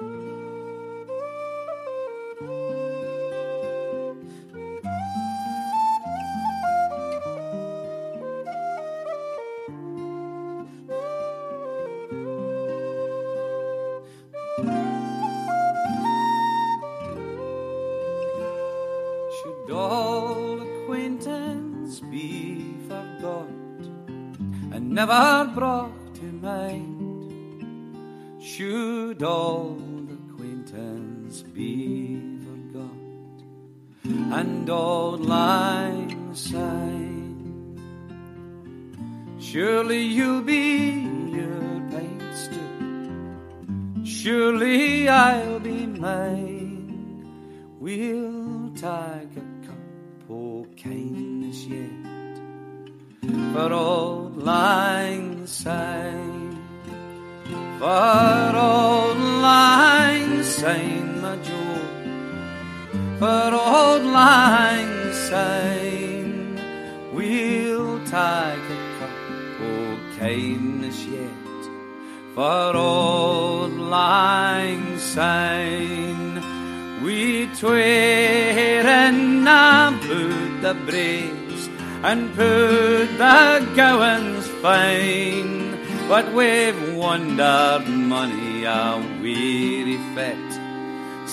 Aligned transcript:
Should 0.00 0.29
old 34.68 35.24
lang 35.24 35.49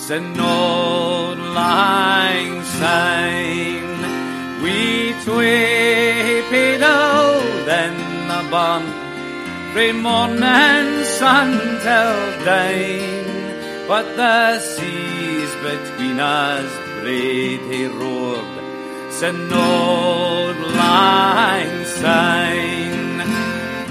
sin 0.08 0.40
old 0.40 1.38
lang 1.58 2.64
syne. 2.80 4.00
We 4.62 5.12
twee 5.22 6.40
pedal 6.48 7.44
then 7.68 7.92
the 8.30 8.40
bun, 8.52 8.84
frae 9.74 9.92
morning 9.92 10.88
sun 11.18 11.50
till 11.84 12.16
dine. 12.48 13.28
But 13.86 14.06
the 14.16 14.60
seas 14.70 15.52
between 15.66 16.18
us 16.20 16.70
braid 17.02 17.92
roared, 18.00 18.48
sin 19.18 19.38
old 19.52 20.58
lang 20.80 21.74
syne. 22.00 23.20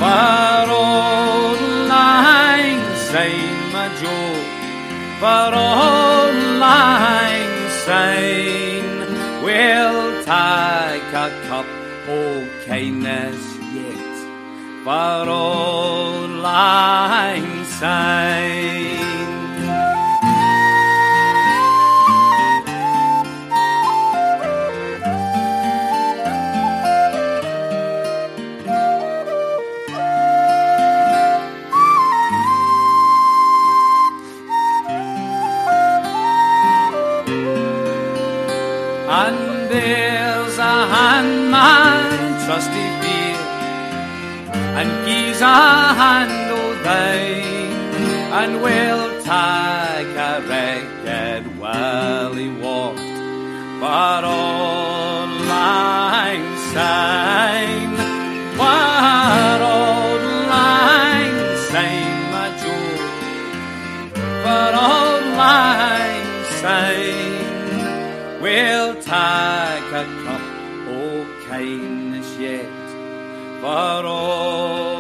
For 0.02 0.66
old 0.82 1.62
lang 1.94 2.82
syne, 3.12 3.62
my 3.76 3.86
Joe, 4.02 4.34
for 5.22 5.50
old 5.62 5.97
kindness 12.78 13.42
yet, 13.74 14.18
for 14.84 15.28
old 15.28 16.30
lang 16.30 17.66
syne. 17.66 18.47
Hand 46.02 46.52
o' 46.52 46.76
thine, 46.84 47.74
and 48.40 48.52
we'll 48.64 49.10
take 49.22 50.14
a 50.32 50.34
ragged 50.52 51.46
while 51.60 52.34
he 52.34 52.50
walked, 52.66 53.00
but 53.80 54.24
all 54.24 55.28
lang 55.54 56.46
syne, 56.74 57.96
but 58.58 59.60
all 59.62 60.18
lang 60.54 61.36
syne, 61.72 62.20
my 62.34 62.48
Joe, 62.62 62.96
but 64.44 64.74
all 64.74 65.20
lang. 65.42 65.78
We'll 68.42 68.96
take 68.96 69.90
a 70.02 70.06
cup 70.24 70.46
o' 70.90 71.26
kindness 71.48 72.30
yet 72.38 72.70
for 73.62 74.06
old 74.06 74.97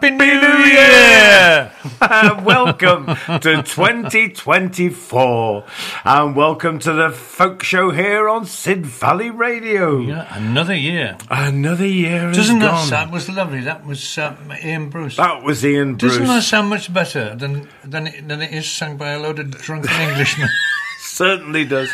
Happy 0.00 0.10
New 0.10 0.64
Year! 0.64 1.69
welcome 2.00 3.06
to 3.06 3.62
2024 3.62 5.64
and 6.04 6.36
welcome 6.36 6.78
to 6.78 6.92
the 6.92 7.10
folk 7.10 7.62
show 7.62 7.90
here 7.90 8.28
on 8.28 8.44
Sid 8.44 8.84
Valley 8.84 9.30
Radio. 9.30 10.00
Yeah, 10.00 10.26
another 10.36 10.74
year. 10.74 11.16
Another 11.30 11.86
year 11.86 12.32
Doesn't 12.32 12.58
that 12.58 12.72
gone. 12.72 12.86
sound 12.86 13.12
was 13.12 13.30
lovely? 13.30 13.62
That 13.62 13.86
was 13.86 14.18
uh, 14.18 14.36
Ian 14.62 14.90
Bruce. 14.90 15.16
That 15.16 15.42
was 15.42 15.64
Ian 15.64 15.94
Bruce. 15.94 16.12
Doesn't 16.12 16.26
that 16.26 16.42
sound 16.42 16.68
much 16.68 16.92
better 16.92 17.34
than 17.34 17.66
than 17.82 18.08
it, 18.08 18.28
than 18.28 18.42
it 18.42 18.52
is 18.52 18.68
sung 18.68 18.98
by 18.98 19.12
a 19.12 19.18
load 19.18 19.38
of 19.38 19.50
drunken 19.50 19.90
Englishmen? 19.90 20.50
certainly 21.20 21.66
does. 21.66 21.90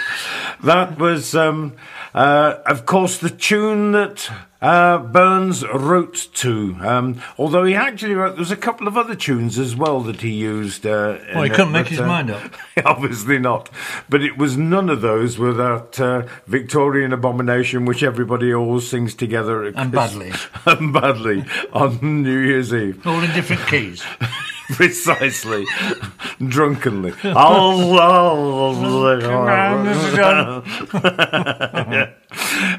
That 0.63 1.01
was, 1.01 1.35
um, 1.35 1.73
uh, 2.15 2.59
of 2.65 2.87
course, 2.87 3.19
the 3.19 3.29
tune 3.29 3.91
that 3.91 4.31
uh, 4.63 4.99
Burns 4.99 5.67
wrote 5.67 6.29
to. 6.35 6.77
Um, 6.81 7.21
although 7.37 7.65
he 7.65 7.75
actually 7.75 8.15
wrote, 8.15 8.37
there 8.37 8.39
was 8.39 8.53
a 8.53 8.57
couple 8.57 8.87
of 8.87 8.97
other 8.97 9.17
tunes 9.17 9.59
as 9.59 9.75
well 9.75 10.01
that 10.03 10.21
he 10.21 10.31
used. 10.31 10.87
Uh, 10.87 11.19
Well, 11.35 11.43
he 11.43 11.51
couldn't 11.51 11.71
it, 11.71 11.73
make 11.73 11.85
but, 11.87 11.91
his 11.91 12.01
uh, 12.01 12.07
mind 12.07 12.31
up. 12.31 12.55
Obviously 12.85 13.41
not. 13.41 13.69
But 14.09 14.23
it 14.23 14.39
was 14.39 14.57
none 14.57 14.89
of 14.89 15.01
those 15.01 15.39
without 15.39 15.99
uh, 15.99 16.29
Victorian 16.47 17.13
Abomination, 17.13 17.85
which 17.85 18.05
everybody 18.05 18.55
always 18.55 18.89
sings 18.89 19.13
together. 19.13 19.65
And 19.65 19.91
badly. 19.91 20.33
and 20.67 20.93
badly 20.93 21.45
on 21.73 22.23
New 22.23 22.39
Year's 22.39 22.73
Eve. 22.73 23.05
All 23.05 23.21
in 23.21 23.33
different 23.33 23.67
keys. 23.67 24.05
Precisely. 24.73 25.65
Drunkenly. 26.47 27.13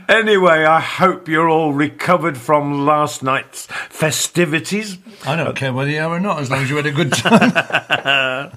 anyway, 0.10 0.66
I 0.66 0.81
hope 0.81 1.30
you're 1.30 1.50
all 1.50 1.74
recovered 1.74 2.38
from 2.38 2.86
last 2.86 3.24
night's 3.24 3.68
festivities. 3.89 4.98
I 5.25 5.38
don't 5.38 5.56
care 5.56 5.72
whether 5.72 5.89
you 5.89 6.01
are 6.01 6.10
or 6.10 6.19
not, 6.19 6.39
as 6.39 6.51
long 6.51 6.63
as 6.63 6.69
you 6.69 6.75
had 6.75 6.86
a 6.86 6.92
good 6.92 7.13
time. 7.13 8.51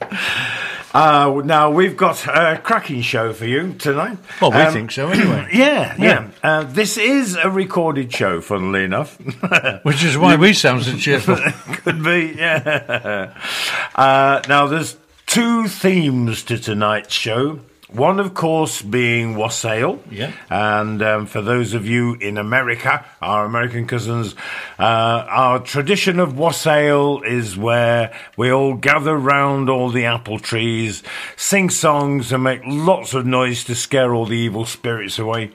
Uh, 0.92 1.40
now, 1.44 1.70
we've 1.70 1.96
got 1.96 2.26
a 2.26 2.58
cracking 2.62 3.00
show 3.02 3.32
for 3.32 3.46
you 3.46 3.74
tonight. 3.74 4.18
well, 4.40 4.50
we 4.50 4.56
Um, 4.58 4.72
think 4.72 4.90
so 4.90 5.08
anyway. 5.10 5.48
Yeah, 5.52 5.94
yeah. 5.98 6.28
Uh, 6.42 6.64
this 6.64 6.96
is 6.96 7.36
a 7.36 7.48
recorded 7.48 8.12
show, 8.12 8.40
funnily 8.40 8.84
enough. 8.84 9.16
Which 9.84 10.02
is 10.02 10.18
why 10.18 10.34
we 10.36 10.52
sound 10.52 10.82
so 10.82 10.96
cheerful. 10.96 11.36
Could 11.84 12.02
be, 12.02 12.34
yeah. 12.36 13.34
Uh, 13.94 14.40
now, 14.48 14.66
there's 14.66 14.96
two 15.26 15.68
themes 15.68 16.42
to 16.44 16.58
tonight's 16.58 17.14
show. 17.14 17.60
One, 17.92 18.20
of 18.20 18.34
course, 18.34 18.82
being 18.82 19.34
wassail. 19.36 20.00
Yeah. 20.10 20.32
And 20.48 21.02
um, 21.02 21.26
for 21.26 21.42
those 21.42 21.74
of 21.74 21.86
you 21.86 22.14
in 22.14 22.38
America, 22.38 23.04
our 23.20 23.44
American 23.44 23.86
cousins, 23.86 24.34
uh, 24.78 24.82
our 25.28 25.58
tradition 25.58 26.20
of 26.20 26.38
wassail 26.38 27.22
is 27.22 27.56
where 27.56 28.12
we 28.36 28.52
all 28.52 28.74
gather 28.74 29.16
round 29.16 29.68
all 29.68 29.90
the 29.90 30.04
apple 30.04 30.38
trees, 30.38 31.02
sing 31.36 31.68
songs, 31.70 32.32
and 32.32 32.44
make 32.44 32.62
lots 32.64 33.12
of 33.12 33.26
noise 33.26 33.64
to 33.64 33.74
scare 33.74 34.14
all 34.14 34.26
the 34.26 34.36
evil 34.38 34.64
spirits 34.64 35.18
away. 35.18 35.50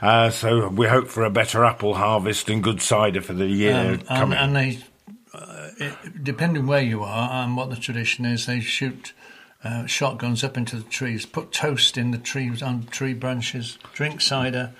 Uh, 0.00 0.30
so 0.30 0.68
we 0.68 0.86
hope 0.86 1.08
for 1.08 1.24
a 1.24 1.30
better 1.30 1.64
apple 1.64 1.94
harvest 1.94 2.48
and 2.48 2.62
good 2.62 2.80
cider 2.80 3.20
for 3.20 3.32
the 3.32 3.46
year 3.46 3.74
Um, 3.74 3.86
and, 3.86 4.06
coming. 4.06 4.38
and 4.38 4.56
they, 4.56 4.78
uh, 5.34 5.68
it, 5.78 6.22
depending 6.24 6.66
where 6.66 6.82
you 6.82 7.02
are 7.02 7.42
and 7.44 7.56
what 7.56 7.70
the 7.70 7.76
tradition 7.76 8.24
is, 8.24 8.46
they 8.46 8.60
shoot 8.60 9.12
uh, 9.62 9.86
shotguns 9.86 10.42
up 10.42 10.56
into 10.56 10.76
the 10.76 10.88
trees, 10.88 11.26
put 11.26 11.52
toast 11.52 11.98
in 11.98 12.10
the 12.10 12.18
trees 12.18 12.62
on 12.62 12.86
tree 12.86 13.14
branches, 13.14 13.78
drink 13.92 14.20
cider, 14.20 14.72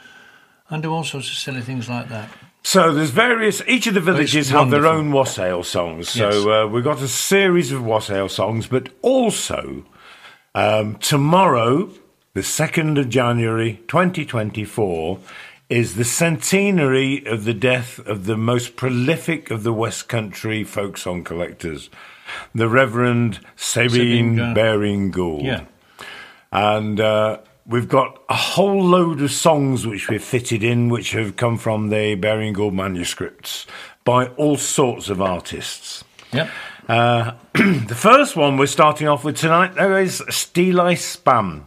and 0.69 0.83
do 0.83 0.93
all 0.93 1.05
sorts 1.05 1.29
of 1.29 1.37
silly 1.37 1.61
things 1.61 1.89
like 1.89 2.09
that. 2.09 2.31
So 2.63 2.93
there's 2.93 3.11
various. 3.11 3.63
Each 3.67 3.87
of 3.87 3.95
the 3.95 4.01
villages 4.01 4.51
have 4.51 4.71
their 4.71 4.87
own 4.87 5.13
wassail 5.13 5.63
songs. 5.63 6.15
Yes. 6.15 6.35
So 6.35 6.53
uh, 6.53 6.67
we've 6.67 6.85
got 6.85 7.01
a 7.01 7.09
series 7.09 7.73
of 7.73 7.85
wassail 7.85 8.29
songs, 8.29 8.67
but 8.67 8.91
also 9.01 9.85
um, 10.55 10.97
tomorrow, 10.97 11.91
the 12.35 12.43
second 12.43 12.99
of 12.99 13.09
January, 13.09 13.81
2024, 13.89 15.19
is 15.69 15.95
the 15.95 16.05
centenary 16.05 17.25
of 17.27 17.45
the 17.45 17.55
death 17.55 17.99
of 18.01 18.27
the 18.27 18.37
most 18.37 18.77
prolific 18.77 19.51
of 19.51 19.63
the 19.63 19.73
West 19.73 20.09
Country 20.09 20.65
folk 20.65 20.99
song 20.99 21.23
collectors, 21.23 21.89
the 22.55 22.69
Reverend 22.69 23.41
Sabine 23.57 24.37
Sabine 24.37 24.55
Baring 24.55 25.11
Gould 25.11 25.43
Yeah. 25.43 25.65
and 26.53 27.01
uh, 27.01 27.39
we've 27.67 27.89
got 27.89 28.23
a 28.29 28.35
whole 28.37 28.83
load 28.83 29.21
of 29.21 29.31
songs 29.31 29.87
which 29.87 30.09
we've 30.09 30.23
fitted 30.23 30.63
in, 30.65 30.89
which 30.89 31.13
have 31.13 31.37
come 31.37 31.57
from 31.59 31.89
the 31.91 32.15
Baring 32.17 32.53
Gould 32.53 32.75
manuscripts 32.75 33.67
by 34.05 34.27
all 34.29 34.57
sorts 34.57 35.09
of 35.09 35.21
artists. 35.21 36.05
Yep. 36.33 36.51
Uh, 36.89 37.33
the 37.55 37.95
first 37.97 38.35
one 38.37 38.57
we're 38.57 38.67
starting 38.67 39.07
off 39.07 39.25
with 39.25 39.37
tonight, 39.37 39.75
though, 39.75 39.97
is 39.97 40.21
Steeleye 40.29 40.99
Span. 40.99 41.67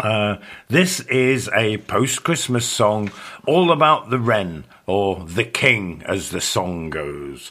Uh, 0.00 0.36
this 0.68 1.00
is 1.00 1.48
a 1.54 1.76
post 1.78 2.22
Christmas 2.24 2.64
song 2.66 3.10
all 3.46 3.70
about 3.72 4.10
the 4.10 4.18
wren, 4.18 4.64
or 4.86 5.24
the 5.24 5.44
king, 5.44 6.02
as 6.06 6.30
the 6.30 6.40
song 6.40 6.88
goes. 6.90 7.50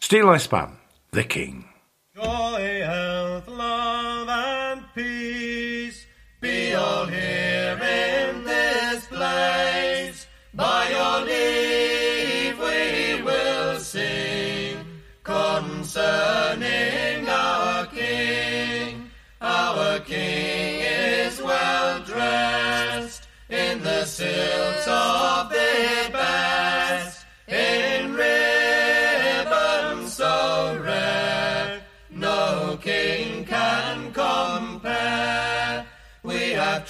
Steeleye 0.00 0.40
Span, 0.40 0.76
the 1.12 1.24
king. 1.24 1.64
Joy, 2.16 2.80
health, 2.84 3.48
love, 3.48 4.28
and 4.28 4.84
peace 4.94 6.06
be 6.40 6.72
all 6.72 7.06
here 7.06 7.76
in 7.82 8.44
this 8.44 9.06
place. 9.06 10.28
By 10.54 10.90
your 10.90 11.26
leave 11.26 12.56
we 12.56 13.20
will 13.20 13.80
sing 13.80 14.86
concerning 15.24 16.08
our 17.28 17.86
King. 17.86 19.10
Our 19.40 19.98
King 19.98 20.82
is 20.84 21.42
well 21.42 22.00
dressed 22.04 23.26
in 23.48 23.82
the 23.82 24.04
silks 24.04 24.86
of 24.86 25.48
the 25.48 26.10
best, 26.12 26.43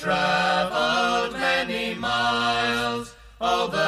travelled 0.04 1.32
many 1.32 1.94
miles 1.94 3.14
over 3.40 3.83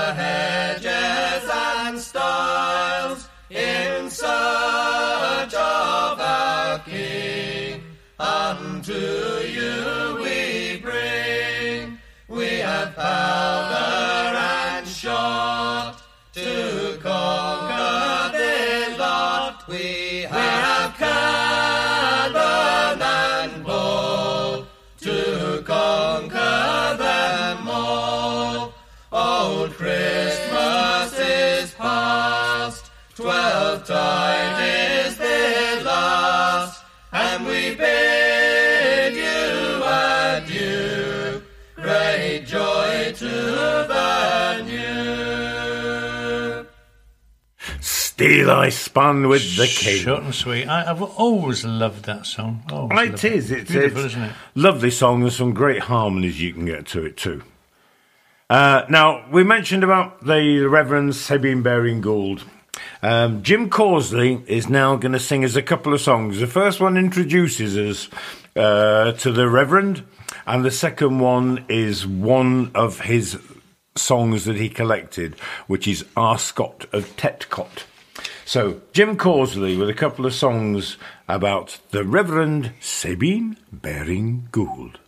Steeleye 48.16 48.72
Span 48.72 49.28
with 49.28 49.58
the 49.58 49.66
king. 49.66 49.98
Short 49.98 50.22
and 50.22 50.34
sweet. 50.34 50.66
I, 50.66 50.90
I've 50.90 51.02
always 51.02 51.66
loved 51.66 52.06
that 52.06 52.24
song. 52.24 52.62
Always 52.72 52.98
It 52.98 53.10
loved. 53.10 53.24
It's, 53.24 53.70
beautiful, 53.70 54.04
it's 54.04 54.14
isn't 54.14 54.22
it? 54.22 54.32
Lovely 54.54 54.90
song. 54.90 55.20
There's 55.20 55.36
some 55.36 55.52
great 55.52 55.82
harmonies 55.82 56.40
you 56.40 56.54
can 56.54 56.64
get 56.64 56.86
to 56.86 57.04
it 57.04 57.18
too. 57.18 57.42
Uh, 58.48 58.86
now 58.88 59.28
we 59.30 59.44
mentioned 59.44 59.84
about 59.84 60.24
the 60.24 60.60
Reverend 60.60 61.14
Sabine 61.14 61.62
Baring 61.62 62.00
Gould. 62.00 62.44
Um, 63.02 63.42
Jim 63.42 63.68
Causley 63.68 64.42
is 64.48 64.66
now 64.66 64.96
going 64.96 65.12
to 65.12 65.20
sing 65.20 65.44
us 65.44 65.54
a 65.54 65.62
couple 65.62 65.92
of 65.92 66.00
songs. 66.00 66.40
The 66.40 66.46
first 66.46 66.80
one 66.80 66.96
introduces 66.96 67.76
us 67.76 68.08
uh, 68.56 69.12
to 69.12 69.30
the 69.30 69.46
Reverend, 69.46 70.04
and 70.46 70.64
the 70.64 70.70
second 70.70 71.18
one 71.18 71.66
is 71.68 72.06
one 72.06 72.70
of 72.74 73.00
his 73.00 73.38
songs 73.94 74.46
that 74.46 74.56
he 74.56 74.70
collected, 74.70 75.38
which 75.66 75.86
is 75.86 76.02
Arscott 76.16 76.86
of 76.94 77.14
Tetcott. 77.16 77.84
So, 78.48 78.80
Jim 78.92 79.16
Causley 79.16 79.76
with 79.76 79.90
a 79.90 79.92
couple 79.92 80.24
of 80.24 80.32
songs 80.32 80.98
about 81.26 81.80
the 81.90 82.04
Reverend 82.04 82.74
Sabine 82.78 83.56
Baring 83.72 84.46
Gould. 84.52 85.00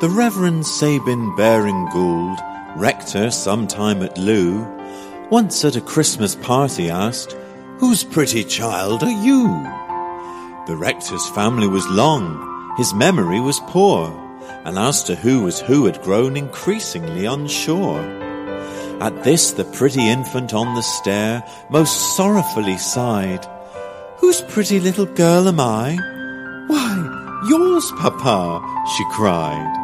The 0.00 0.10
Reverend 0.10 0.66
Sabin 0.66 1.34
Baring 1.34 1.88
Gould, 1.94 2.38
rector 2.76 3.30
sometime 3.30 4.02
at 4.02 4.18
Lew, 4.18 4.66
once 5.30 5.64
at 5.64 5.76
a 5.76 5.80
Christmas 5.80 6.36
party 6.36 6.90
asked, 6.90 7.32
Whose 7.78 8.04
pretty 8.04 8.44
child 8.44 9.02
are 9.02 9.24
you? 9.24 9.81
The 10.64 10.76
rector's 10.76 11.28
family 11.30 11.66
was 11.66 11.84
long, 11.88 12.74
his 12.76 12.94
memory 12.94 13.40
was 13.40 13.58
poor, 13.66 14.06
and 14.64 14.78
as 14.78 15.02
to 15.04 15.16
who 15.16 15.42
was 15.42 15.58
who 15.58 15.86
had 15.86 16.00
grown 16.02 16.36
increasingly 16.36 17.26
unsure. 17.26 18.00
At 19.00 19.24
this 19.24 19.50
the 19.50 19.64
pretty 19.64 20.08
infant 20.08 20.54
on 20.54 20.76
the 20.76 20.82
stair 20.82 21.42
most 21.68 22.16
sorrowfully 22.16 22.78
sighed, 22.78 23.44
Whose 24.18 24.40
pretty 24.42 24.78
little 24.78 25.06
girl 25.06 25.48
am 25.48 25.58
I? 25.58 25.96
Why, 26.68 27.42
yours, 27.48 27.90
papa, 27.98 28.62
she 28.96 29.04
cried. 29.10 29.81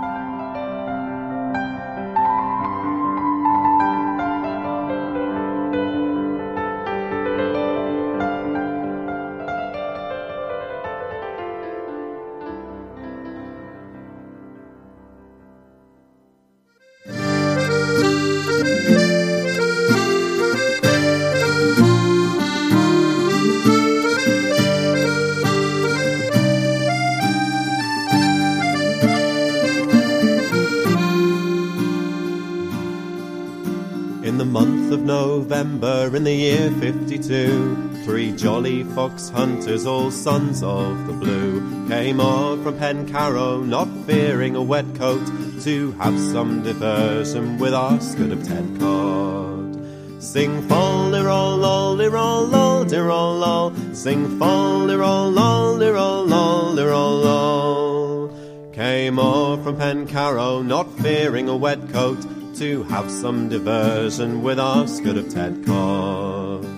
52, 37.28 38.04
three 38.04 38.32
jolly 38.32 38.84
fox 38.84 39.28
hunters, 39.28 39.84
all 39.84 40.10
sons 40.10 40.62
of 40.62 41.06
the 41.06 41.12
blue, 41.12 41.86
came 41.86 42.22
on 42.22 42.62
from 42.62 42.78
Pencarrow, 42.78 43.62
not 43.66 43.86
fearing 44.06 44.56
a 44.56 44.62
wet 44.62 44.86
coat, 44.94 45.26
to 45.60 45.92
have 46.00 46.18
some 46.18 46.62
diversion 46.62 47.58
with 47.58 47.74
our 47.74 47.92
Oscar 47.92 48.32
of 48.32 48.42
Tedcott. 48.44 50.22
Sing 50.22 50.66
fall 50.68 51.10
de 51.10 51.22
roll 51.22 51.58
lol 51.58 51.98
de 51.98 52.10
roll 52.10 52.46
lol 52.46 52.84
de 52.86 53.02
roll 53.02 53.36
lol. 53.36 53.74
Sing 53.92 54.38
fall 54.38 54.86
de 54.86 54.96
roll 54.96 55.30
lol 55.30 55.78
de 55.78 55.92
roll 55.92 56.24
lol 56.24 56.76
de 56.76 56.86
roll 56.86 57.16
lol. 57.18 58.72
Came 58.72 59.18
off 59.18 59.64
from 59.64 59.76
Pencarrow, 59.76 60.64
not 60.64 60.90
fearing 61.00 61.50
a 61.50 61.56
wet 61.56 61.90
coat, 61.90 62.24
to 62.56 62.84
have 62.84 63.10
some 63.10 63.50
diversion 63.50 64.42
with 64.42 64.58
our 64.58 64.84
Oscar 64.84 65.18
of 65.18 65.28
Tedcott. 65.28 66.77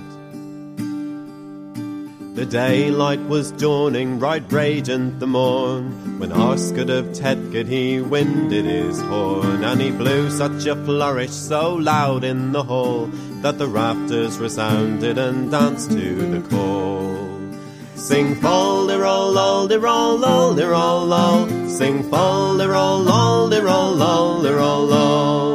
The 2.40 2.46
daylight 2.46 3.20
was 3.28 3.52
dawning 3.52 4.18
right 4.18 4.42
radiant 4.50 5.20
the 5.20 5.26
morn. 5.26 6.18
When 6.18 6.30
Arscott 6.30 6.88
of 6.88 7.12
Tetcott 7.12 7.66
he 7.66 8.00
winded 8.00 8.64
his 8.64 8.98
horn 8.98 9.62
And 9.62 9.78
he 9.78 9.90
blew 9.90 10.30
such 10.30 10.64
a 10.64 10.74
flourish 10.74 11.32
so 11.32 11.74
loud 11.74 12.24
in 12.24 12.52
the 12.52 12.62
hall 12.62 13.10
That 13.42 13.58
the 13.58 13.68
rafters 13.68 14.38
resounded 14.38 15.18
and 15.18 15.50
danced 15.50 15.90
to 15.90 16.14
the 16.14 16.40
call. 16.48 17.28
Sing 17.94 18.34
fall 18.36 18.86
de 18.86 18.98
roll 18.98 19.32
lol 19.32 19.68
de 19.68 19.78
roll 19.78 20.16
lol 20.16 20.54
de 20.54 20.66
roll 20.66 21.04
lol 21.04 21.68
Sing 21.68 22.02
fall 22.04 22.56
de 22.56 22.66
roll 22.66 23.00
lol 23.00 23.50
de 23.50 23.60
roll 23.60 23.92
lol 23.92 24.40
de 24.40 24.50
lol 24.50 25.49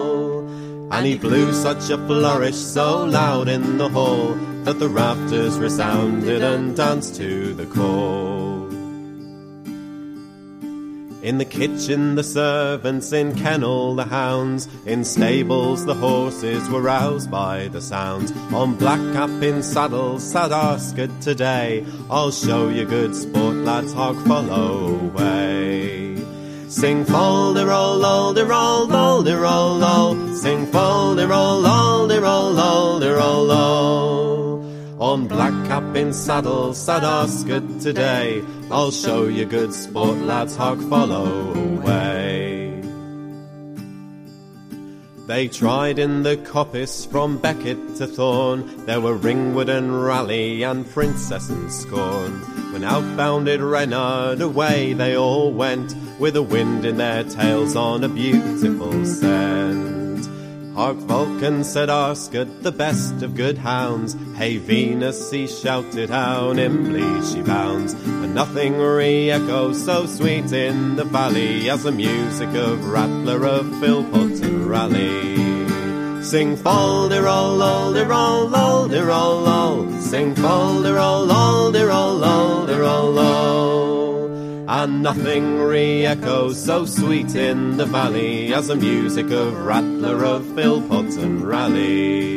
And 0.96 1.06
he 1.06 1.18
blew 1.18 1.52
such 1.52 1.90
a 1.90 1.98
flourish 1.98 2.56
so 2.56 3.04
loud 3.04 3.50
in 3.50 3.78
the 3.78 3.90
hall 3.90 4.34
that 4.64 4.80
the 4.80 4.88
rafters 4.88 5.60
resounded 5.60 6.42
and 6.42 6.74
danced 6.74 7.18
to 7.18 7.54
the 7.54 7.66
call. 7.66 8.70
In 11.22 11.38
the 11.38 11.44
kitchen, 11.44 12.16
the 12.16 12.24
servants, 12.24 13.12
in 13.12 13.36
kennel, 13.36 13.96
the 13.96 14.06
hounds, 14.06 14.70
in 14.86 15.04
stables, 15.04 15.84
the 15.84 15.96
horses 15.96 16.70
were 16.70 16.82
roused 16.82 17.30
by 17.30 17.68
the 17.68 17.82
sounds. 17.82 18.32
On 18.54 18.78
Blackcap 18.78 19.44
in 19.44 19.64
saddle 19.64 20.18
sat 20.20 20.52
Arscott 20.52 21.20
today. 21.20 21.86
I'll 22.10 22.32
show 22.32 22.70
you 22.70 22.86
good 22.86 23.14
sport, 23.14 23.56
lads, 23.56 23.92
hog 23.92 24.16
follow 24.26 24.96
away. 24.96 26.15
Sing 26.68 27.06
fall 27.06 27.54
de 27.54 27.66
roll 27.66 27.98
lol 27.98 28.34
lol. 28.34 29.84
Oh. 29.84 30.34
Sing 30.34 30.66
fall 30.68 31.16
de 31.16 31.28
roll 31.28 31.62
lol 31.62 32.08
lol. 32.08 33.52
Oh. 33.52 34.36
On 35.00 35.28
Blackcap 35.28 35.96
in 35.96 36.14
saddle 36.14 36.74
sat 36.74 37.04
Arscott 37.04 37.82
today. 37.82 38.44
I'll 38.72 38.92
show 38.92 39.28
you 39.28 39.46
good 39.46 39.74
sport, 39.74 40.18
lads, 40.18 40.56
hog 40.56 40.82
follow 40.90 41.54
away. 41.54 42.25
They 45.28 45.48
tried 45.48 45.98
in 45.98 46.22
the 46.22 46.38
coppice 46.38 47.08
from 47.10 47.40
Beckett 47.40 47.96
to 47.96 48.06
Thorn. 48.06 48.86
There 48.86 49.02
were 49.02 49.16
Ringwood 49.16 49.70
and 49.70 50.04
Raleigh 50.04 50.64
and 50.64 50.88
Princess 50.88 51.50
and 51.50 51.72
Scorn. 51.74 52.34
When 52.72 52.84
outbounded 52.84 53.60
Reynard 53.60 54.40
away 54.40 54.94
they 54.94 55.18
all 55.18 55.52
went, 55.52 55.96
with 56.20 56.36
the 56.36 56.44
wind 56.44 56.86
in 56.86 56.98
their 56.98 57.24
tails 57.24 57.76
on 57.76 58.04
a 58.04 58.10
beautiful 58.10 59.04
scent. 59.04 60.05
Hark 60.76 60.98
Vulcan, 60.98 61.64
said 61.64 61.88
Arscott, 61.88 62.62
the 62.62 62.72
best 62.72 63.22
of 63.24 63.34
good 63.34 63.58
hounds. 63.58 64.18
Hey 64.36 64.58
Venus, 64.58 65.32
he 65.32 65.48
shouted, 65.48 66.10
how 66.10 66.52
nimbly 66.52 67.26
she 67.26 67.42
bounds. 67.42 67.94
And 67.94 68.36
nothing 68.36 68.78
re-echoes 68.78 69.84
so 69.86 70.06
sweet 70.06 70.52
in 70.52 70.98
the 70.98 71.06
valley 71.06 71.70
as 71.70 71.84
the 71.84 71.94
music 71.94 72.50
of 72.50 72.90
Rattler 72.90 73.46
of 73.46 73.66
Philpot 73.80 74.44
and 74.44 74.66
Raleigh. 74.66 76.22
Sing 76.22 76.58
fall 76.58 77.08
de 77.08 77.22
roll 77.22 77.56
lol 77.56 77.94
de 77.94 78.06
roll 78.06 78.50
lol 78.50 78.90
de 78.90 79.02
roll 79.02 79.42
lol. 79.44 80.02
Sing 80.02 80.36
fall 80.36 80.82
de 80.82 80.94
roll 80.94 81.26
lol 81.26 81.72
And 84.68 85.04
nothing 85.04 85.60
re-echoes 85.60 86.64
so 86.64 86.86
sweet 86.86 87.36
in 87.36 87.78
the 87.78 87.86
valley 87.86 88.52
as 88.52 88.68
the 88.68 88.76
music 88.76 89.30
of 89.30 89.64
Rattler 89.64 90.26
of 90.26 90.44
Philpot 90.56 91.18
and 91.18 91.42
Raleigh. 91.44 92.36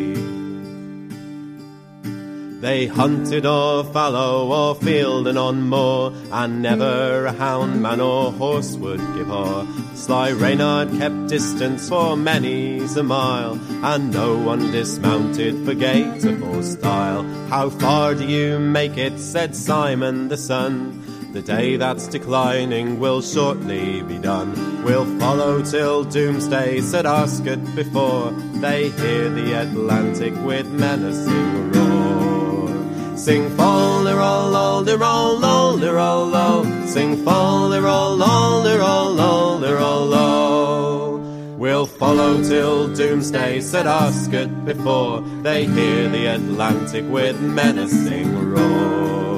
They 2.61 2.87
hunted 2.87 3.47
o'er 3.47 3.85
fallow 3.85 4.49
or 4.49 4.75
field 4.75 5.29
and 5.29 5.39
on 5.39 5.63
moor, 5.63 6.13
and 6.33 6.61
never 6.61 7.27
a 7.27 7.33
hound, 7.33 7.81
man 7.81 8.01
or 8.01 8.33
horse 8.33 8.75
would 8.75 9.01
give 9.15 9.31
o'er. 9.31 9.67
Sly 9.95 10.33
Reynard 10.33 10.91
kept 10.99 11.29
distance 11.29 11.89
for 11.89 12.17
many's 12.17 12.97
a 12.97 13.05
mile, 13.05 13.55
and 13.85 14.13
no 14.13 14.37
one 14.37 14.73
dismounted 14.73 15.65
for 15.65 15.75
gait 15.75 16.25
or 16.43 16.63
style. 16.63 17.23
How 17.49 17.71
far 17.71 18.15
do 18.15 18.27
you 18.27 18.59
make 18.59 18.99
it? 18.99 19.19
said 19.21 19.55
Simon 19.55 20.29
the 20.29 20.37
son. 20.37 21.08
The 21.39 21.45
day 21.45 21.77
that's 21.77 22.09
declining 22.09 22.99
will 22.99 23.23
shortly 23.23 24.03
be 24.03 24.19
done. 24.19 24.83
We'll 24.83 25.07
follow 25.21 25.63
till 25.63 26.03
doomsday, 26.03 26.81
said 26.81 27.05
Arscott 27.05 27.77
before 27.77 28.33
they 28.61 28.89
hear 28.91 29.31
the 29.31 29.53
Atlantic 29.53 30.35
with 30.45 30.67
menacing 30.67 31.71
roar. 31.71 33.17
Sing 33.17 33.49
fall 33.51 34.03
de 34.03 34.17
roll 34.17 34.51
lol 34.51 34.83
de 34.83 34.99
roll 34.99 35.39
lol 35.39 35.77
de 35.79 35.93
roll 35.93 36.27
lol. 36.27 36.65
Sing 36.89 37.25
fall 37.25 37.71
de 37.71 37.81
roll 37.83 38.17
lol 38.17 38.65
de 38.65 38.77
roll 38.77 39.13
lol 39.13 39.61
de 39.61 39.77
roll 39.77 40.07
lol. 40.07 41.19
We'll 41.57 41.87
follow 41.87 42.43
till 42.43 42.93
doomsday, 42.93 43.61
said 43.61 43.87
Arscott 43.87 44.65
before 44.65 45.21
they 45.45 45.67
hear 45.67 46.09
the 46.09 46.35
Atlantic 46.35 47.05
with 47.09 47.41
menacing 47.41 48.51
roar. 48.51 49.38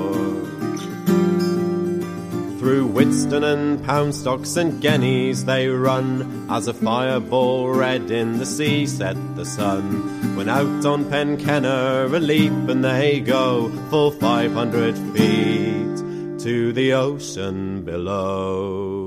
Through 2.71 2.87
Whiston 2.87 3.43
and 3.43 3.81
Poundstocks 3.81 4.57
and 4.57 4.81
Guineas 4.81 5.45
they 5.45 5.67
run, 5.67 6.47
as 6.49 6.69
a 6.69 6.73
fireball 6.73 7.69
red 7.69 8.13
in 8.13 8.39
the 8.39 8.47
sea 8.47 8.87
set 8.87 9.17
the 9.35 9.45
sun. 9.45 10.37
When 10.37 10.49
out 10.49 10.87
on 10.87 11.07
Penkenner 11.07 12.15
a 12.15 12.21
leap 12.21 12.53
and 12.69 12.85
they 12.85 13.19
go 13.19 13.71
full 13.91 14.13
500 14.13 14.97
feet 15.13 16.39
to 16.45 16.73
the 16.73 16.93
ocean 16.93 17.83
below. 17.83 19.00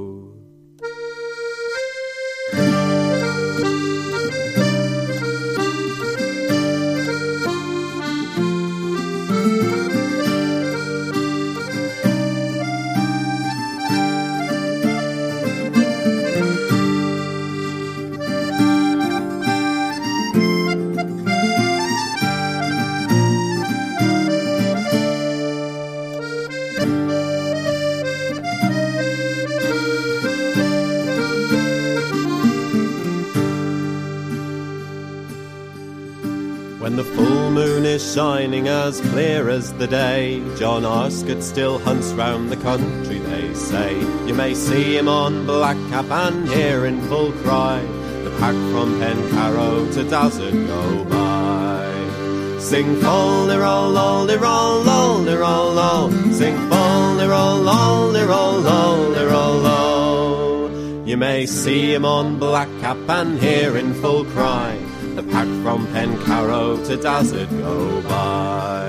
When 36.93 37.03
the 37.03 37.15
full 37.15 37.49
moon 37.49 37.85
is 37.87 38.13
shining 38.13 38.67
as 38.67 39.01
clear 39.01 39.49
as 39.49 39.73
the 39.73 39.87
day, 39.87 40.43
John 40.55 40.83
Arscott 40.83 41.41
still 41.41 41.79
hunts 41.79 42.11
round 42.11 42.51
the 42.51 42.55
country, 42.57 43.17
they 43.17 43.51
say. 43.55 43.99
You 44.27 44.35
may 44.35 44.53
see 44.53 44.95
him 44.95 45.07
on 45.07 45.47
Blackcap 45.47 46.11
and 46.11 46.47
hear 46.47 46.85
in 46.85 47.01
full 47.07 47.31
cry 47.31 47.81
the 48.23 48.29
pack 48.37 48.53
from 48.71 48.99
Pencarrow 48.99 49.91
to 49.91 50.03
Dizzard 50.03 50.67
go 50.67 51.03
by. 51.05 52.59
Sing 52.59 53.01
fall 53.01 53.47
de 53.47 53.57
roll 53.57 53.89
lol 53.89 54.27
de 54.27 54.37
roll 54.37 54.83
lol 54.83 55.25
de 55.25 55.35
roll 55.35 55.73
lol. 55.73 56.11
Sing 56.31 56.55
fall 56.69 57.17
de 57.17 57.27
roll 57.27 57.57
lol 57.57 58.13
de 58.13 58.27
roll 58.27 58.59
lol 58.59 59.13
de 59.15 59.27
roll 59.27 59.57
lol. 59.57 61.07
You 61.07 61.17
may 61.17 61.47
see 61.47 61.91
him 61.91 62.05
on 62.05 62.39
Blackcap 62.39 63.09
and 63.09 63.39
hear 63.39 63.77
in 63.77 63.95
full 63.95 64.25
cry 64.25 64.92
the 65.15 65.23
pack 65.23 65.47
from 65.63 65.85
Pencarrow 65.87 66.83
to 66.87 66.97
Dizzard 66.97 67.49
go 67.49 68.01
by. 68.03 68.83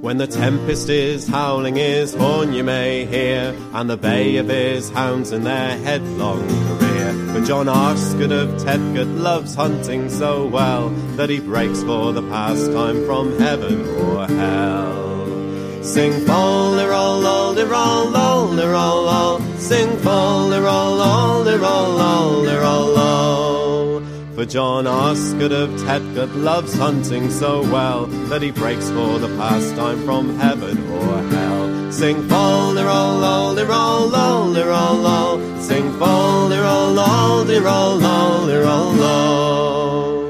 When 0.00 0.18
the 0.18 0.28
tempest 0.28 0.88
is 0.88 1.26
howling 1.26 1.74
his 1.74 2.14
horn 2.14 2.52
you 2.52 2.62
may 2.62 3.04
hear, 3.04 3.54
and 3.72 3.90
the 3.90 3.96
bay 3.96 4.36
of 4.36 4.46
his 4.46 4.90
hounds 4.90 5.32
in 5.32 5.42
their 5.42 5.76
headlong 5.78 6.46
career. 6.48 7.12
But 7.32 7.44
John 7.44 7.66
Arscott 7.66 8.30
of 8.30 8.62
Tetcott 8.62 9.18
loves 9.18 9.56
hunting 9.56 10.08
so 10.08 10.46
well 10.46 10.90
that 11.16 11.30
he 11.30 11.40
breaks 11.40 11.82
for 11.82 12.12
the 12.12 12.22
pastime 12.22 13.04
from 13.06 13.38
heaven 13.40 13.86
or 13.98 14.26
hell. 14.28 15.82
Sing 15.82 16.12
de 16.12 16.86
rol 16.88 17.18
lol 17.20 17.54
de 17.54 17.66
rol 17.66 18.10
lol 18.10 18.54
de 18.54 18.68
rol 18.68 19.02
lol. 19.04 19.40
Sing 19.56 19.96
fol 19.98 20.50
de 20.50 20.60
rol 20.60 20.96
lol 20.96 21.44
de 21.44 21.58
rol 21.58 21.90
lol 21.90 22.44
de 22.44 22.60
rol 22.60 22.86
lol. 22.94 23.17
For 24.38 24.46
John 24.46 24.84
Arscott 24.84 25.50
of 25.50 25.70
Tetcott 25.80 26.32
loves 26.36 26.72
hunting 26.72 27.28
so 27.28 27.60
well 27.72 28.06
that 28.30 28.40
he 28.40 28.52
breaks 28.52 28.88
for 28.88 29.18
the 29.18 29.26
pastime 29.36 30.04
from 30.04 30.38
heaven 30.38 30.78
or 30.92 31.22
hell. 31.30 31.90
Sing 31.90 32.28
fol 32.28 32.72
de 32.74 32.84
rol 32.84 33.18
lol 33.18 33.56
de 33.56 33.66
rol 33.66 34.06
lol 34.06 34.52
de 34.52 34.64
rol 34.64 34.94
lol. 34.94 35.60
Sing 35.60 35.90
fol 35.98 36.50
de 36.50 36.62
rol 36.62 36.92
lol 36.92 37.46
de 37.46 37.60
rol 37.60 37.96
lol 37.96 38.46
de 38.46 38.62
rol 38.62 38.92
lol. 38.92 40.28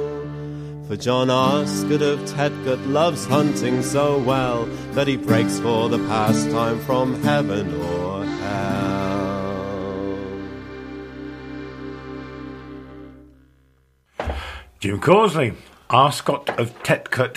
For 0.88 0.96
John 0.96 1.28
Arscott 1.28 2.00
of 2.00 2.20
Tetcott 2.20 2.86
loves 2.86 3.26
hunting 3.26 3.82
so 3.82 4.16
well 4.16 4.64
that 4.92 5.06
he 5.06 5.18
breaks 5.18 5.58
for 5.60 5.90
the 5.90 5.98
pastime 6.08 6.80
from 6.80 7.22
heaven 7.22 7.74
or 7.74 7.97
Jim 14.88 15.00
Causley, 15.00 15.54
Arscott 15.90 16.48
of 16.58 16.72
Tetcott, 16.82 17.36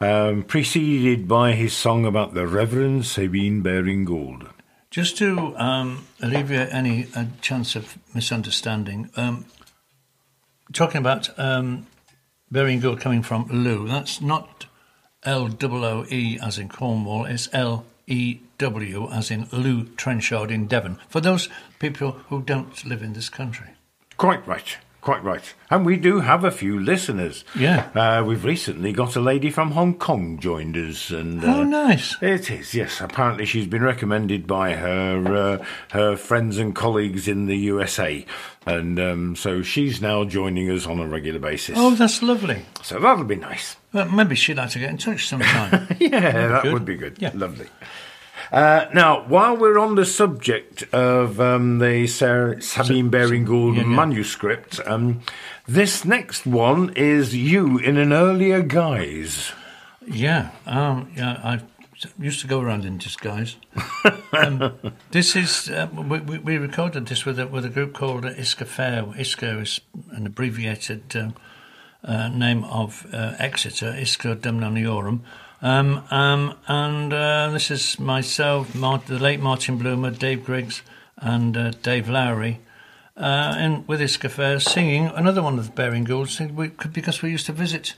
um, 0.00 0.44
preceded 0.44 1.26
by 1.26 1.50
his 1.50 1.72
song 1.72 2.06
about 2.06 2.34
the 2.34 2.46
Reverend 2.46 3.06
Sabine 3.06 3.60
Baring 3.60 4.04
Gould. 4.04 4.48
Just 4.88 5.18
to 5.18 5.56
um, 5.56 6.06
alleviate 6.22 6.72
any 6.72 7.08
uh, 7.16 7.24
chance 7.40 7.74
of 7.74 7.98
misunderstanding, 8.14 9.10
um, 9.16 9.46
talking 10.72 11.00
about 11.00 11.36
um, 11.36 11.88
Baring 12.52 12.78
Gould 12.78 13.00
coming 13.00 13.24
from 13.24 13.48
Lew, 13.48 13.88
that's 13.88 14.20
not 14.20 14.66
L 15.24 15.50
O 15.60 15.84
O 15.84 16.06
E 16.08 16.38
as 16.40 16.56
in 16.56 16.68
Cornwall, 16.68 17.24
it's 17.24 17.48
L 17.52 17.84
E 18.06 18.38
W 18.58 19.10
as 19.10 19.32
in 19.32 19.48
Lew 19.50 19.86
Trenchard 19.96 20.52
in 20.52 20.68
Devon, 20.68 21.00
for 21.08 21.20
those 21.20 21.48
people 21.80 22.12
who 22.28 22.42
don't 22.42 22.84
live 22.84 23.02
in 23.02 23.14
this 23.14 23.28
country. 23.28 23.70
Quite 24.16 24.46
right. 24.46 24.76
Quite 25.06 25.22
right. 25.22 25.54
And 25.70 25.86
we 25.86 25.96
do 25.98 26.18
have 26.18 26.42
a 26.42 26.50
few 26.50 26.80
listeners. 26.80 27.44
Yeah. 27.54 27.90
Uh, 27.94 28.24
we've 28.24 28.44
recently 28.44 28.90
got 28.92 29.14
a 29.14 29.20
lady 29.20 29.50
from 29.50 29.70
Hong 29.70 29.94
Kong 29.94 30.36
joined 30.40 30.76
us. 30.76 31.10
and 31.10 31.44
uh, 31.44 31.58
Oh, 31.58 31.62
nice. 31.62 32.16
It 32.20 32.50
is, 32.50 32.74
yes. 32.74 33.00
Apparently, 33.00 33.46
she's 33.46 33.68
been 33.68 33.84
recommended 33.84 34.48
by 34.48 34.72
her 34.72 35.36
uh, 35.60 35.64
her 35.92 36.16
friends 36.16 36.58
and 36.58 36.74
colleagues 36.74 37.28
in 37.28 37.46
the 37.46 37.56
USA, 37.56 38.26
and 38.66 38.98
um, 38.98 39.36
so 39.36 39.62
she's 39.62 40.02
now 40.02 40.24
joining 40.24 40.68
us 40.72 40.88
on 40.88 40.98
a 40.98 41.06
regular 41.06 41.38
basis. 41.38 41.76
Oh, 41.78 41.94
that's 41.94 42.20
lovely. 42.20 42.62
So 42.82 42.98
that'll 42.98 43.22
be 43.22 43.36
nice. 43.36 43.76
Well, 43.92 44.08
maybe 44.10 44.34
she'd 44.34 44.56
like 44.56 44.70
to 44.70 44.80
get 44.80 44.90
in 44.90 44.98
touch 44.98 45.28
sometime. 45.28 45.86
yeah, 46.00 46.48
that 46.48 46.62
good. 46.64 46.72
would 46.72 46.84
be 46.84 46.96
good. 46.96 47.22
Yeah. 47.22 47.30
Lovely. 47.32 47.68
Uh, 48.52 48.86
now, 48.94 49.26
while 49.26 49.56
we're 49.56 49.78
on 49.78 49.94
the 49.94 50.06
subject 50.06 50.82
of 50.92 51.40
um, 51.40 51.78
the 51.78 52.06
Sarah, 52.06 52.60
Sabine 52.62 53.08
Baring 53.08 53.44
Gould 53.44 53.76
yeah, 53.76 53.82
yeah. 53.82 53.88
manuscript, 53.88 54.80
um, 54.86 55.20
this 55.66 56.04
next 56.04 56.46
one 56.46 56.92
is 56.96 57.34
you 57.34 57.78
in 57.78 57.96
an 57.96 58.12
earlier 58.12 58.62
guise. 58.62 59.52
Yeah, 60.06 60.50
um, 60.66 61.10
yeah. 61.16 61.40
I 61.42 61.60
used 62.18 62.40
to 62.40 62.46
go 62.46 62.60
around 62.60 62.84
in 62.84 62.98
disguise. 62.98 63.56
um, 64.32 64.72
this 65.10 65.34
is 65.34 65.68
uh, 65.70 65.88
we, 65.92 66.38
we 66.38 66.56
recorded 66.58 67.06
this 67.06 67.24
with 67.24 67.38
a, 67.38 67.46
with 67.46 67.64
a 67.64 67.70
group 67.70 67.94
called 67.94 68.24
Isca 68.24 68.66
Fair. 68.66 69.06
Isca 69.18 69.60
is 69.60 69.80
an 70.12 70.26
abbreviated 70.26 71.16
um, 71.16 71.34
uh, 72.04 72.28
name 72.28 72.64
of 72.64 73.06
uh, 73.12 73.34
Exeter, 73.38 73.94
Isca 73.96 74.36
Dumnoniorum. 74.36 75.20
Um, 75.62 76.04
um, 76.10 76.54
and 76.68 77.12
uh, 77.12 77.50
this 77.50 77.70
is 77.70 77.98
myself, 77.98 78.74
Mart- 78.74 79.06
the 79.06 79.18
late 79.18 79.40
Martin 79.40 79.78
Bloomer, 79.78 80.10
Dave 80.10 80.44
Griggs, 80.44 80.82
and 81.16 81.56
uh, 81.56 81.70
Dave 81.82 82.08
Lowry. 82.08 82.60
Uh, 83.16 83.54
and 83.56 83.88
with 83.88 84.02
Isca 84.02 84.28
Fair 84.28 84.60
singing 84.60 85.06
another 85.06 85.42
one 85.42 85.58
of 85.58 85.66
the 85.66 85.72
Baring 85.72 86.04
Goulds 86.04 86.38
because 86.92 87.22
we 87.22 87.30
used 87.30 87.46
to 87.46 87.52
visit 87.52 87.94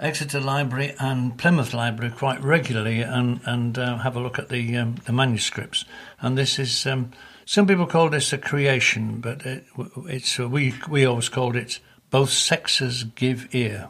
Exeter 0.00 0.40
Library 0.40 0.94
and 0.98 1.38
Plymouth 1.38 1.72
Library 1.72 2.12
quite 2.12 2.42
regularly 2.42 3.00
and 3.02 3.40
and 3.44 3.78
uh, 3.78 3.98
have 3.98 4.16
a 4.16 4.20
look 4.20 4.38
at 4.38 4.48
the 4.48 4.76
um, 4.76 4.96
the 5.04 5.12
manuscripts. 5.12 5.84
And 6.20 6.36
this 6.36 6.58
is 6.58 6.86
um, 6.86 7.12
some 7.44 7.68
people 7.68 7.86
call 7.86 8.10
this 8.10 8.32
a 8.32 8.38
creation, 8.38 9.20
but 9.20 9.46
it, 9.46 9.64
it's 10.06 10.38
we 10.38 10.74
we 10.88 11.04
always 11.04 11.28
called 11.28 11.54
it 11.54 11.78
both 12.10 12.30
sexes 12.30 13.04
give 13.04 13.54
ear. 13.54 13.88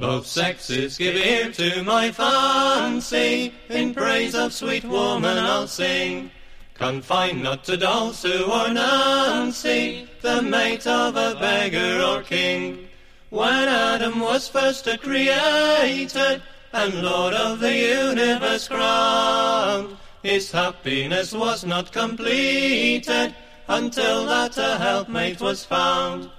Both 0.00 0.26
sexes 0.26 0.96
give 0.98 1.16
ear 1.16 1.52
to 1.52 1.82
my 1.84 2.10
fancy, 2.10 3.52
in 3.68 3.94
praise 3.94 4.34
of 4.34 4.52
sweet 4.52 4.84
woman 4.84 5.38
I'll 5.38 5.66
sing. 5.66 6.30
Confined 6.74 7.42
not 7.42 7.64
to 7.64 7.76
dolls 7.76 8.22
who 8.22 8.50
are 8.50 8.72
Nancy, 8.72 10.08
the 10.20 10.42
mate 10.42 10.86
of 10.86 11.16
a 11.16 11.36
beggar 11.38 12.02
or 12.02 12.22
king. 12.22 12.88
When 13.30 13.68
Adam 13.68 14.20
was 14.20 14.48
first 14.48 14.88
created, 15.00 16.42
and 16.72 17.02
Lord 17.02 17.34
of 17.34 17.60
the 17.60 17.76
universe 17.76 18.68
crowned, 18.68 19.96
his 20.22 20.50
happiness 20.50 21.32
was 21.32 21.64
not 21.64 21.92
completed, 21.92 23.34
until 23.68 24.26
that 24.26 24.56
a 24.56 24.78
helpmate 24.78 25.40
was 25.40 25.64
found. 25.64 26.30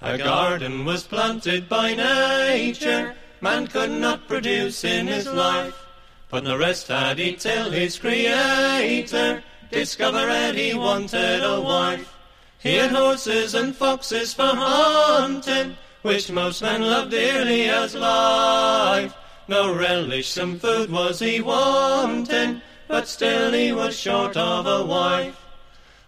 A 0.00 0.16
garden 0.16 0.84
was 0.84 1.02
planted 1.02 1.68
by 1.68 1.92
nature, 1.92 3.16
man 3.40 3.66
could 3.66 3.90
not 3.90 4.28
produce 4.28 4.84
in 4.84 5.08
his 5.08 5.26
life. 5.26 5.74
But 6.30 6.44
the 6.44 6.56
rest 6.56 6.86
had 6.86 7.18
he 7.18 7.32
till 7.34 7.70
his 7.70 7.98
creator 7.98 9.42
discovered 9.72 10.54
he 10.54 10.72
wanted 10.72 11.42
a 11.42 11.60
wife. 11.60 12.14
He 12.60 12.74
had 12.74 12.92
horses 12.92 13.54
and 13.54 13.74
foxes 13.74 14.32
for 14.32 14.54
hunting, 14.54 15.76
which 16.02 16.30
most 16.30 16.62
men 16.62 16.82
love 16.82 17.10
dearly 17.10 17.64
as 17.68 17.96
life. 17.96 19.14
No 19.48 19.74
relish 19.74 20.28
some 20.28 20.60
food 20.60 20.90
was 20.90 21.18
he 21.18 21.40
wanting, 21.40 22.60
but 22.86 23.08
still 23.08 23.52
he 23.52 23.72
was 23.72 23.98
short 23.98 24.36
of 24.36 24.66
a 24.66 24.84
wife. 24.84 25.40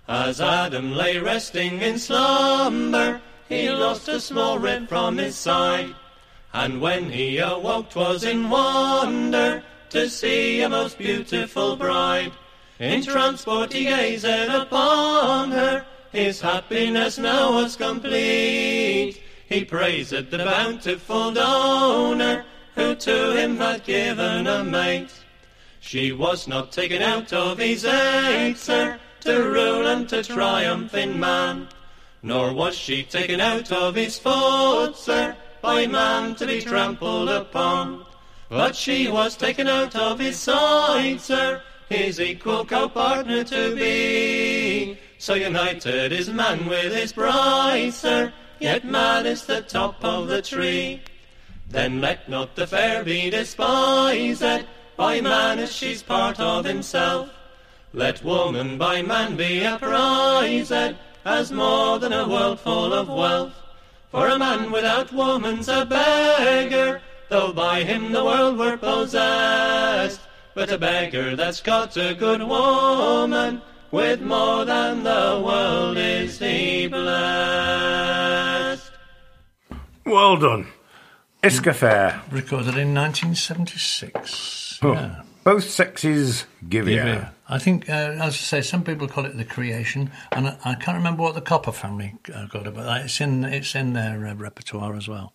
As 0.07 0.41
Adam 0.41 0.93
lay 0.93 1.19
resting 1.19 1.81
in 1.81 1.99
slumber, 1.99 3.21
he 3.51 3.69
lost 3.69 4.09
a 4.09 4.21
small 4.21 4.61
rib 4.61 4.89
from 4.89 5.19
his 5.19 5.37
side. 5.37 5.93
And 6.53 6.81
when 6.81 7.11
he 7.11 7.39
awoke, 7.39 7.91
'twas 7.91 8.23
in 8.23 8.49
wonder 8.49 9.65
to 9.91 10.09
see 10.09 10.63
a 10.63 10.69
most 10.69 10.97
beautiful 10.97 11.75
bride. 11.75 12.33
In 12.79 13.03
transport 13.03 13.73
he 13.73 13.85
gazed 13.85 14.25
upon 14.25 15.51
her, 15.51 15.85
his 16.13 16.41
happiness 16.41 17.19
now 17.19 17.53
was 17.53 17.75
complete. 17.75 19.21
He 19.49 19.65
praised 19.65 20.31
the 20.31 20.39
bountiful 20.39 21.33
donor, 21.33 22.45
who 22.77 22.95
to 22.95 23.33
him 23.33 23.59
had 23.59 23.85
given 23.85 24.47
a 24.47 24.63
mate. 24.63 25.13
She 25.81 26.13
was 26.13 26.47
not 26.47 26.71
taken 26.71 27.03
out 27.03 27.33
of 27.33 27.59
his 27.59 27.83
sir, 27.83 29.01
to 29.23 29.43
rule 29.43 29.87
and 29.89 30.09
to 30.09 30.23
triumph 30.23 30.95
in 30.95 31.19
man. 31.19 31.69
Nor 32.23 32.53
was 32.53 32.77
she 32.77 33.03
taken 33.03 33.41
out 33.41 33.73
of 33.73 33.95
his 33.95 34.19
foot, 34.19 34.97
sir, 34.97 35.37
by 35.63 35.87
man 35.87 36.35
to 36.37 36.47
be 36.47 36.61
trampled 36.61 37.31
upon. 37.31 38.05
But 38.49 38.77
she 38.77 39.09
was 39.09 39.37
taken 39.37 39.69
out 39.69 39.97
of 39.97 40.19
his 40.19 40.39
side, 40.39 41.21
sir, 41.21 41.63
his 41.89 42.21
equal 42.21 42.65
co-partner 42.65 43.45
to 43.45 43.75
be. 43.75 44.99
So 45.19 45.35
united 45.35 46.13
is 46.13 46.29
man 46.29 46.67
with 46.67 46.95
his 46.95 47.13
bride, 47.13 47.95
sir, 47.95 48.33
yet 48.59 48.85
man 48.85 49.27
is 49.27 49.47
the 49.47 49.63
top 49.63 50.05
of 50.05 50.29
the 50.29 50.43
tree. 50.43 51.03
Then 51.69 52.01
let 52.01 52.29
not 52.29 52.57
the 52.57 52.67
fair 52.67 53.05
be 53.05 53.31
despised 53.31 54.43
eh, 54.43 54.63
by 54.97 55.21
man 55.21 55.59
as 55.59 55.73
she's 55.73 56.03
part 56.03 56.41
of 56.41 56.65
himself. 56.65 57.31
Let 57.93 58.25
woman 58.25 58.77
by 58.77 59.03
man 59.03 59.37
be 59.37 59.63
apprised 59.63 60.73
eh, 60.73 60.95
as 61.25 61.53
more 61.53 61.99
than 61.99 62.13
a 62.13 62.29
world 62.29 62.61
full 62.61 62.93
of 62.93 63.09
wealth. 63.09 63.55
For 64.11 64.29
a 64.29 64.39
man 64.39 64.73
without 64.73 65.13
woman's 65.13 65.69
a 65.69 65.85
beggar, 65.85 67.01
though 67.29 67.53
by 67.53 67.85
him 67.85 68.13
the 68.13 68.25
world 68.25 68.59
were 68.59 68.77
possessed. 68.77 70.21
But 70.55 70.73
a 70.73 70.79
beggar 70.79 71.37
that's 71.37 71.61
got 71.61 71.97
a 71.97 72.15
good 72.15 72.43
woman, 72.43 73.63
with 73.93 74.21
more 74.21 74.65
than 74.65 75.05
the 75.05 75.41
world 75.45 75.97
is 75.97 76.39
he 76.39 76.89
blessed. 76.89 78.91
Well 80.05 80.37
done. 80.37 80.67
Isca 81.43 81.73
Fair. 81.73 82.21
Recorded 82.31 82.77
in 82.77 82.93
1976. 82.95 84.81
Oh, 84.83 84.93
Yeah. 84.93 85.23
Both 85.45 85.71
sexes 85.71 86.45
give 86.69 86.89
Yeah. 86.89 87.07
ear. 87.07 87.31
I 87.49 87.59
think, 87.59 87.89
uh, 87.89 87.93
as 87.93 88.35
I 88.35 88.37
say, 88.37 88.61
some 88.63 88.85
people 88.85 89.09
call 89.09 89.25
it 89.25 89.37
the 89.37 89.45
creation, 89.45 90.11
and 90.33 90.49
I, 90.49 90.57
I 90.65 90.75
can't 90.75 90.97
remember 90.97 91.23
what 91.23 91.35
the 91.35 91.41
Copper 91.41 91.73
family 91.73 92.15
uh, 92.33 92.47
got 92.47 92.67
it, 92.67 92.75
but 92.75 93.01
it's 93.03 93.21
in 93.21 93.45
it's 93.45 93.75
in 93.75 93.93
their 93.95 94.27
uh, 94.27 94.35
repertoire 94.35 94.95
as 94.95 95.09
well. 95.09 95.33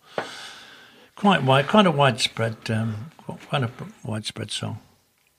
Quite 1.16 1.42
wide, 1.42 1.66
quite 1.68 1.86
a 1.86 1.90
widespread, 1.90 2.56
um, 2.70 3.10
quite 3.48 3.62
a 3.64 3.70
widespread 4.04 4.50
song. 4.50 4.78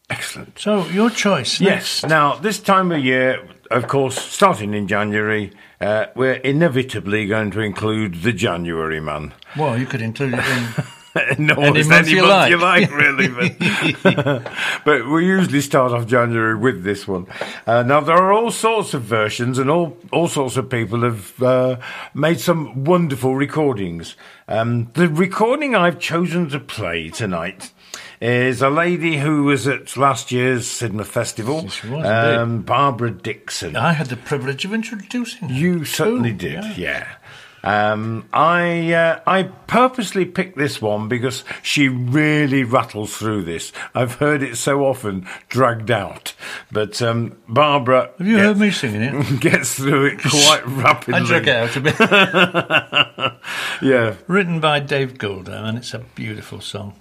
Excellent. 0.10 0.58
So 0.60 0.86
your 0.88 1.10
choice. 1.10 1.60
Yes. 1.60 2.06
Now, 2.06 2.36
this 2.36 2.60
time 2.60 2.92
of 2.92 3.04
year, 3.04 3.46
of 3.72 3.88
course, 3.88 4.18
starting 4.18 4.74
in 4.74 4.88
January, 4.88 5.52
uh, 5.82 6.06
we're 6.16 6.36
inevitably 6.36 7.26
going 7.28 7.52
to 7.52 7.60
include 7.60 8.22
the 8.24 8.32
January 8.32 9.00
man. 9.02 9.34
Well, 9.58 9.78
you 9.78 9.86
could 9.86 10.02
include 10.02 10.34
it 10.36 10.46
in. 10.46 10.84
no, 11.40 11.56
Any 11.56 11.84
month 11.84 11.92
any 11.92 12.12
you 12.12 12.22
month 12.22 12.30
like. 12.30 12.50
you 12.52 12.58
like, 12.58 12.92
really. 13.04 13.28
But, 13.28 14.52
but 14.86 15.08
we 15.08 15.26
usually 15.26 15.62
start 15.62 15.92
off 15.92 16.08
January 16.08 16.56
with 16.56 16.84
this 16.84 17.08
one. 17.08 17.28
Uh, 17.66 17.84
now, 17.84 18.02
there 18.02 18.18
are 18.18 18.32
all 18.32 18.52
sorts 18.52 18.94
of 18.94 19.04
versions, 19.04 19.60
and 19.60 19.70
all, 19.70 19.98
all 20.12 20.28
sorts 20.28 20.58
of 20.58 20.70
people 20.70 21.02
have 21.02 21.42
uh, 21.42 21.78
made 22.14 22.40
some 22.40 22.84
wonderful 22.84 23.36
recordings. 23.36 24.16
Um, 24.48 24.92
the 24.94 25.10
recording 25.10 25.76
I've 25.76 26.00
chosen 26.00 26.50
to 26.50 26.60
play 26.60 27.10
tonight 27.10 27.72
is 28.20 28.62
a 28.62 28.70
lady 28.70 29.18
who 29.18 29.44
was 29.44 29.68
at 29.68 29.96
last 29.96 30.32
year's 30.32 30.66
Sidmouth 30.66 31.06
Festival, 31.06 31.64
was, 31.64 31.84
um, 31.86 32.62
Barbara 32.64 33.12
Dickson. 33.12 33.76
I 33.76 33.94
had 33.94 34.08
the 34.08 34.18
privilege 34.18 34.66
of 34.66 34.74
introducing 34.74 35.50
her. 35.50 35.56
You 35.56 35.86
certainly 35.86 36.32
too, 36.32 36.50
did, 36.50 36.78
yeah. 36.78 37.16
Um, 37.64 38.30
I 38.32 38.94
uh, 38.94 39.20
I 39.26 39.44
purposely 39.44 40.26
picked 40.26 40.58
this 40.58 40.82
one 40.82 41.08
because 41.08 41.44
she 41.62 41.90
really 41.90 42.64
rattles 42.64 43.16
through 43.16 43.44
this. 43.44 43.72
I've 43.94 44.16
heard 44.16 44.44
it 44.44 44.58
so 44.58 44.86
often 44.86 45.28
dragged 45.50 45.92
out, 45.92 46.34
but 46.72 47.02
um, 47.02 47.38
Barbara 47.48 48.12
Have 48.18 48.28
you 48.28 48.36
gets, 48.38 48.46
heard 48.48 48.58
me 48.58 48.72
singing 48.72 49.02
it? 49.02 49.40
gets 49.42 49.76
through 49.76 50.06
it 50.06 50.20
quite 50.20 50.66
rapidly. 50.66 51.14
I 51.22 51.26
drag 51.26 51.48
it 51.48 51.56
out 51.56 51.76
a 51.76 51.82
bit. 51.82 53.34
Yeah, 53.82 54.16
Written 54.28 54.60
by 54.60 54.80
Dave 54.80 55.16
Goulder, 55.16 55.52
and 55.52 55.78
it's 55.78 55.94
a 55.94 56.00
beautiful 56.00 56.62
song. 56.62 56.94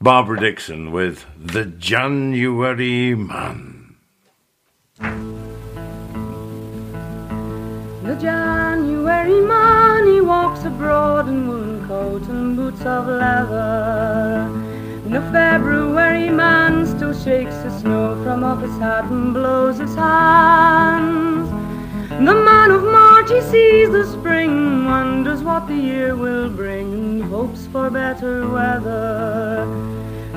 Barbara 0.00 0.38
Dickson 0.40 0.92
with 0.92 1.24
the 1.38 1.64
January 1.64 3.14
Man. 3.14 3.96
The 8.06 8.14
January 8.14 9.40
man, 9.40 10.06
he 10.06 10.20
walks 10.20 10.64
abroad 10.64 11.26
in 11.28 11.48
woolen 11.48 11.84
coat 11.88 12.22
and 12.28 12.54
boots 12.56 12.82
of 12.82 13.08
leather. 13.08 14.48
The 15.06 15.20
February 15.32 16.30
man 16.30 16.86
still 16.86 17.12
shakes 17.12 17.56
the 17.64 17.76
snow 17.80 18.14
from 18.22 18.44
off 18.44 18.62
his 18.62 18.78
hat 18.78 19.06
and 19.06 19.34
blows 19.34 19.78
his 19.78 19.92
hands. 19.96 21.50
The 22.10 22.34
man 22.48 22.70
of 22.70 22.84
March, 22.84 23.28
he 23.28 23.40
sees 23.40 23.90
the 23.90 24.06
spring, 24.06 24.84
wonders 24.84 25.42
what 25.42 25.66
the 25.66 25.74
year 25.74 26.14
will 26.14 26.48
bring, 26.48 26.92
and 26.92 27.24
hopes 27.24 27.66
for 27.66 27.90
better 27.90 28.48
weather. 28.48 29.66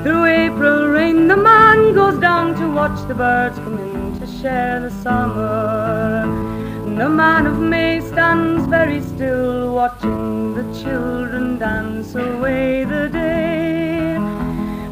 Through 0.02 0.26
April 0.26 0.88
rain, 0.88 1.28
the 1.28 1.38
man 1.38 1.94
goes 1.94 2.20
down 2.20 2.56
to 2.56 2.68
watch 2.74 3.08
the 3.08 3.14
birds 3.14 3.60
come 3.60 3.78
in 3.78 4.20
to 4.20 4.26
share 4.26 4.80
the 4.80 4.90
summer. 4.90 6.59
The 7.00 7.08
man 7.08 7.48
of 7.48 7.58
May 7.58 8.02
stands 8.02 8.66
very 8.68 9.00
still, 9.00 9.74
watching 9.74 10.54
the 10.54 10.64
children 10.84 11.58
dance 11.58 12.14
away 12.14 12.84
the 12.84 13.08
day. 13.08 14.18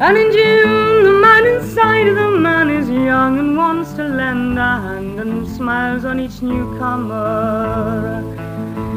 And 0.00 0.16
in 0.16 0.32
June, 0.32 1.04
the 1.04 1.18
man 1.20 1.46
inside 1.46 2.08
of 2.08 2.16
the 2.16 2.30
man 2.30 2.70
is 2.70 2.88
young 2.88 3.38
and 3.38 3.58
wants 3.58 3.92
to 3.92 4.04
lend 4.04 4.58
a 4.58 4.80
hand 4.86 5.20
and 5.20 5.46
smiles 5.46 6.06
on 6.06 6.18
each 6.18 6.40
newcomer. 6.40 8.24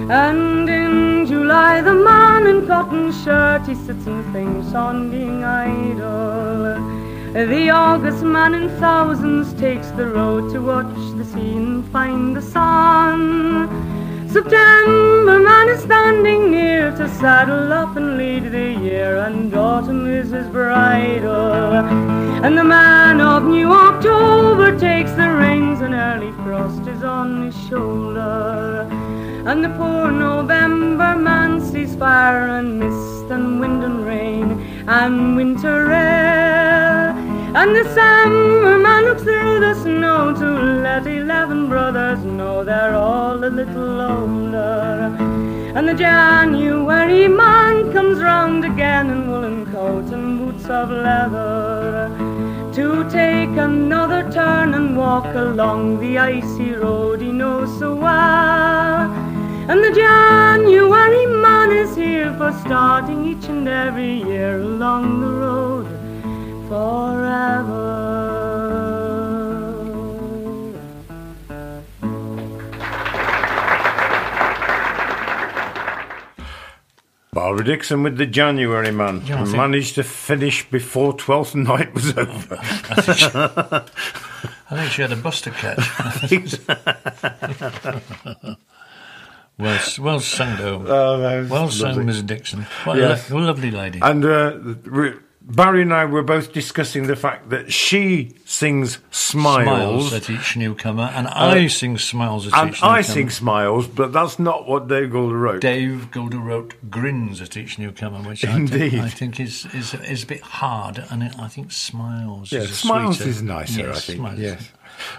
And 0.10 0.70
in 0.70 1.26
July, 1.26 1.82
the 1.82 1.94
man 1.94 2.48
in 2.48 2.66
cotton 2.66 3.12
shirt, 3.12 3.68
he 3.68 3.76
sits 3.76 4.08
and 4.08 4.24
thinks 4.32 4.74
on 4.74 5.12
being 5.12 5.44
idle. 5.44 7.01
The 7.34 7.70
August 7.70 8.24
man 8.24 8.54
in 8.54 8.68
thousands 8.82 9.54
takes 9.54 9.90
the 9.92 10.06
road 10.06 10.52
to 10.52 10.60
watch 10.60 10.94
the 11.16 11.24
and 11.40 11.86
find 11.90 12.36
the 12.36 12.42
sun. 12.42 13.70
September 14.28 15.40
man 15.40 15.70
is 15.70 15.82
standing 15.82 16.52
near 16.52 16.92
to 16.98 17.08
saddle 17.08 17.72
up 17.72 17.96
and 17.96 18.18
lead 18.18 18.52
the 18.52 18.74
year, 18.74 19.20
and 19.20 19.54
autumn 19.54 20.08
is 20.08 20.32
his 20.32 20.48
bridle. 20.48 21.76
And 22.44 22.58
the 22.58 22.66
man 22.66 23.22
of 23.22 23.46
New 23.46 23.72
October 23.72 24.78
takes 24.78 25.12
the 25.14 25.32
reins, 25.32 25.80
and 25.80 25.94
early 25.94 26.34
frost 26.44 26.86
is 26.86 27.02
on 27.02 27.46
his 27.46 27.56
shoulder. 27.70 28.90
And 29.44 29.66
the 29.66 29.70
poor 29.70 30.12
November 30.12 31.16
man 31.16 31.60
sees 31.62 31.96
fire 31.96 32.48
and 32.48 32.80
mist 32.80 33.32
and 33.32 33.60
wind 33.60 33.84
and 33.84 34.06
rain 34.06 34.62
and 34.88 35.36
winter 35.36 35.92
air. 35.92 37.10
And 37.56 37.76
the 37.76 37.84
summer 37.96 38.78
man 38.78 39.06
looks 39.06 39.24
through 39.24 39.60
the 39.60 39.74
snow 39.82 40.34
to 40.36 40.50
let 40.84 41.08
eleven 41.08 41.70
brothers 41.70 42.24
know 42.24 42.64
they're 42.64 42.94
all 42.94 43.44
a 43.44 43.50
little 43.50 44.02
older. 44.02 45.18
And 45.76 45.90
the 45.90 45.96
January 45.96 47.28
man 47.28 47.92
comes 47.92 48.20
round 48.20 48.64
again 48.64 49.10
in 49.10 49.28
woolen 49.28 49.66
coat 49.72 50.14
and 50.14 50.38
boots 50.38 50.66
of 50.66 50.92
leather 50.92 52.10
to 52.74 53.10
take 53.10 53.58
another 53.58 54.32
turn 54.32 54.76
and 54.76 54.96
walk 54.96 55.34
along 55.34 56.00
the 56.00 56.20
icy 56.20 56.74
road 56.74 57.22
he 57.22 57.32
knows 57.32 57.80
so 57.80 57.96
well. 57.96 59.31
And 59.72 59.82
the 59.86 59.92
January 59.94 61.26
man 61.28 61.72
is 61.72 61.96
here 61.96 62.34
for 62.38 62.52
starting 62.66 63.24
each 63.24 63.46
and 63.46 63.66
every 63.70 64.16
year 64.22 64.60
along 64.60 65.22
the 65.22 65.28
road 65.30 65.88
forever. 66.68 68.12
Barbara 77.34 77.64
Dickson 77.64 78.04
with 78.04 78.18
the 78.18 78.26
January 78.26 78.92
Man 78.92 79.22
Yeah, 79.26 79.46
think- 79.46 79.56
managed 79.56 79.96
to 79.96 80.04
finish 80.04 80.70
before 80.70 81.14
Twelfth 81.14 81.56
Night 81.56 81.94
was 81.94 82.18
over. 82.18 82.58
I 84.70 84.76
think 84.76 84.92
she 84.92 85.02
had 85.02 85.14
a 85.14 85.16
bus 85.16 85.40
to 85.42 85.52
catch. 85.52 85.88
well, 89.58 89.80
well 90.00 90.20
sung, 90.20 90.58
though. 90.58 90.84
Oh, 90.88 91.48
well 91.50 91.70
sung. 91.70 92.06
Miss 92.06 92.22
Dickson. 92.22 92.62
What 92.84 92.98
Yes. 92.98 93.30
a 93.30 93.36
lo- 93.36 93.42
lovely 93.46 93.72
lady. 93.72 94.00
And 94.02 94.26
uh, 94.26 94.52
Barry 95.44 95.82
and 95.82 95.92
I 95.94 96.06
were 96.06 96.22
both 96.22 96.54
discussing 96.54 97.08
the 97.08 97.16
fact 97.16 97.50
that 97.50 97.74
she 97.74 98.32
sings 98.46 99.00
smiles 99.10 100.10
smiles, 100.10 100.14
at 100.14 100.30
each 100.30 100.56
newcomer, 100.56 101.12
and 101.16 101.28
I 101.28 101.66
sing 101.68 101.98
smiles 101.98 102.46
at 102.48 102.54
and 102.54 102.70
each 102.70 102.76
newcomer. 102.78 102.90
And 102.92 102.98
I 103.00 103.02
sing 103.02 103.30
smiles, 103.32 103.88
but 103.88 104.14
that's 104.14 104.38
not 104.38 104.68
what 104.68 104.88
Dave 104.88 105.10
Goulder 105.10 105.40
wrote. 105.42 105.62
Dave 105.62 106.10
Goulder 106.12 106.42
wrote 106.44 106.76
grins 106.92 107.42
at 107.42 107.58
each 107.58 107.80
newcomer, 107.80 108.20
which 108.20 108.46
I 108.46 108.56
Indeed. 108.56 108.92
think, 108.92 109.04
I 109.04 109.10
think 109.10 109.40
is, 109.40 109.66
is 109.74 109.94
is 109.96 110.24
a 110.24 110.28
bit 110.28 110.42
hard, 110.42 111.04
and 111.10 111.24
it, 111.24 111.34
I 111.40 111.48
think 111.48 111.72
smiles. 111.72 112.54
is 112.54 112.70
a 112.70 112.74
smiles 112.74 113.18
sweeter- 113.18 113.30
is 113.32 113.42
nicer, 113.42 113.80
Yes, 113.82 113.98
I 113.98 114.00
think. 114.00 114.20
Smiles. 114.20 114.40
Yes. 114.40 114.72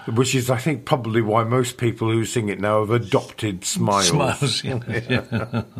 Which 0.06 0.34
is, 0.34 0.50
I 0.50 0.58
think, 0.58 0.84
probably 0.84 1.22
why 1.22 1.44
most 1.44 1.76
people 1.78 2.10
who 2.10 2.24
sing 2.24 2.48
it 2.48 2.60
now 2.60 2.80
have 2.80 2.90
adopted 2.90 3.64
smiles. 3.64 4.08
Smiles. 4.08 4.64
Yeah. 4.64 4.80
yeah. 5.08 5.62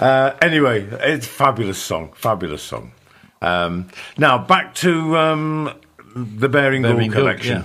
Uh, 0.00 0.36
anyway, 0.42 0.82
it's 1.00 1.26
a 1.26 1.30
fabulous 1.30 1.78
song, 1.78 2.12
fabulous 2.16 2.60
song. 2.62 2.90
Um, 3.40 3.88
now 4.18 4.36
back 4.36 4.74
to 4.76 5.16
um, 5.16 5.72
the 6.16 6.48
Baring 6.48 6.82
Gould, 6.82 7.12
collection. 7.12 7.64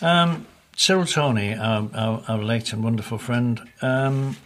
yeah. 0.00 0.22
Um, 0.22 0.46
Cyril 0.76 1.06
Tawney, 1.06 1.54
our, 1.54 1.88
our, 1.94 2.22
our 2.28 2.38
late 2.38 2.72
and 2.72 2.84
wonderful 2.84 3.18
friend, 3.18 3.60
um, 3.82 4.36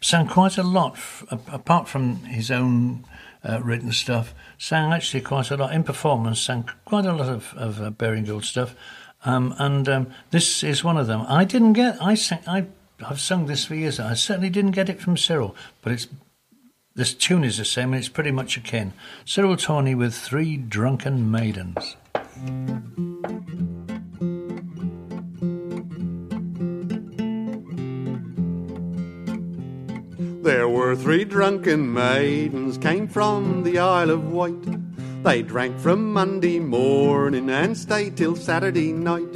sang 0.00 0.28
quite 0.28 0.58
a 0.58 0.62
lot, 0.62 0.92
f- 0.92 1.24
apart 1.50 1.88
from 1.88 2.16
his 2.24 2.50
own 2.52 3.04
uh, 3.42 3.60
written 3.64 3.90
stuff, 3.90 4.32
sang 4.58 4.92
actually 4.92 5.22
quite 5.22 5.50
a 5.50 5.56
lot 5.56 5.72
in 5.72 5.82
performance, 5.82 6.40
sang 6.40 6.68
quite 6.84 7.06
a 7.06 7.12
lot 7.12 7.28
of, 7.28 7.52
of 7.56 7.80
uh, 7.80 7.90
Baring 7.90 8.24
Gould 8.26 8.44
stuff. 8.44 8.76
Um, 9.24 9.54
and 9.58 9.88
um, 9.88 10.06
this 10.30 10.62
is 10.62 10.82
one 10.82 10.96
of 10.96 11.06
them. 11.06 11.24
I 11.28 11.44
didn't 11.44 11.74
get, 11.74 12.00
I 12.02 12.14
sang, 12.14 12.40
I, 12.46 12.66
I've 13.06 13.20
sung 13.20 13.46
this 13.46 13.64
for 13.64 13.74
years. 13.74 14.00
I 14.00 14.14
certainly 14.14 14.50
didn't 14.50 14.70
get 14.72 14.88
it 14.88 15.00
from 15.00 15.16
Cyril, 15.16 15.54
but 15.82 15.92
it's 15.92 16.08
this 16.94 17.14
tune 17.14 17.44
is 17.44 17.56
the 17.56 17.64
same 17.64 17.92
and 17.92 18.00
it's 18.00 18.08
pretty 18.08 18.32
much 18.32 18.56
akin. 18.56 18.92
Cyril 19.24 19.56
Tawney 19.56 19.94
with 19.94 20.14
Three 20.14 20.56
Drunken 20.56 21.30
Maidens. 21.30 21.96
There 30.42 30.68
were 30.68 30.96
three 30.96 31.24
drunken 31.24 31.92
maidens 31.92 32.76
came 32.76 33.06
from 33.06 33.62
the 33.62 33.78
Isle 33.78 34.10
of 34.10 34.32
Wight. 34.32 34.89
They 35.22 35.42
drank 35.42 35.78
from 35.78 36.14
Monday 36.14 36.58
morning 36.58 37.50
and 37.50 37.76
stayed 37.76 38.16
till 38.16 38.36
Saturday 38.36 38.92
night. 38.94 39.34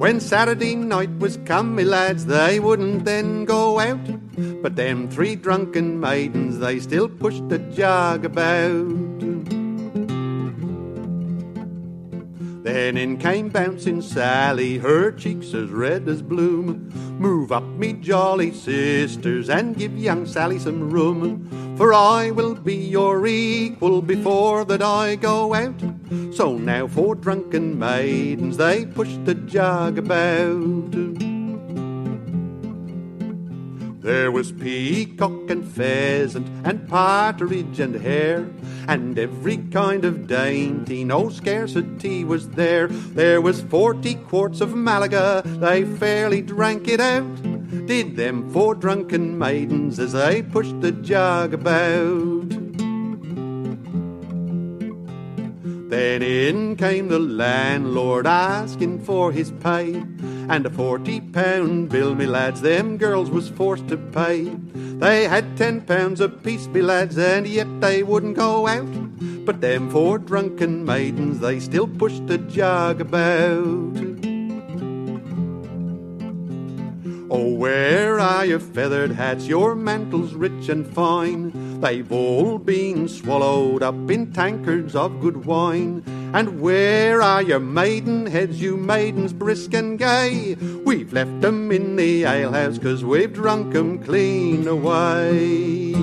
When 0.00 0.18
Saturday 0.18 0.74
night 0.74 1.16
was 1.18 1.38
come, 1.44 1.76
me 1.76 1.84
lads, 1.84 2.26
they 2.26 2.58
wouldn't 2.58 3.04
then 3.04 3.44
go 3.44 3.78
out, 3.78 4.00
But 4.60 4.74
them 4.74 5.08
three 5.08 5.36
drunken 5.36 6.00
maidens, 6.00 6.58
they 6.58 6.80
still 6.80 7.08
pushed 7.08 7.48
the 7.48 7.58
jug 7.58 8.24
about. 8.24 9.29
Then 12.62 12.98
in 12.98 13.16
came 13.16 13.48
bouncing 13.48 14.02
Sally, 14.02 14.76
her 14.78 15.12
cheeks 15.12 15.54
as 15.54 15.70
red 15.70 16.06
as 16.08 16.20
bloom. 16.20 16.90
Move 17.18 17.52
up, 17.52 17.64
me 17.64 17.94
jolly 17.94 18.52
sisters, 18.52 19.48
and 19.48 19.76
give 19.76 19.96
young 19.96 20.26
Sally 20.26 20.58
some 20.58 20.90
room. 20.90 21.76
For 21.76 21.94
I 21.94 22.30
will 22.30 22.54
be 22.54 22.76
your 22.76 23.26
equal 23.26 24.02
before 24.02 24.66
that 24.66 24.82
I 24.82 25.16
go 25.16 25.54
out. 25.54 25.80
So 26.34 26.58
now 26.58 26.86
for 26.86 27.14
drunken 27.14 27.78
maidens, 27.78 28.58
they 28.58 28.84
push 28.84 29.16
the 29.24 29.34
jug 29.34 29.96
about. 29.96 31.39
There 34.00 34.32
was 34.32 34.50
peacock 34.50 35.50
and 35.50 35.68
pheasant 35.68 36.48
and 36.64 36.88
partridge 36.88 37.80
and 37.80 37.94
hare 37.96 38.48
and 38.88 39.18
every 39.18 39.58
kind 39.58 40.06
of 40.06 40.26
dainty, 40.26 41.04
no 41.04 41.28
scarcity 41.28 42.24
was 42.24 42.48
there. 42.48 42.88
There 42.88 43.42
was 43.42 43.60
forty 43.60 44.14
quarts 44.14 44.62
of 44.62 44.74
Malaga, 44.74 45.42
they 45.44 45.84
fairly 45.84 46.40
drank 46.40 46.88
it 46.88 47.00
out. 47.00 47.42
Did 47.86 48.16
them 48.16 48.50
four 48.50 48.74
drunken 48.74 49.38
maidens 49.38 49.98
as 49.98 50.12
they 50.12 50.42
pushed 50.42 50.80
the 50.80 50.92
jug 50.92 51.52
about. 51.52 52.69
Then 55.90 56.22
in 56.22 56.76
came 56.76 57.08
the 57.08 57.18
landlord 57.18 58.24
asking 58.24 59.00
for 59.00 59.32
his 59.32 59.50
pay, 59.58 59.94
and 60.48 60.64
a 60.64 60.70
forty 60.70 61.20
pound 61.20 61.88
bill, 61.88 62.14
me 62.14 62.26
lads, 62.26 62.60
them 62.60 62.96
girls 62.96 63.28
was 63.28 63.48
forced 63.48 63.88
to 63.88 63.96
pay. 63.96 64.54
They 64.74 65.26
had 65.26 65.56
ten 65.56 65.80
pounds 65.80 66.20
apiece, 66.20 66.68
me 66.68 66.80
lads, 66.80 67.18
and 67.18 67.44
yet 67.44 67.80
they 67.80 68.04
wouldn't 68.04 68.36
go 68.36 68.68
out. 68.68 69.44
But 69.44 69.60
them 69.60 69.90
four 69.90 70.18
drunken 70.18 70.84
maidens, 70.84 71.40
they 71.40 71.58
still 71.58 71.88
pushed 71.88 72.24
the 72.28 72.38
jug 72.38 73.00
about. 73.00 74.29
Oh, 77.32 77.54
where 77.54 78.18
are 78.18 78.44
your 78.44 78.58
feathered 78.58 79.12
hats, 79.12 79.46
your 79.46 79.76
mantles 79.76 80.34
rich 80.34 80.68
and 80.68 80.84
fine? 80.84 81.80
They've 81.80 82.10
all 82.10 82.58
been 82.58 83.06
swallowed 83.06 83.84
up 83.84 84.10
in 84.10 84.32
tankards 84.32 84.96
of 84.96 85.20
good 85.20 85.46
wine. 85.46 86.02
And 86.34 86.60
where 86.60 87.22
are 87.22 87.40
your 87.40 87.60
maiden 87.60 88.26
heads, 88.26 88.60
you 88.60 88.76
maidens 88.76 89.32
brisk 89.32 89.74
and 89.74 89.96
gay? 89.96 90.56
We've 90.84 91.12
left 91.12 91.44
'em 91.44 91.70
in 91.70 91.94
the 91.94 92.24
alehouse, 92.24 92.78
cause 92.80 93.04
we've 93.04 93.32
drunk 93.32 93.76
'em 93.76 94.00
clean 94.00 94.66
away. 94.66 95.94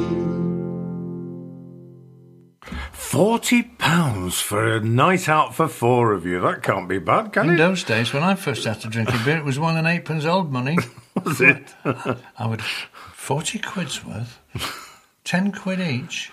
Forty 2.94 3.64
pounds 3.64 4.40
for 4.40 4.76
a 4.76 4.80
night 4.80 5.28
out 5.28 5.54
for 5.56 5.68
four 5.68 6.14
of 6.14 6.26
you. 6.26 6.40
That 6.40 6.64
can't 6.64 6.88
be 6.88 7.00
bad, 7.00 7.34
can 7.34 7.46
In 7.46 7.50
it? 7.50 7.54
In 7.54 7.58
those 7.60 7.84
days, 7.84 8.14
when 8.14 8.24
I 8.24 8.36
first 8.36 8.62
started 8.62 8.92
drinking 8.92 9.20
beer, 9.26 9.38
it 9.38 9.46
was 9.46 9.60
one 9.60 9.76
and 9.76 9.88
eightpence 9.88 10.26
old 10.26 10.54
money. 10.54 10.78
Was 11.24 11.42
it? 11.42 11.74
I 12.38 12.48
would 12.48 12.62
forty 12.62 13.60
quid's 13.60 14.04
worth, 14.06 14.40
ten 15.24 15.52
quid 15.52 15.80
each. 15.80 16.32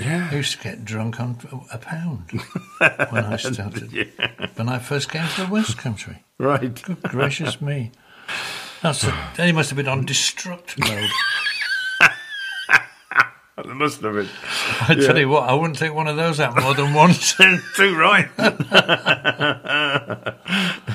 I 0.00 0.04
yeah. 0.04 0.34
used 0.34 0.58
to 0.58 0.64
get 0.64 0.84
drunk 0.84 1.20
on 1.20 1.38
a 1.72 1.78
pound 1.78 2.30
when 3.10 3.24
I 3.24 3.36
started. 3.36 3.92
yeah. 3.92 4.04
When 4.56 4.68
I 4.68 4.78
first 4.78 5.10
came 5.10 5.28
to 5.36 5.42
the 5.42 5.48
West 5.52 5.78
Country. 5.78 6.24
Right. 6.38 6.82
Good 6.82 7.02
gracious 7.02 7.60
me! 7.60 7.92
That's 8.82 9.04
a, 9.04 9.30
then 9.36 9.46
he 9.46 9.52
must 9.52 9.70
have 9.70 9.76
been 9.76 9.88
on 9.88 10.04
destruct 10.06 10.78
mode. 10.78 11.10
It 13.58 13.66
must 13.66 14.00
have 14.00 14.14
been. 14.14 14.28
I 14.88 14.94
tell 14.94 15.18
you 15.18 15.28
what, 15.28 15.48
I 15.48 15.52
wouldn't 15.52 15.78
take 15.78 15.94
one 15.94 16.08
of 16.08 16.16
those 16.16 16.40
out 16.40 16.60
more 16.60 16.74
than 16.74 16.94
once. 16.94 17.34
Too 17.34 17.96
right. 17.96 18.28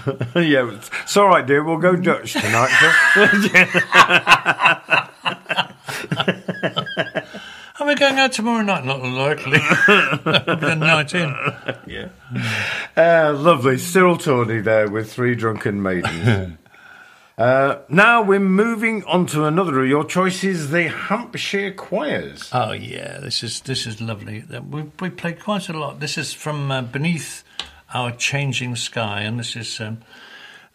yeah, 0.36 0.74
it's, 0.74 0.90
it's 1.04 1.18
all 1.18 1.28
right, 1.28 1.46
dear. 1.46 1.64
We'll 1.64 1.78
go 1.78 1.96
Dutch 1.96 2.34
tonight. 2.34 2.72
Are 7.80 7.86
we 7.86 7.96
going 7.96 8.18
out 8.18 8.32
tomorrow 8.32 8.64
night? 8.64 8.86
Not 8.86 9.04
likely. 9.04 9.60
the 9.60 10.76
night 10.80 11.14
in. 11.14 11.36
yeah. 11.86 12.10
Uh, 12.96 13.34
lovely. 13.34 13.78
Cyril 13.78 14.18
Tawney 14.18 14.62
there 14.62 14.90
with 14.90 15.12
three 15.12 15.36
drunken 15.36 15.82
maidens. 15.82 16.58
uh, 17.38 17.80
now 17.90 18.22
we're 18.22 18.40
moving 18.40 19.04
on 19.04 19.26
to 19.28 19.44
another 19.44 19.82
of 19.82 19.90
your 19.90 20.06
choices, 20.06 20.72
the 20.72 20.88
Hampshire 20.88 21.72
Choirs. 21.72 22.50
Oh 22.54 22.72
yeah, 22.72 23.20
this 23.20 23.44
is 23.44 23.60
this 23.62 23.86
is 23.86 24.02
lovely. 24.02 24.44
We 24.70 24.84
we 25.00 25.10
played 25.10 25.42
quite 25.42 25.68
a 25.70 25.78
lot. 25.78 26.00
This 26.00 26.18
is 26.18 26.34
from 26.34 26.72
uh, 26.72 26.82
beneath 26.82 27.44
our 27.94 28.12
changing 28.12 28.76
sky, 28.76 29.22
and 29.22 29.40
this 29.40 29.56
is 29.56 29.80
um, 29.80 30.00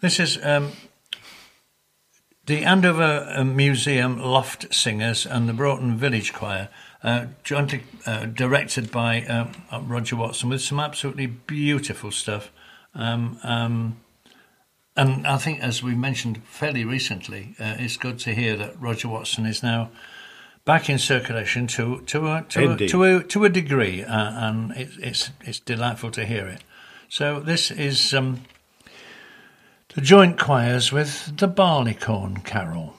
this 0.01 0.19
is 0.19 0.39
um, 0.43 0.73
the 2.47 2.65
Andover 2.65 3.27
uh, 3.29 3.45
Museum 3.45 4.21
Loft 4.21 4.75
Singers 4.75 5.27
and 5.27 5.49
the 5.49 5.53
Broughton 5.53 5.97
Village 5.97 6.33
Choir, 6.33 6.69
uh, 7.03 7.27
jointly 7.45 7.85
uh, 8.07 8.27
directed 8.27 8.91
by 8.91 9.23
uh, 9.23 9.81
Roger 9.81 10.17
Watson, 10.17 10.49
with 10.49 10.61
some 10.61 10.81
absolutely 10.81 11.27
beautiful 11.27 12.11
stuff. 12.11 12.51
Um, 12.95 13.39
um, 13.43 13.97
and 14.97 15.27
I 15.27 15.39
think, 15.39 15.61
as 15.61 15.83
we 15.83 15.95
mentioned 15.95 16.43
fairly 16.45 16.85
recently, 16.85 17.55
uh, 17.59 17.77
it's 17.79 17.97
good 17.97 18.19
to 18.21 18.35
hear 18.35 18.57
that 18.57 18.81
Roger 18.81 19.09
Watson 19.09 19.47
is 19.47 19.63
now 19.63 19.91
back 20.65 20.91
in 20.91 20.99
circulation 20.99 21.67
to 21.69 22.01
to 22.03 22.29
a 22.29 22.43
to 22.51 22.73
a, 22.73 22.77
to 22.89 23.05
a, 23.05 23.23
to 23.23 23.45
a 23.45 23.49
degree, 23.49 24.05
uh, 24.05 24.49
and 24.49 24.73
it, 24.73 24.91
it's 24.99 25.31
it's 25.43 25.61
delightful 25.61 26.11
to 26.11 26.25
hear 26.25 26.47
it. 26.47 26.63
So 27.15 27.41
this 27.41 27.71
is 27.71 28.15
um, 28.15 28.41
the 29.95 30.01
joint 30.01 30.39
choirs 30.39 30.93
with 30.93 31.37
the 31.37 31.47
Barleycorn 31.47 32.39
Carol. 32.43 32.97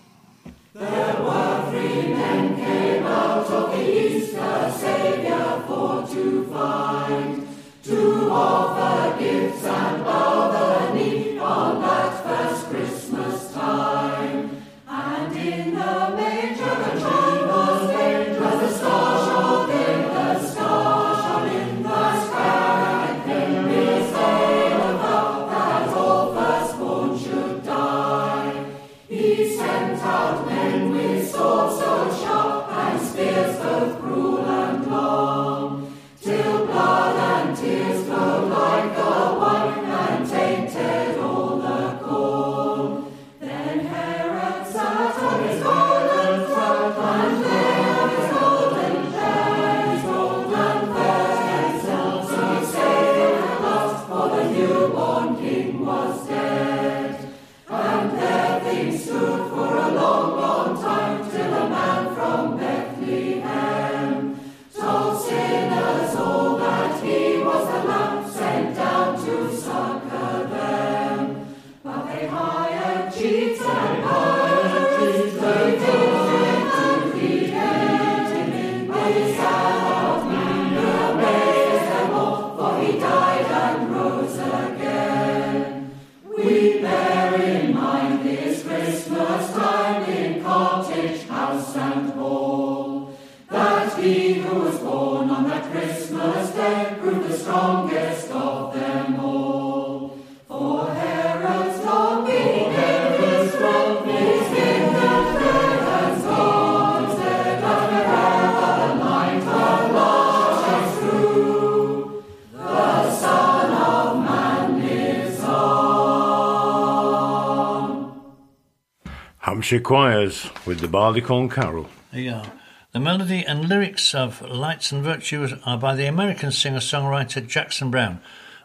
Hampshire 119.64 119.80
Choirs 119.80 120.50
with 120.66 120.82
the 120.82 120.90
Barleycorn 120.90 121.48
Carol. 121.48 121.88
Yeah. 122.12 122.50
The 122.92 123.00
melody 123.00 123.46
and 123.46 123.70
lyrics 123.70 124.14
of 124.14 124.42
Lights 124.42 124.92
and 124.92 125.02
Virtues 125.02 125.54
are 125.66 125.78
by 125.78 125.96
the 125.96 126.06
American 126.06 126.52
singer 126.52 126.80
songwriter 126.80 127.48
Jackson 127.48 127.90
Browne. 127.90 128.20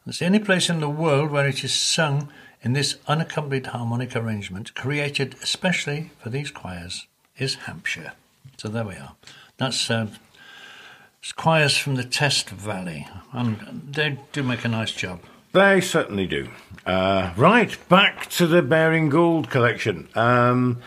It's 0.08 0.18
the 0.18 0.26
only 0.26 0.40
place 0.40 0.68
in 0.68 0.80
the 0.80 0.88
world 0.88 1.30
where 1.30 1.46
it 1.46 1.62
is 1.62 1.72
sung 1.72 2.32
in 2.62 2.72
this 2.72 2.96
unaccompanied 3.06 3.66
harmonic 3.66 4.16
arrangement, 4.16 4.74
created 4.74 5.36
especially 5.40 6.10
for 6.18 6.30
these 6.30 6.50
choirs, 6.50 7.06
is 7.36 7.54
Hampshire. 7.54 8.14
So 8.56 8.66
there 8.66 8.84
we 8.84 8.96
are. 8.96 9.14
That's 9.56 9.88
uh, 9.88 10.08
choirs 11.36 11.78
from 11.78 11.94
the 11.94 12.02
Test 12.02 12.50
Valley. 12.50 13.06
And 13.32 13.88
they 13.88 14.18
do 14.32 14.42
make 14.42 14.64
a 14.64 14.68
nice 14.68 14.90
job. 14.90 15.20
They 15.52 15.80
certainly 15.80 16.26
do. 16.26 16.48
Uh, 16.86 17.32
right, 17.36 17.76
back 17.88 18.28
to 18.30 18.46
the 18.46 18.62
Baring 18.62 19.08
Gould 19.08 19.50
collection. 19.50 20.08
Um, 20.14 20.80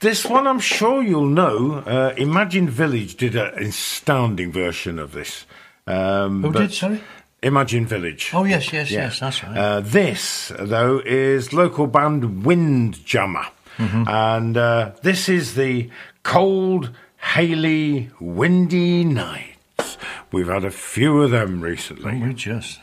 this 0.00 0.24
one 0.24 0.46
I'm 0.46 0.60
sure 0.60 1.02
you'll 1.02 1.26
know. 1.26 1.82
Uh, 1.86 2.14
Imagine 2.16 2.68
Village 2.68 3.16
did 3.16 3.34
an 3.34 3.54
astounding 3.62 4.52
version 4.52 4.98
of 4.98 5.12
this. 5.12 5.46
Um, 5.86 6.42
Who 6.42 6.52
did, 6.52 6.72
sorry? 6.72 7.02
Imagine 7.42 7.86
Village. 7.86 8.30
Oh, 8.32 8.44
yes, 8.44 8.72
yes, 8.72 8.90
Yeah. 8.90 9.04
yes, 9.04 9.20
that's 9.20 9.42
right. 9.44 9.56
Uh, 9.56 9.80
this, 9.80 10.52
though, 10.58 11.02
is 11.04 11.52
local 11.52 11.86
band 11.86 12.44
Windjammer. 12.44 13.46
Mm-hmm. 13.78 14.04
And 14.08 14.56
uh, 14.56 14.92
this 15.02 15.28
is 15.28 15.54
the 15.54 15.90
cold, 16.22 16.90
haily, 17.18 18.10
windy 18.20 19.04
nights. 19.04 19.98
We've 20.32 20.48
had 20.48 20.64
a 20.64 20.70
few 20.70 21.22
of 21.22 21.30
them 21.30 21.60
recently. 21.60 22.18
we 22.18 22.32
just. 22.32 22.80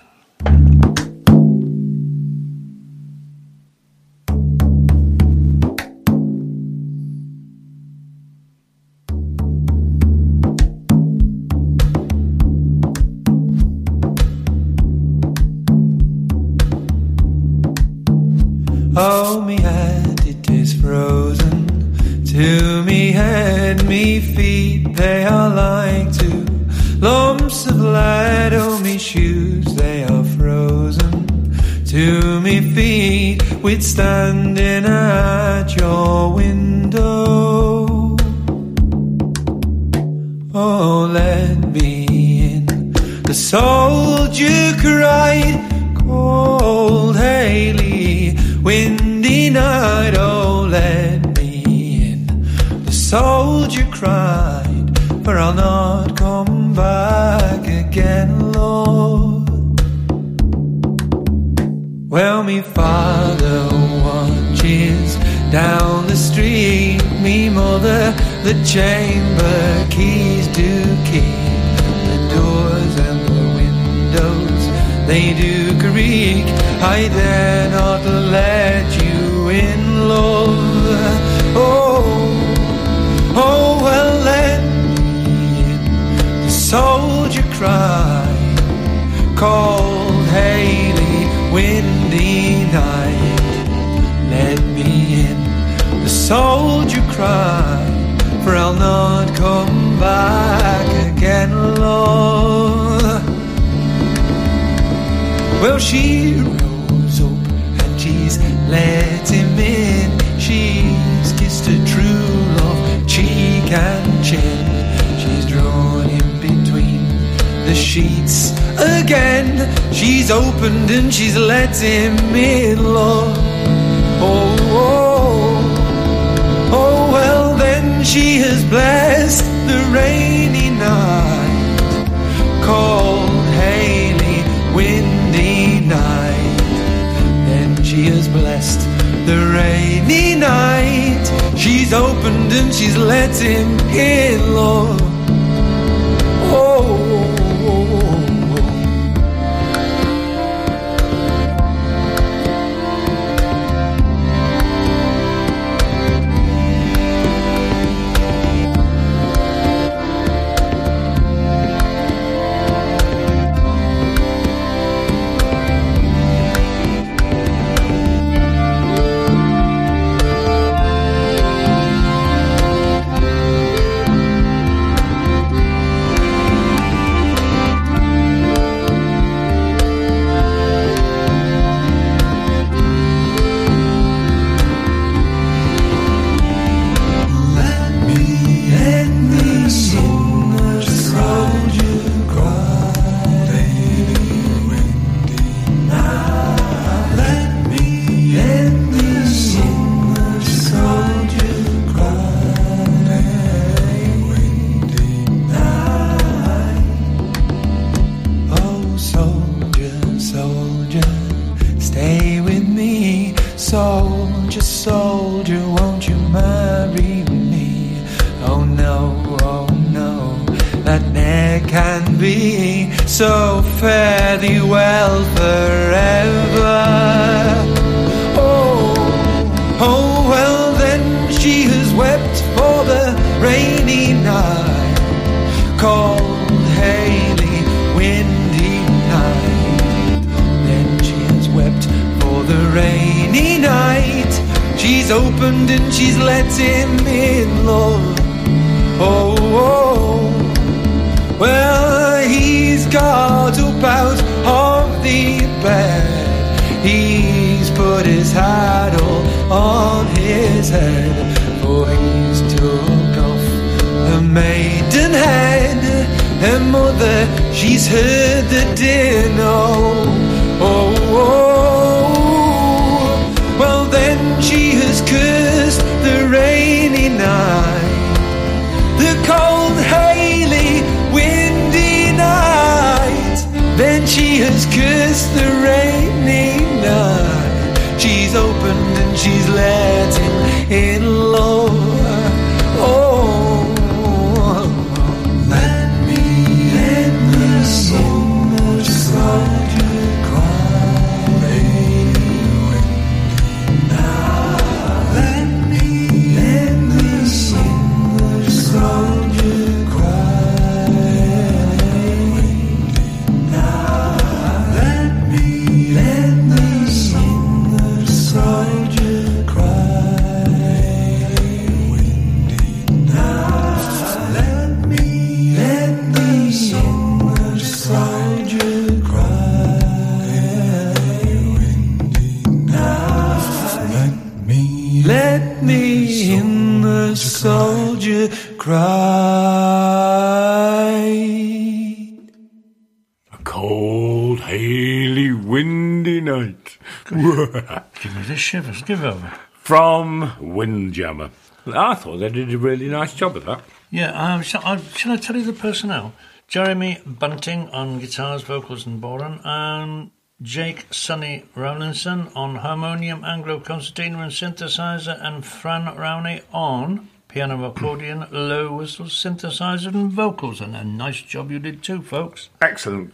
Give 348.85 349.03
over. 349.03 349.33
From 349.53 350.33
Windjammer. 350.39 351.31
I 351.65 351.95
thought 351.95 352.17
they 352.17 352.29
did 352.29 352.53
a 352.53 352.57
really 352.57 352.89
nice 352.89 353.13
job 353.13 353.37
of 353.37 353.45
that. 353.45 353.61
Yeah, 353.89 354.11
um, 354.11 354.41
shall, 354.41 354.61
I, 354.65 354.77
shall 354.77 355.13
I 355.13 355.17
tell 355.17 355.37
you 355.37 355.45
the 355.45 355.53
personnel? 355.53 356.13
Jeremy 356.47 357.01
Bunting 357.05 357.69
on 357.69 357.99
guitars, 357.99 358.41
vocals, 358.41 358.85
and 358.85 359.01
bodhrán, 359.01 359.39
and 359.45 360.11
Jake 360.41 360.87
Sonny 360.91 361.45
Rowlinson 361.55 362.35
on 362.35 362.55
harmonium, 362.55 363.23
Anglo 363.23 363.61
concertina, 363.61 364.21
and 364.21 364.31
synthesizer, 364.31 365.17
and 365.23 365.45
Fran 365.45 365.85
Rowney 365.95 366.41
on 366.51 367.07
piano, 367.29 367.63
accordion, 367.63 368.27
low 368.31 368.73
whistle, 368.75 369.05
synthesizer, 369.05 369.93
and 369.93 370.11
vocals. 370.11 370.59
And 370.59 370.75
a 370.75 370.83
nice 370.83 371.21
job 371.21 371.49
you 371.49 371.59
did 371.59 371.81
too, 371.81 372.01
folks. 372.01 372.49
Excellent. 372.61 373.13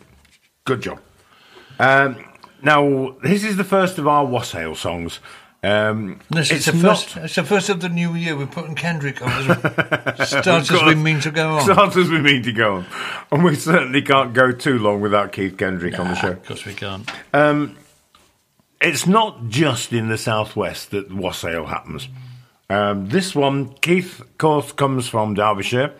Good 0.66 0.82
job. 0.82 1.00
Um, 1.78 2.26
now, 2.62 3.16
this 3.24 3.46
is 3.46 3.56
the 3.56 3.64
first 3.64 3.98
of 3.98 4.08
our 4.08 4.26
Wassail 4.26 4.76
songs. 4.76 5.20
Um, 5.62 6.20
This 6.30 6.52
it's 6.52 6.66
the 6.68 6.74
not- 6.74 6.98
first. 7.00 7.18
It's 7.18 7.36
the 7.36 7.44
first 7.44 7.70
of 7.70 7.82
the 7.82 7.90
new 7.90 8.14
year. 8.16 8.38
We're 8.38 8.46
putting 8.48 8.76
Kendrick 8.76 9.22
on. 9.22 9.30
as 9.30 10.30
Start 10.30 10.72
as 10.72 10.84
we 10.86 10.96
mean 10.96 11.20
to 11.22 11.32
go 11.32 11.58
on. 11.58 11.64
Start 11.64 11.98
as 11.98 12.10
we 12.10 12.20
mean 12.20 12.44
to 12.44 12.54
go 12.54 12.76
on. 12.78 12.86
And 13.32 13.44
we 13.44 13.56
certainly 13.56 14.02
can't 14.02 14.34
go 14.34 14.52
too 14.54 14.80
long 14.80 15.02
without 15.02 15.34
Keith 15.34 15.58
Kendrick 15.58 16.00
on 16.00 16.08
the 16.08 16.16
show. 16.16 16.30
Of 16.32 16.46
course 16.46 16.66
we 16.66 16.74
can't. 16.74 17.10
Um, 17.34 17.76
it's 18.80 19.06
not 19.06 19.50
just 19.50 19.92
in 19.92 20.08
the 20.08 20.18
southwest 20.18 20.92
that 20.92 21.12
wassail 21.14 21.66
happens. 21.66 22.08
Um, 22.70 23.10
this 23.10 23.36
one, 23.36 23.74
Keith, 23.82 24.22
of 24.22 24.38
course, 24.38 24.72
comes 24.72 25.10
from 25.10 25.34
Derbyshire, 25.34 25.92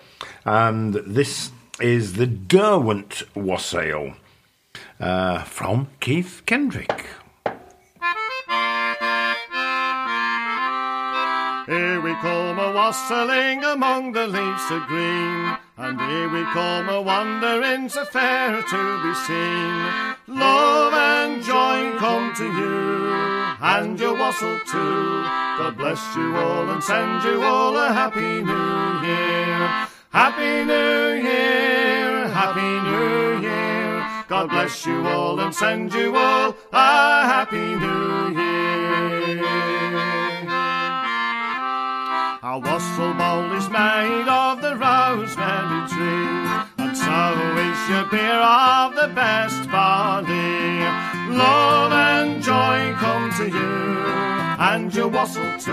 and 0.46 0.94
this 0.94 1.52
is 1.82 2.14
the 2.14 2.28
Derwent 2.28 3.24
wassail 3.36 4.14
uh, 5.02 5.44
from 5.44 5.88
Keith 6.00 6.44
Kendrick. 6.46 7.06
Here 11.70 12.02
we 12.02 12.16
come 12.16 12.58
a 12.58 12.72
wassailing 12.72 13.64
among 13.64 14.14
the 14.14 14.26
leaves 14.26 14.72
of 14.72 14.88
green, 14.88 15.56
and 15.78 16.02
here 16.02 16.28
we 16.28 16.42
come 16.46 16.90
a 16.90 17.00
wandering 17.00 17.90
so 17.90 18.06
fair 18.06 18.60
to 18.60 19.04
be 19.04 19.14
seen. 19.14 20.36
Love 20.36 20.94
and 20.96 21.44
joy 21.44 21.96
come 22.00 22.34
to 22.38 22.46
you, 22.46 23.14
and 23.62 24.00
your 24.00 24.16
wassail 24.16 24.60
too. 24.66 25.22
God 25.62 25.78
bless 25.78 26.02
you 26.16 26.36
all 26.38 26.68
and 26.72 26.84
send 26.84 27.24
you 27.24 27.44
all 27.44 27.78
a 27.78 27.94
happy 27.94 28.42
new 28.42 29.08
year. 29.08 29.88
Happy 30.10 30.66
New 30.66 31.22
Year, 31.22 32.30
Happy 32.30 32.72
New 32.90 33.48
Year. 33.48 34.24
God 34.28 34.50
bless 34.50 34.88
you 34.88 35.06
all 35.06 35.40
and 35.40 35.54
send 35.54 35.94
you 35.94 36.18
all 36.18 36.56
a 36.74 37.28
Happy 37.28 37.76
New 37.76 38.42
Year. 38.42 39.79
Our 42.42 42.62
wassail 42.62 43.14
bowl 43.16 43.52
is 43.52 43.70
made 43.70 44.30
of 44.30 44.62
the 44.62 44.78
rosemary 44.78 45.90
tree, 45.90 46.48
and 46.78 46.96
so 46.96 47.58
is 47.68 47.90
your 47.90 48.06
beer 48.06 48.40
of 48.40 48.96
the 48.96 49.12
best 49.14 49.70
barley. 49.70 50.80
Love 51.36 51.92
and 51.92 52.42
joy 52.42 52.96
come 52.98 53.30
to 53.34 53.50
you, 53.50 54.00
and 54.58 54.96
your 54.96 55.10
wassail 55.10 55.60
too. 55.60 55.72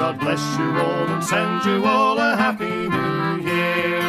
God 0.00 0.18
bless 0.18 0.42
you 0.58 0.76
all 0.76 1.06
and 1.06 1.22
send 1.22 1.64
you 1.64 1.84
all 1.84 2.18
a 2.18 2.34
happy 2.34 2.64
new 2.64 3.48
year. 3.48 4.00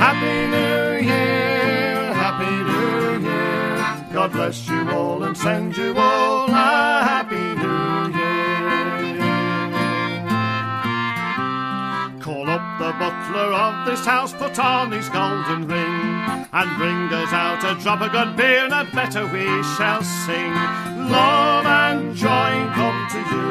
Happy 0.00 0.46
New 0.48 1.06
Year, 1.06 2.14
Happy 2.14 2.50
New 2.70 3.28
Year. 3.28 4.14
God 4.14 4.32
bless 4.32 4.66
you 4.66 4.90
all 4.92 5.22
and 5.24 5.36
send 5.36 5.76
you 5.76 5.92
all 5.94 6.48
a 6.48 7.04
happy 7.04 7.57
the 12.78 12.92
butler 12.92 13.52
of 13.52 13.86
this 13.86 14.06
house, 14.06 14.32
put 14.32 14.58
on 14.58 14.92
his 14.92 15.08
golden 15.08 15.66
ring, 15.66 16.46
and 16.52 16.78
bring 16.78 17.12
us 17.12 17.32
out 17.32 17.64
a 17.64 17.74
drop 17.82 18.00
of 18.00 18.12
good 18.12 18.36
beer, 18.36 18.64
and 18.64 18.72
a 18.72 18.84
better 18.94 19.26
we 19.26 19.46
shall 19.74 20.02
sing. 20.02 20.52
Love 21.10 21.66
and 21.66 22.14
joy 22.14 22.52
come 22.78 23.08
to 23.10 23.18
you, 23.18 23.48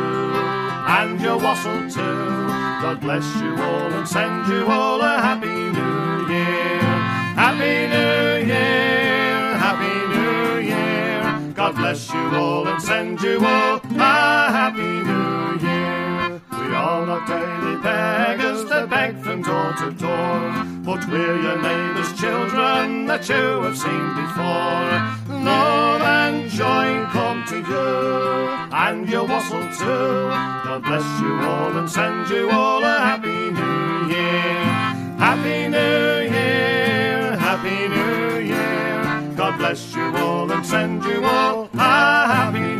and 0.97 1.19
your 1.19 1.37
wassail 1.37 1.89
too. 1.89 2.47
God 2.81 3.01
bless 3.01 3.25
you 3.41 3.51
all 3.61 3.91
and 3.91 4.07
send 4.07 4.47
you 4.47 4.65
all 4.67 5.01
a 5.01 5.19
happy 5.19 5.47
new 5.47 6.33
year. 6.33 6.79
Happy 7.35 7.87
New 7.93 8.47
Year, 8.47 9.57
Happy 9.57 9.95
New 10.15 10.59
Year. 10.69 11.53
God 11.53 11.75
bless 11.75 12.13
you 12.13 12.19
all 12.35 12.67
and 12.67 12.81
send 12.81 13.21
you 13.21 13.45
all 13.45 13.81
a 13.83 14.51
happy 14.59 14.81
new 14.81 15.59
year. 15.59 15.66
We 16.59 16.73
are 16.73 17.05
not 17.05 17.27
daily 17.27 17.77
beggars 17.81 18.65
that 18.69 18.89
beg 18.89 19.17
from 19.19 19.41
door 19.43 19.73
to 19.79 19.91
door, 19.91 20.65
but 20.83 21.07
we're 21.09 21.39
your 21.41 21.61
neighbours' 21.61 22.13
children 22.19 23.05
that 23.05 23.27
you 23.29 23.61
have 23.65 23.77
seen 23.77 24.05
before. 24.21 24.89
Love 25.43 26.01
and 26.01 26.49
joy 26.49 27.05
come 27.11 27.43
to 27.45 27.57
you, 27.57 27.87
and 28.71 29.07
your 29.07 29.25
wassail 29.27 29.67
too. 29.81 30.29
God 30.67 30.83
bless 30.83 31.21
you 31.21 31.33
all 31.41 31.77
and 31.77 31.89
send 31.89 32.29
you 32.29 32.49
all 32.49 32.83
a 32.83 32.99
happy 32.99 33.51
new 33.51 34.15
year. 34.15 34.97
Happy 35.17 35.67
New 35.67 36.29
Year, 36.31 37.35
Happy 37.37 37.87
New 37.87 38.37
Year. 38.53 39.33
God 39.35 39.57
bless 39.57 39.95
you 39.95 40.15
all 40.17 40.51
and 40.51 40.65
send 40.65 41.03
you 41.05 41.25
all 41.25 41.69
a 41.73 41.77
happy 41.77 42.76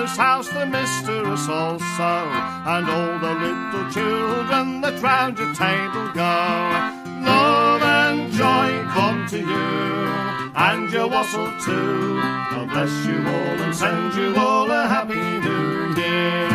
this 0.00 0.16
house, 0.16 0.48
the 0.48 0.64
mistress 0.64 1.46
also, 1.46 2.12
and 2.72 2.88
all 2.88 3.18
the 3.18 3.34
little 3.34 3.86
children 3.92 4.80
that 4.80 4.98
round 5.02 5.38
your 5.38 5.52
table 5.54 6.06
go. 6.14 6.36
Love 7.20 7.82
and 7.82 8.32
joy 8.32 8.70
come 8.96 9.26
to 9.28 9.38
you, 9.38 9.66
and 10.56 10.90
your 10.90 11.06
wassail 11.06 11.52
too. 11.60 12.16
God 12.50 12.70
bless 12.70 12.94
you 13.04 13.18
all 13.18 13.56
and 13.64 13.76
send 13.76 14.14
you 14.14 14.34
all 14.36 14.70
a 14.70 14.88
happy 14.88 15.26
new 15.46 15.94
year. 16.00 16.48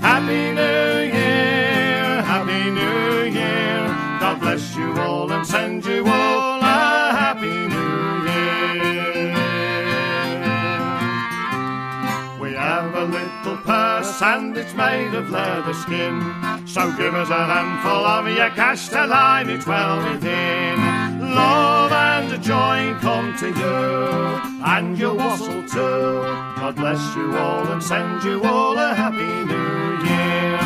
Happy 0.00 0.42
New 0.60 0.90
Year, 1.18 2.22
Happy 2.32 2.62
New 2.78 3.30
Year. 3.38 3.78
God 4.18 4.40
bless 4.40 4.74
you 4.74 4.92
all 4.98 5.30
and 5.30 5.46
send 5.46 5.84
you 5.84 6.04
all 6.04 6.57
it's 14.20 14.74
made 14.74 15.14
of 15.14 15.30
leather 15.30 15.74
skin. 15.74 16.20
So 16.66 16.90
give 16.96 17.14
us 17.14 17.30
a 17.30 17.44
handful 17.46 18.04
of 18.04 18.26
your 18.26 18.50
cash 18.50 18.88
to 18.88 19.06
line 19.06 19.48
it 19.48 19.64
well 19.64 19.98
within. 20.12 20.76
Love 21.20 21.92
and 21.92 22.42
joy 22.42 22.96
come 23.00 23.36
to 23.36 23.48
you, 23.48 24.64
and 24.64 24.98
your 24.98 25.14
wassail 25.14 25.62
too. 25.68 26.22
God 26.60 26.74
bless 26.74 27.16
you 27.16 27.36
all 27.36 27.64
and 27.68 27.82
send 27.82 28.24
you 28.24 28.42
all 28.42 28.76
a 28.76 28.92
happy 28.92 29.22
new 29.52 30.08
year. 30.08 30.56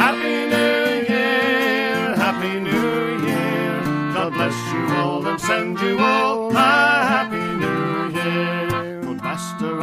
Happy 0.00 0.46
New 0.54 1.12
Year, 1.12 2.14
Happy 2.14 2.60
New 2.60 3.26
Year. 3.26 3.82
God 4.14 4.32
bless 4.32 4.72
you 4.72 4.94
all 4.94 5.26
and 5.26 5.40
send 5.40 5.80
you 5.80 5.98
all 5.98 6.52
a 6.52 6.54
happy 6.54 7.36
new 7.36 8.20
year. 8.20 8.61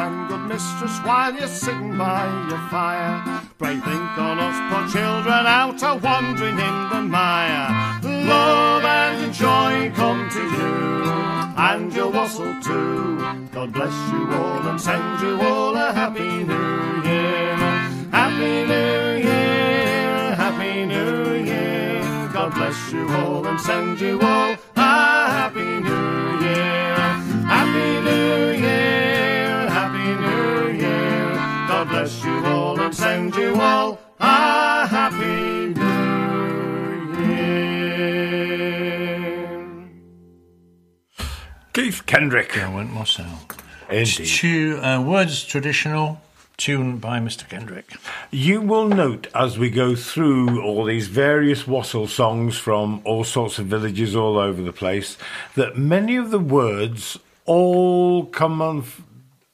And 0.02 0.30
good 0.30 0.47
mistress, 0.47 0.97
while 1.00 1.34
you're 1.36 1.47
sitting 1.47 1.97
by 1.97 2.24
your 2.50 2.64
fire, 2.70 3.41
pray 3.58 3.76
think 3.76 4.18
on 4.18 4.39
us 4.39 4.58
poor 4.72 4.88
children 4.88 5.45
out 5.45 5.84
a 5.84 5.95
wandering 5.97 6.58
in 6.58 6.89
the 6.89 7.02
mire. 7.02 8.00
Love 8.04 8.86
and 8.86 9.34
joy 9.34 9.91
come 9.95 10.30
to 10.30 10.41
you, 10.58 11.04
and 11.58 11.93
your 11.93 12.10
wassail 12.12 12.62
too. 12.62 13.18
God 13.52 13.74
bless 13.74 13.95
you 14.12 14.32
all 14.32 14.68
and 14.70 14.80
send 14.80 15.22
you 15.22 15.41
all 15.41 15.76
a 15.76 15.91
happy 15.91 16.45
new 16.45 17.04
year. 17.04 17.56
Happy 18.12 18.66
New 18.66 19.28
Year, 19.28 20.36
Happy 20.36 20.86
New 20.86 21.43
Year. 21.43 22.30
God 22.32 22.54
bless 22.54 22.91
you 22.93 23.08
all 23.10 23.45
and 23.45 23.60
send 23.60 24.00
you 24.00 24.20
all 24.22 24.56
a 24.78 25.29
Kendrick. 42.10 42.57
I 42.57 42.74
went 42.74 42.91
myself. 42.91 43.45
Indeed. 43.88 44.26
Tu- 44.26 44.80
uh, 44.82 44.99
words 44.99 45.45
traditional, 45.45 46.20
tune 46.57 46.97
by 46.97 47.20
Mr. 47.20 47.47
Kendrick. 47.47 47.93
You 48.32 48.62
will 48.62 48.88
note 48.88 49.28
as 49.36 49.60
we 49.60 49.70
go 49.70 49.93
through 49.93 50.60
all 50.64 50.86
these 50.86 51.07
various 51.07 51.68
wassail 51.68 52.07
songs 52.07 52.57
from 52.57 53.01
all 53.05 53.24
sorts 53.24 53.60
of 53.60 53.68
villages 53.68 54.16
all 54.16 54.39
over 54.39 54.60
the 54.60 54.74
place 54.74 55.20
that 55.53 55.78
many 55.78 56.16
of 56.16 56.32
the 56.32 56.39
words 56.39 57.20
all 57.45 58.26
come 58.26 58.60
on 58.60 58.80
f- 58.80 59.01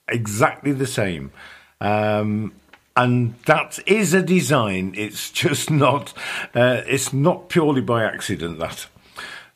exactly 0.07 0.71
the 0.71 0.87
same. 0.87 1.33
Um, 1.81 2.53
and 2.95 3.35
that 3.47 3.79
is 3.85 4.13
a 4.13 4.21
design. 4.23 4.93
It's 4.95 5.29
just 5.29 5.69
not. 5.69 6.13
Uh, 6.53 6.83
it's 6.87 7.11
not 7.11 7.49
purely 7.49 7.81
by 7.81 8.05
accident 8.05 8.59
that. 8.59 8.87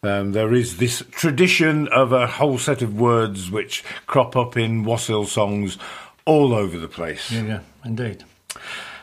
Um, 0.02 0.32
there 0.32 0.54
is 0.54 0.78
this 0.78 1.04
tradition 1.12 1.90
of 1.90 2.14
a 2.14 2.26
whole 2.26 2.58
set 2.58 2.82
of 2.82 2.98
words 2.98 3.52
which 3.52 3.84
crop 4.08 4.38
up 4.38 4.56
in 4.56 4.86
wassail 4.86 5.26
songs 5.26 5.78
all 6.24 6.54
over 6.54 6.78
the 6.78 6.88
place. 6.88 7.30
Yeah, 7.30 7.44
yeah, 7.44 7.60
indeed. 7.84 8.24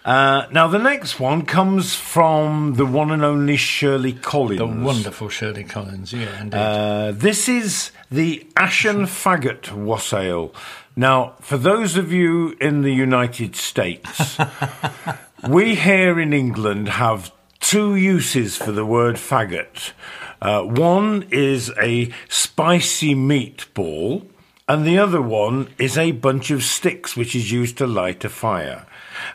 Uh, 0.06 0.46
now, 0.52 0.68
the 0.68 0.78
next 0.78 1.20
one 1.20 1.44
comes 1.44 1.94
from 1.94 2.76
the 2.76 2.86
one 2.86 3.10
and 3.10 3.22
only 3.22 3.56
Shirley 3.56 4.14
Collins. 4.14 4.58
The 4.58 4.66
wonderful 4.66 5.28
Shirley 5.28 5.64
Collins, 5.64 6.14
yeah, 6.14 6.40
indeed. 6.40 6.56
Uh, 6.56 7.12
this 7.12 7.46
is 7.46 7.90
the 8.10 8.46
Ashen 8.56 9.02
Faggot 9.04 9.72
Wassail. 9.72 10.54
Now, 10.94 11.34
for 11.42 11.58
those 11.58 11.98
of 11.98 12.10
you 12.10 12.56
in 12.58 12.80
the 12.80 12.94
United 12.94 13.54
States, 13.54 14.38
we 15.48 15.74
here 15.74 16.18
in 16.18 16.32
England 16.32 16.88
have 16.88 17.32
two 17.60 17.96
uses 17.96 18.56
for 18.56 18.72
the 18.72 18.86
word 18.86 19.16
faggot. 19.16 19.92
Uh, 20.40 20.62
one 20.62 21.26
is 21.30 21.72
a 21.80 22.10
spicy 22.28 23.14
meatball, 23.14 24.26
and 24.68 24.86
the 24.86 24.98
other 24.98 25.22
one 25.22 25.68
is 25.78 25.96
a 25.96 26.12
bunch 26.12 26.50
of 26.50 26.62
sticks 26.62 27.16
which 27.16 27.34
is 27.34 27.52
used 27.52 27.78
to 27.78 27.86
light 27.86 28.24
a 28.24 28.28
fire. 28.28 28.86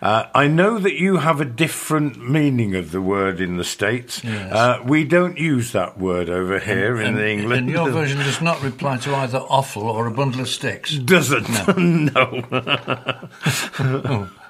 Uh, 0.01 0.25
I 0.33 0.47
know 0.47 0.77
that 0.77 0.93
you 0.93 1.17
have 1.17 1.41
a 1.41 1.45
different 1.45 2.29
meaning 2.29 2.75
of 2.75 2.91
the 2.91 3.01
word 3.01 3.39
in 3.39 3.57
the 3.57 3.63
States. 3.63 4.23
Yes. 4.23 4.51
Uh, 4.51 4.81
we 4.85 5.03
don't 5.03 5.37
use 5.37 5.71
that 5.71 5.97
word 5.97 6.29
over 6.29 6.59
here 6.59 6.99
in 6.99 7.15
and, 7.15 7.19
England. 7.19 7.59
And 7.61 7.69
your 7.69 7.89
version 7.91 8.19
does 8.19 8.41
not 8.41 8.61
reply 8.61 8.97
to 8.97 9.15
either 9.15 9.39
offal 9.39 9.83
or 9.83 10.07
a 10.07 10.11
bundle 10.11 10.41
of 10.41 10.49
sticks. 10.49 10.97
Doesn't. 10.97 11.49
No. 11.77 14.27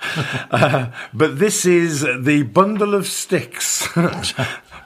Uh, 0.49 0.91
but 1.13 1.37
this 1.37 1.63
is 1.63 2.01
the 2.01 2.41
bundle 2.41 2.95
of 2.95 3.05
sticks 3.05 3.87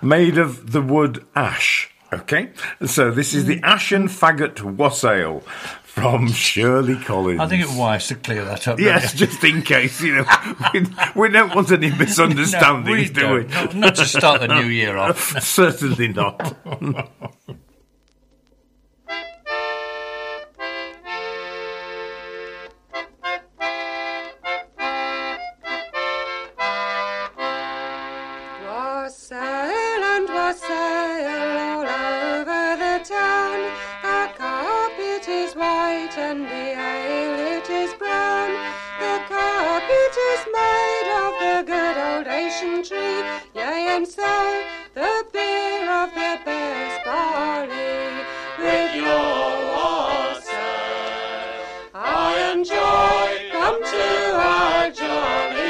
made 0.02 0.38
of 0.38 0.72
the 0.72 0.82
wood 0.82 1.26
ash. 1.36 1.90
Okay? 2.14 2.52
So 2.86 3.12
this 3.12 3.34
is 3.34 3.46
the 3.46 3.60
mm. 3.60 3.64
Ashen 3.64 4.08
Faggot 4.08 4.62
Wassail 4.62 5.42
from 5.84 6.28
Shirley 6.28 6.98
Collins. 6.98 7.40
I 7.40 7.48
think 7.48 7.64
it's 7.64 7.74
wise 7.76 8.08
to 8.10 8.16
clear 8.16 8.44
that 8.46 8.68
up. 8.68 8.80
Yes, 8.80 9.14
you? 9.14 9.26
just 9.26 9.44
in 9.44 9.62
case, 9.62 10.02
you 10.02 10.16
know. 10.16 10.26
We, 10.74 10.86
we 11.16 11.30
don't 11.30 11.56
want 11.56 11.72
any 11.72 11.90
misunderstandings, 11.90 13.16
No, 13.16 13.34
we 13.34 13.38
we? 13.40 13.48
don't. 13.48 13.50
Not, 13.50 13.76
not 13.76 13.96
to 13.96 14.06
start 14.06 14.42
the 14.42 14.48
new 14.48 14.68
year 14.68 14.98
off. 14.98 15.42
Certainly 15.42 16.10
not. 16.10 16.58
tree. 42.84 43.24
Yea, 43.54 43.88
and 43.96 44.08
so 44.08 44.64
the 44.94 45.26
beer 45.32 45.92
of 45.92 46.10
the 46.14 46.40
best 46.46 47.06
barley 47.06 48.26
with 48.60 48.96
your 48.96 49.54
wassail. 49.74 50.56
I 51.94 52.36
and 52.52 52.66
joy 52.66 53.30
come 53.52 53.80
to 53.94 54.06
our 54.36 54.90
jolly 54.92 55.65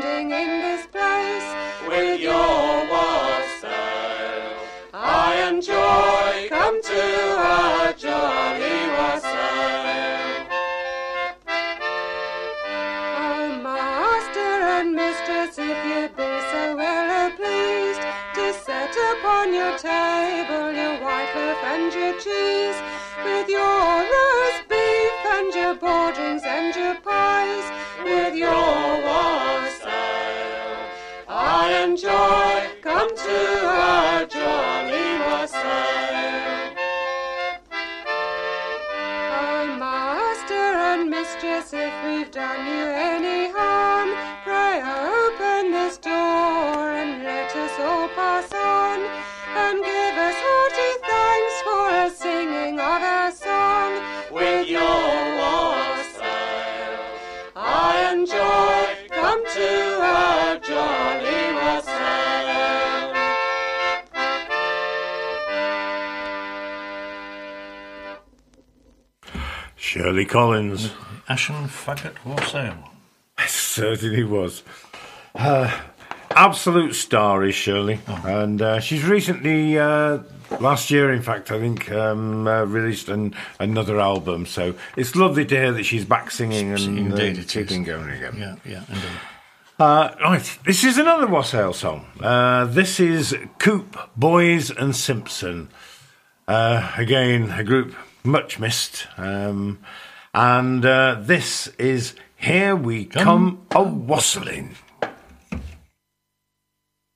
standing 0.00 0.30
in 0.30 0.60
this 0.60 0.86
place 0.86 1.88
with 1.88 2.20
your 2.20 2.32
wassail. 2.90 3.72
I 4.92 5.36
and 5.48 5.62
joy 5.62 6.48
come 6.48 6.82
to 6.82 6.92
a 6.92 7.94
jolly 7.96 8.78
wassail. 8.96 10.46
Oh, 13.18 13.60
master 13.62 14.54
and 14.76 14.94
mistress, 14.94 15.58
if 15.58 15.78
you 15.90 16.08
be 16.16 16.30
so 16.52 16.76
well 16.76 17.30
pleased 17.32 18.02
to 18.34 18.52
set 18.64 18.94
upon 19.12 19.54
your 19.54 19.78
table 19.78 20.72
your 20.72 21.00
wife 21.02 21.36
and 21.72 21.92
your 21.94 22.14
cheese 22.18 22.80
with 23.24 23.48
your 23.48 23.85
jolly 35.62 35.95
Shirley 69.96 70.26
Collins. 70.26 70.90
Ashen 71.26 71.68
Faggot 71.68 72.22
Wassail. 72.22 72.76
Certainly 73.46 74.24
was. 74.24 74.62
Uh, 75.34 75.74
absolute 76.32 76.94
star 76.94 77.42
is 77.44 77.54
Shirley, 77.54 78.00
and 78.06 78.60
uh, 78.60 78.78
she's 78.78 79.04
recently, 79.04 79.78
uh, 79.78 80.18
last 80.60 80.90
year, 80.90 81.10
in 81.14 81.22
fact, 81.22 81.50
I 81.50 81.58
think, 81.58 81.90
um, 81.90 82.46
uh, 82.46 82.64
released 82.64 83.08
an, 83.08 83.34
another 83.58 83.98
album. 83.98 84.44
So 84.44 84.74
it's 84.98 85.16
lovely 85.16 85.46
to 85.46 85.56
hear 85.56 85.72
that 85.72 85.84
she's 85.84 86.04
back 86.04 86.30
singing 86.30 86.72
and 86.72 86.98
Indeed 86.98 87.38
uh, 87.38 87.40
it 87.40 87.48
keeping 87.48 87.82
going 87.82 88.10
again. 88.10 88.36
Yeah, 88.36 88.56
yeah, 88.66 88.84
indeed. 88.88 89.20
Uh, 89.78 90.14
right, 90.20 90.58
this 90.66 90.84
is 90.84 90.98
another 90.98 91.26
Wassail 91.26 91.72
song. 91.72 92.04
Uh, 92.20 92.66
this 92.66 93.00
is 93.00 93.34
Coope, 93.58 93.96
Boyes 94.14 94.70
and 94.70 94.94
Simpson. 94.94 95.70
Uh, 96.46 96.92
again, 96.98 97.50
a 97.50 97.64
group 97.64 97.94
much 98.26 98.58
missed. 98.58 99.06
Um, 99.16 99.78
and 100.34 100.84
uh, 100.84 101.18
this 101.20 101.68
is 101.78 102.14
Here 102.36 102.76
We 102.76 103.06
Come, 103.06 103.66
a 103.70 103.82
Wassailing. 103.82 104.76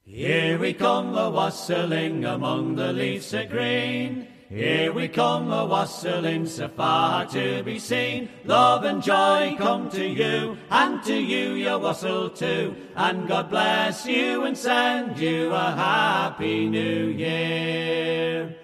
Here 0.05 0.59
we 0.59 0.75
come 0.75 1.17
a 1.17 1.31
wassailing 1.31 2.25
among 2.25 2.75
the 2.75 2.93
leaves 2.93 3.33
of 3.33 3.49
green. 3.49 4.27
Here 4.49 4.93
we 4.93 5.07
come 5.07 5.53
a 5.53 5.65
wassailing 5.65 6.47
so 6.47 6.67
far 6.67 7.27
to 7.27 7.63
be 7.63 7.79
seen. 7.79 8.29
Love 8.45 8.83
and 8.83 9.01
joy 9.01 9.55
come 9.57 9.89
to 9.91 10.05
you, 10.05 10.59
and 10.69 11.01
to 11.05 11.15
you 11.15 11.55
your 11.55 11.79
wassail 11.79 12.31
too. 12.31 12.75
And 12.97 13.29
God 13.29 13.51
bless 13.51 14.05
you 14.05 14.43
and 14.43 14.59
send 14.59 15.21
you 15.21 15.53
a 15.53 15.71
happy 15.71 16.69
new 16.69 17.07
year. 17.07 18.57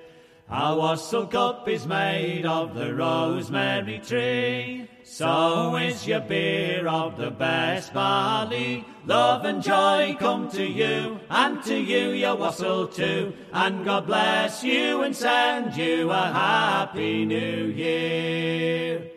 Our 0.49 0.79
wassail 0.79 1.27
cup 1.27 1.69
is 1.69 1.89
made 1.89 2.47
of 2.47 2.77
the 2.77 2.95
rosemary 2.95 3.99
tree. 3.99 4.89
So 5.03 5.75
is 5.75 6.07
your 6.07 6.21
beer 6.21 6.87
of 6.87 7.17
the 7.17 7.33
best 7.33 7.93
barley. 7.93 8.85
Love 9.07 9.45
and 9.45 9.61
joy 9.61 10.17
come 10.21 10.49
to 10.51 10.65
you, 10.65 11.19
and 11.31 11.63
to 11.65 11.77
you 11.77 12.11
your 12.11 12.37
wassail 12.37 12.87
too. 12.87 13.33
And 13.53 13.85
God 13.85 14.07
bless 14.07 14.63
you 14.63 15.03
and 15.03 15.17
send 15.17 15.77
you 15.77 16.11
a 16.13 16.15
happy 16.15 17.25
new 17.25 17.67
year. 17.67 19.11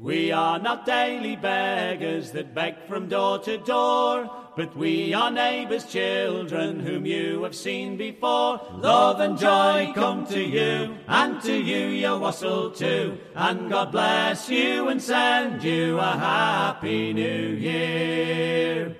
We 0.00 0.32
are 0.32 0.58
not 0.58 0.86
daily 0.86 1.36
beggars 1.36 2.32
that 2.32 2.52
beg 2.52 2.74
from 2.88 3.08
door 3.08 3.38
to 3.40 3.58
door, 3.58 4.28
but 4.56 4.76
we 4.76 5.12
are 5.12 5.30
neighbours' 5.30 5.86
children 5.86 6.80
whom 6.80 7.04
you 7.04 7.42
have 7.42 7.54
seen 7.54 7.96
before. 7.96 8.60
Love 8.74 9.20
and 9.20 9.38
joy 9.38 9.92
come 9.94 10.26
to 10.26 10.40
you, 10.40 10.96
and 11.08 11.42
to 11.42 11.54
you 11.56 11.88
your 11.88 12.18
wassail 12.18 12.70
too. 12.70 13.18
And 13.34 13.68
God 13.68 13.92
bless 13.92 14.48
you 14.48 14.88
and 14.88 15.02
send 15.02 15.62
you 15.64 15.98
a 15.98 16.12
happy 16.12 17.12
new 17.12 17.48
year. 17.54 18.96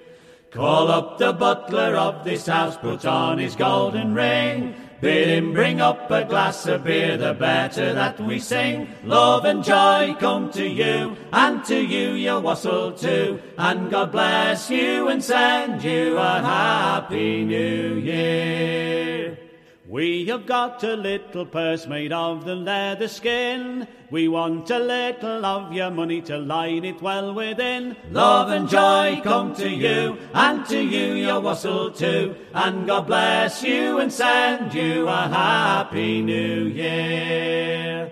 Call 0.51 0.89
up 0.89 1.19
the 1.19 1.33
butler 1.33 1.97
of 1.97 2.25
this 2.25 2.47
house, 2.47 2.77
put 2.77 3.05
on 3.05 3.39
his 3.39 3.57
golden 3.57 4.15
ring. 4.15 4.75
Bid 5.05 5.29
him 5.29 5.53
bring 5.53 5.83
up 5.83 6.11
a 6.11 6.25
glass 6.25 6.65
of 6.65 6.85
beer, 6.85 7.19
the 7.19 7.35
better 7.35 7.93
that 7.93 8.19
we 8.19 8.39
sing. 8.39 8.89
Love 9.05 9.45
and 9.45 9.63
joy 9.63 10.17
come 10.19 10.51
to 10.53 10.67
you, 10.67 11.15
and 11.31 11.63
to 11.67 11.79
you 11.79 12.13
your 12.15 12.41
wassail 12.41 12.91
too. 12.93 13.39
And 13.59 13.91
God 13.91 14.13
bless 14.13 14.71
you 14.71 15.09
and 15.09 15.23
send 15.23 15.85
you 15.85 16.17
a 16.17 16.41
happy 16.41 17.45
new 17.45 17.97
year. 17.97 19.44
We 19.87 20.25
have 20.29 20.47
got 20.47 20.83
a 20.83 20.97
little 20.97 21.45
purse 21.45 21.87
made 21.87 22.11
of 22.11 22.47
the 22.47 22.55
leather 22.55 23.07
skin. 23.07 23.87
We 24.11 24.29
want 24.29 24.71
a 24.71 24.79
little 24.79 25.45
of 25.45 25.75
your 25.75 25.91
money 25.91 26.23
to 26.23 26.39
line 26.39 26.87
it 26.87 27.03
well 27.03 27.35
within. 27.35 27.95
Love 28.11 28.49
and 28.49 28.67
joy 28.67 29.21
come 29.23 29.55
to 29.57 29.69
you, 29.69 30.17
and 30.33 30.65
to 30.67 30.83
you 30.83 31.15
your 31.15 31.41
wassail 31.41 31.91
too. 31.91 32.35
And 32.55 32.87
God 32.87 33.07
bless 33.07 33.63
you 33.63 33.99
and 33.99 34.11
send 34.11 34.73
you 34.73 35.07
a 35.07 35.29
happy 35.29 36.23
new 36.23 36.65
year. 36.65 38.11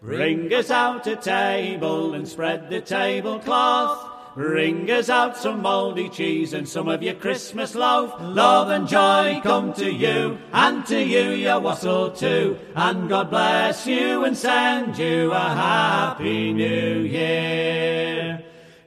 Bring 0.00 0.54
us 0.54 0.70
out 0.70 1.04
a 1.08 1.16
table 1.16 2.14
and 2.14 2.28
spread 2.28 2.70
the 2.70 2.80
tablecloth. 2.80 4.17
Bring 4.38 4.88
us 4.88 5.08
out 5.08 5.36
some 5.36 5.62
mouldy 5.62 6.08
cheese 6.08 6.52
and 6.52 6.68
some 6.68 6.86
of 6.86 7.02
your 7.02 7.14
Christmas 7.14 7.74
loaf. 7.74 8.14
Love 8.20 8.70
and 8.70 8.86
joy 8.86 9.40
come 9.42 9.72
to 9.72 9.92
you, 9.92 10.38
and 10.52 10.86
to 10.86 11.02
you 11.02 11.30
your 11.30 11.58
wassail 11.58 12.12
too. 12.12 12.56
And 12.76 13.08
God 13.08 13.30
bless 13.30 13.84
you 13.84 14.24
and 14.24 14.38
send 14.38 14.96
you 14.96 15.32
a 15.32 15.40
happy 15.40 16.52
new 16.52 17.00
year. 17.00 18.44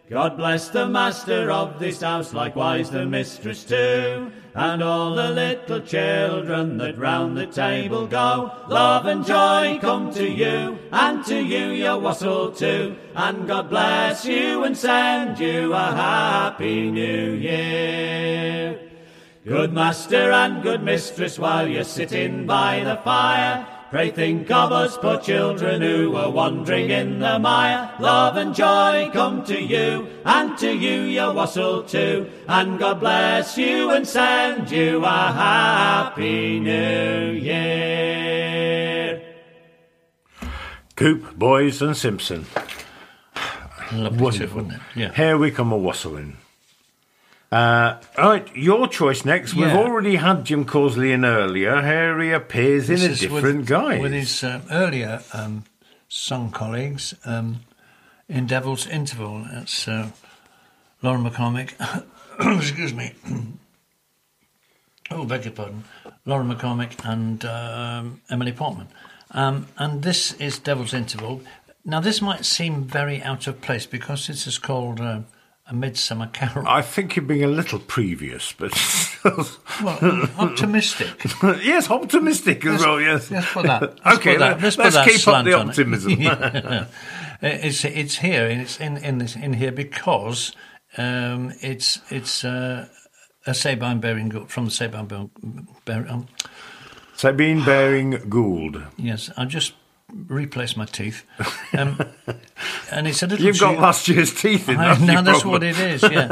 God 0.09 0.37
bless 0.37 0.69
the 0.69 0.87
master 0.87 1.51
of 1.51 1.79
this 1.79 1.99
house, 1.99 2.33
likewise 2.33 2.89
the 2.89 3.05
mistress 3.05 3.65
too, 3.65 4.31
and 4.53 4.83
all 4.83 5.15
the 5.15 5.29
little 5.29 5.79
children 5.79 6.77
that 6.77 6.97
round 6.97 7.37
the 7.37 7.45
table 7.47 8.05
go. 8.07 8.51
Love 8.67 9.05
and 9.05 9.25
joy 9.25 9.77
come 9.81 10.13
to 10.13 10.27
you, 10.27 10.77
and 10.91 11.25
to 11.25 11.41
you 11.41 11.67
your 11.71 11.97
wassail 11.97 12.51
too, 12.51 12.95
and 13.15 13.47
God 13.47 13.69
bless 13.69 14.25
you 14.25 14.63
and 14.63 14.77
send 14.77 15.39
you 15.39 15.73
a 15.73 15.77
happy 15.77 16.91
new 16.91 17.31
year. 17.33 18.79
Good 19.45 19.73
master 19.73 20.31
and 20.31 20.61
good 20.61 20.83
mistress, 20.83 21.39
while 21.39 21.67
you're 21.67 21.83
sitting 21.83 22.45
by 22.45 22.83
the 22.83 22.97
fire, 22.97 23.65
Pray 23.91 24.09
think 24.09 24.49
of 24.49 24.71
us 24.71 24.97
poor 24.97 25.19
children 25.19 25.81
who 25.81 26.15
are 26.15 26.31
wandering 26.31 26.89
in 26.91 27.19
the 27.19 27.37
mire. 27.37 27.93
Love 27.99 28.37
and 28.37 28.55
joy 28.55 29.09
come 29.11 29.43
to 29.43 29.61
you, 29.61 30.07
and 30.23 30.57
to 30.59 30.71
you 30.73 31.01
your 31.01 31.33
wassail 31.33 31.83
too. 31.83 32.31
And 32.47 32.79
God 32.79 33.01
bless 33.01 33.57
you 33.57 33.89
and 33.89 34.07
send 34.07 34.71
you 34.71 35.03
a 35.03 35.09
happy 35.09 36.61
new 36.61 37.31
year. 37.33 39.21
Coope, 40.95 41.35
Boyes 41.35 41.81
and 41.81 41.97
Simpson. 41.97 42.45
Lovely 43.91 44.37
tune, 44.37 44.55
wouldn't 44.55 44.75
it? 44.75 44.79
Yeah. 44.95 45.11
Here 45.13 45.37
we 45.37 45.51
come 45.51 45.73
a 45.73 45.77
wassailing. 45.77 46.37
Uh, 47.51 47.99
right, 48.17 48.55
your 48.55 48.87
choice 48.87 49.25
next. 49.25 49.53
We've 49.53 49.67
already 49.67 50.15
had 50.15 50.45
Jim 50.45 50.63
Causley 50.63 51.11
in 51.11 51.25
earlier. 51.25 51.81
Here 51.81 52.17
he 52.21 52.31
appears 52.31 52.89
in 52.89 53.01
a 53.01 53.13
different 53.13 53.59
with, 53.59 53.67
guise. 53.67 54.01
With 54.01 54.13
his 54.13 54.43
um, 54.43 54.61
earlier 54.71 55.21
um, 55.33 55.65
song 56.07 56.51
colleagues 56.51 57.13
um, 57.25 57.61
in 58.29 58.47
Devil's 58.47 58.87
Interval. 58.87 59.45
That's 59.51 59.85
uh, 59.85 60.11
Lauren 61.01 61.23
McCormick. 61.25 61.73
Excuse 62.57 62.93
me. 62.93 63.13
oh, 65.11 65.25
beg 65.25 65.43
your 65.43 65.53
pardon. 65.53 65.83
Lauren 66.25 66.49
McCormick 66.49 67.03
and 67.03 67.43
um, 67.43 68.21
Emily 68.29 68.53
Portman. 68.53 68.87
Um, 69.31 69.67
and 69.77 70.03
this 70.03 70.31
is 70.33 70.57
Devil's 70.57 70.93
Interval. 70.93 71.41
Now, 71.83 71.99
this 71.99 72.21
might 72.21 72.45
seem 72.45 72.85
very 72.85 73.21
out 73.21 73.47
of 73.47 73.59
place 73.59 73.85
because 73.85 74.27
this 74.27 74.47
is 74.47 74.57
called 74.57 75.01
uh, 75.01 75.21
A 75.71 75.73
Midsummer 75.73 76.27
Carol. 76.27 76.67
I 76.67 76.81
think 76.81 77.15
you're 77.15 77.23
being 77.23 77.45
a 77.45 77.47
little 77.47 77.79
previous, 77.79 78.51
but 78.51 78.73
Well, 79.81 80.27
optimistic. 80.37 81.07
yes, 81.63 81.89
optimistic 81.89 82.65
as 82.65 82.71
Let's- 82.73 82.83
well. 82.85 82.99
Yes, 82.99 83.31
Let's 83.31 83.51
put 83.53 83.65
that. 83.67 83.81
Let's 84.05 84.17
okay, 84.17 84.33
put 84.33 84.39
that, 84.39 84.51
let- 84.55 84.61
let's 84.61 84.75
put 84.75 84.83
let's 84.83 84.95
that 84.95 85.07
keep 85.07 85.27
up 85.29 85.45
the 85.45 85.53
on 85.53 85.67
it. 85.67 85.69
optimism. 85.69 86.87
It's 87.43 87.83
it's 87.85 88.17
here. 88.17 88.45
It's 88.45 88.79
in 88.79 88.97
in 88.97 89.17
this 89.17 89.35
in 89.35 89.53
here 89.53 89.71
because 89.71 90.51
um, 90.97 91.51
it's 91.61 91.99
it's 92.11 92.43
uh, 92.45 92.87
a 93.47 93.53
Sabine 93.55 93.99
Baring 93.99 94.29
gu- 94.29 94.45
from 94.47 94.65
the 94.65 94.71
Sabine 94.71 95.05
Baring, 95.07 95.31
Baring 95.85 96.07
um, 96.09 96.27
Sabine 97.15 97.63
Baring 97.65 98.11
Gould. 98.29 98.83
Yes, 98.97 99.31
I 99.37 99.45
just 99.45 99.73
replaced 100.27 100.77
my 100.77 100.85
teeth, 100.85 101.23
um, 101.77 101.99
and 102.91 103.07
it's 103.07 103.23
a 103.23 103.27
little. 103.27 103.45
You've 103.45 103.59
got 103.59 103.79
last 103.79 104.07
year's 104.07 104.33
teeth 104.33 104.69
in. 104.69 104.77
I, 104.77 104.89
That's 104.95 105.01
no, 105.01 105.21
that's 105.21 105.41
problem. 105.41 105.51
what 105.51 105.63
it 105.63 105.79
is. 105.79 106.03
Yeah, 106.03 106.25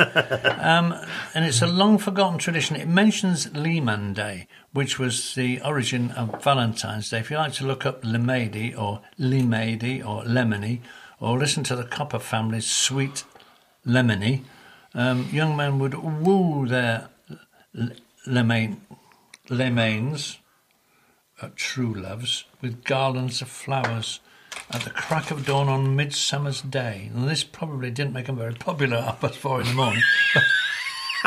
um, 0.79 0.93
and 1.33 1.45
it's 1.45 1.61
a 1.61 1.67
long 1.67 1.97
forgotten 1.97 2.37
tradition. 2.39 2.75
It 2.75 2.87
mentions 2.87 3.47
Lemady, 3.47 4.47
which 4.73 4.99
was 4.99 5.35
the 5.35 5.61
origin 5.61 6.11
of 6.11 6.43
Valentine's 6.43 7.09
Day. 7.09 7.19
If 7.19 7.29
you 7.31 7.37
like 7.37 7.53
to 7.53 7.65
look 7.65 7.85
up 7.85 8.03
Lemady 8.03 8.77
or 8.77 9.01
Lemady 9.19 10.05
or 10.05 10.23
Lemony, 10.23 10.79
or 11.19 11.37
listen 11.37 11.63
to 11.65 11.75
the 11.75 11.83
Copper 11.85 12.19
family's 12.19 12.69
Sweet 12.69 13.23
Lemony, 13.85 14.43
um, 14.93 15.27
young 15.31 15.55
men 15.55 15.79
would 15.79 15.93
woo 15.95 16.67
their 16.67 17.09
l- 17.77 17.89
uh, 21.41 21.49
true 21.55 21.93
loves, 21.93 22.45
with 22.61 22.83
garlands 22.83 23.41
of 23.41 23.47
flowers 23.47 24.19
at 24.71 24.81
the 24.81 24.89
crack 24.89 25.31
of 25.31 25.45
dawn 25.45 25.67
on 25.67 25.95
Midsummer's 25.95 26.61
Day. 26.61 27.09
And 27.13 27.27
this 27.27 27.43
probably 27.43 27.91
didn't 27.91 28.13
make 28.13 28.25
them 28.27 28.37
very 28.37 28.53
popular 28.53 28.97
at 28.99 29.03
half 29.03 29.21
past 29.21 29.37
four 29.37 29.61
in 29.61 29.67
the 29.67 29.73
morning. 29.73 30.01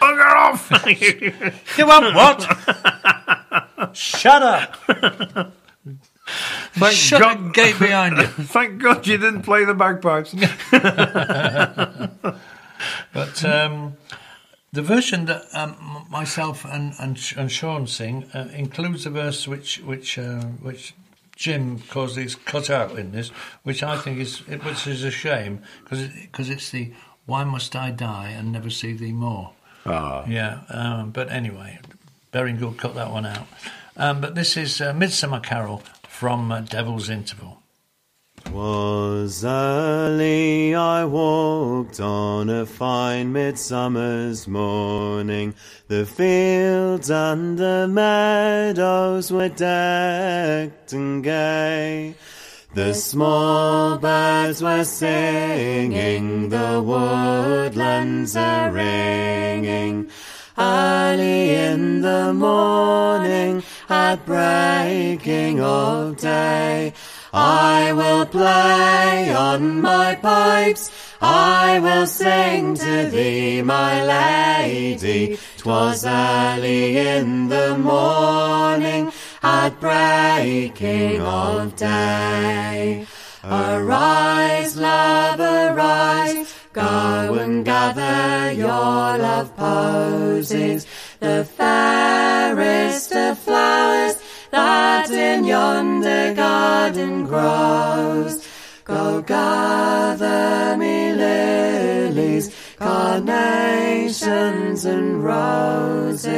Bugger 0.00 0.32
off! 0.34 0.70
you 1.78 1.86
want 1.86 2.14
what? 2.14 3.96
Shut 3.96 4.42
up! 4.42 4.76
Thank 6.72 6.94
Shut 6.94 7.20
God. 7.20 7.38
the 7.38 7.50
gate 7.50 7.78
behind 7.78 8.16
you. 8.16 8.24
Thank 8.24 8.80
God 8.80 9.06
you 9.06 9.18
didn't 9.18 9.42
play 9.42 9.64
the 9.64 9.74
bagpipes. 9.74 10.34
But 13.12 13.44
um, 13.44 13.96
the 14.72 14.82
version 14.82 15.24
that 15.26 15.42
um, 15.52 16.06
myself 16.10 16.64
and, 16.64 16.94
and, 16.98 17.18
and 17.36 17.50
Sean 17.50 17.86
sing 17.86 18.24
uh, 18.34 18.48
includes 18.52 19.06
a 19.06 19.10
verse 19.10 19.48
which 19.48 19.78
which 19.78 20.18
uh, 20.18 20.42
which 20.62 20.94
Jim 21.34 21.80
Causley's 21.80 22.34
cut 22.34 22.70
out 22.70 22.98
in 22.98 23.12
this, 23.12 23.30
which 23.62 23.82
I 23.82 23.96
think 23.96 24.18
is 24.18 24.42
it, 24.48 24.64
which 24.64 24.86
is 24.86 25.02
a 25.02 25.10
shame 25.10 25.62
because 25.82 26.08
because 26.08 26.50
it's 26.50 26.70
the 26.70 26.92
why 27.26 27.44
must 27.44 27.74
I 27.74 27.90
die 27.90 28.28
and 28.30 28.52
never 28.52 28.70
see 28.70 28.92
thee 28.92 29.12
more. 29.12 29.52
Ah. 29.86 30.24
Yeah, 30.28 30.60
um, 30.68 31.10
but 31.10 31.30
anyway, 31.30 31.78
Baring 32.30 32.58
Gould 32.58 32.76
cut 32.76 32.94
that 32.94 33.10
one 33.10 33.26
out. 33.26 33.46
Um, 33.96 34.20
but 34.20 34.34
this 34.34 34.56
is 34.56 34.80
uh, 34.80 34.92
Midsummer 34.92 35.40
Carol 35.40 35.82
from 36.08 36.52
uh, 36.52 36.60
Devil's 36.60 37.08
Interval. 37.08 37.59
Was 38.48 39.44
early 39.44 40.74
I 40.74 41.04
walked 41.04 42.00
on 42.00 42.50
a 42.50 42.66
fine 42.66 43.32
midsummer's 43.32 44.48
morning. 44.48 45.54
The 45.88 46.04
fields 46.06 47.10
and 47.10 47.56
the 47.56 47.86
meadows 47.88 49.30
were 49.30 49.48
decked 49.48 50.92
and 50.92 51.22
gay. 51.22 52.14
The 52.74 52.94
small 52.94 53.98
birds 53.98 54.62
were 54.62 54.84
singing, 54.84 56.48
the 56.48 56.80
woodlands 56.80 58.36
are 58.36 58.70
ringing. 58.70 60.08
Early 60.56 61.50
in 61.50 62.02
the 62.02 62.32
morning, 62.32 63.64
at 63.88 64.24
breaking 64.24 65.60
of 65.60 66.16
day, 66.18 66.92
I 67.32 67.92
will 67.92 68.26
play 68.26 69.32
on 69.32 69.80
my 69.80 70.16
pipes. 70.16 70.90
I 71.22 71.78
will 71.78 72.06
sing 72.06 72.74
to 72.74 73.08
thee, 73.10 73.62
my 73.62 74.04
lady. 74.04 75.38
'Twas 75.58 76.04
early 76.04 76.96
in 76.96 77.48
the 77.48 77.76
morning, 77.78 79.12
at 79.42 79.78
breaking 79.80 81.20
of 81.20 81.76
day. 81.76 83.06
Arise, 83.44 84.76
love, 84.76 85.40
arise. 85.40 86.52
Go 86.72 87.34
and 87.40 87.64
gather 87.64 88.52
your 88.52 89.18
love 89.18 89.56
posies, 89.56 90.86
the 91.20 91.44
fairest 91.44 93.12
of 93.12 93.38
flowers 93.38 94.16
that 94.50 95.10
in 95.10 95.44
yonder 95.44 96.34
garden 96.34 97.24
grows. 97.26 98.46
Go 98.84 99.22
gather 99.22 100.76
me 100.76 101.12
lilies, 101.12 102.54
carnations 102.76 104.14
and 104.84 105.22
roses. 105.22 106.30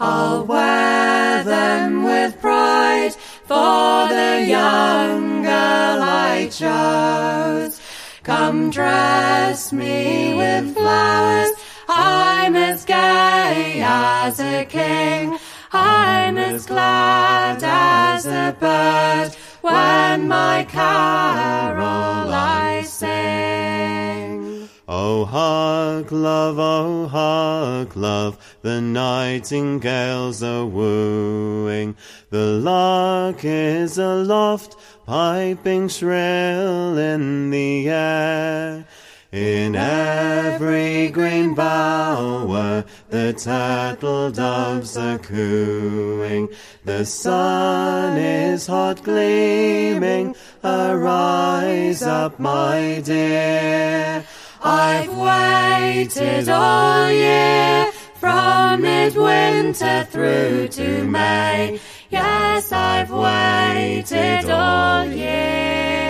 I'll 0.00 0.44
wear 0.44 1.44
them 1.44 2.04
with 2.04 2.40
pride 2.40 3.14
for 3.46 4.08
the 4.08 4.44
young 4.46 5.42
girl 5.42 6.02
I 6.02 6.48
chose. 6.50 7.80
Come 8.22 8.70
dress 8.70 9.72
me 9.72 10.34
with 10.34 10.74
flowers. 10.74 11.52
I'm 11.88 12.54
as 12.56 12.84
gay 12.84 13.80
as 13.82 14.38
a 14.38 14.64
king. 14.66 15.38
I'm 15.70 16.38
as 16.38 16.66
glad 16.66 17.62
as 17.62 18.24
a 18.26 18.56
bird 18.58 19.36
when 19.60 20.28
my 20.28 20.64
carol 20.64 22.32
I 22.32 22.82
sing. 22.84 24.68
Oh, 24.88 25.26
hark, 25.26 26.10
love, 26.10 26.58
oh, 26.58 27.06
hark, 27.08 27.94
love, 27.94 28.56
the 28.62 28.80
nightingales 28.80 30.42
are 30.42 30.64
wooing. 30.64 31.96
The 32.30 32.46
lark 32.46 33.44
is 33.44 33.98
aloft, 33.98 34.76
piping 35.04 35.88
shrill 35.88 36.96
in 36.96 37.50
the 37.50 37.90
air. 37.90 38.86
In 39.30 39.76
every 39.76 41.10
green 41.10 41.54
bower, 41.54 42.82
the 43.10 43.34
turtle 43.34 44.30
doves 44.30 44.96
are 44.96 45.18
cooing. 45.18 46.48
The 46.86 47.04
sun 47.04 48.16
is 48.16 48.66
hot 48.66 49.02
gleaming. 49.04 50.34
Arise 50.64 52.02
up, 52.02 52.40
my 52.40 53.02
dear. 53.04 54.24
I've 54.62 55.14
waited 55.14 56.48
all 56.48 57.10
year 57.10 57.92
from 58.18 58.80
midwinter 58.80 60.04
through 60.04 60.68
to 60.68 61.04
May. 61.04 61.78
Yes, 62.08 62.72
I've 62.72 63.10
waited 63.10 64.48
all 64.48 65.04
year 65.04 66.07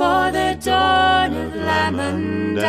for 0.00 0.32
the 0.32 0.56
dawn 0.64 1.34
of 1.36 1.52
Lemady. 1.68 2.66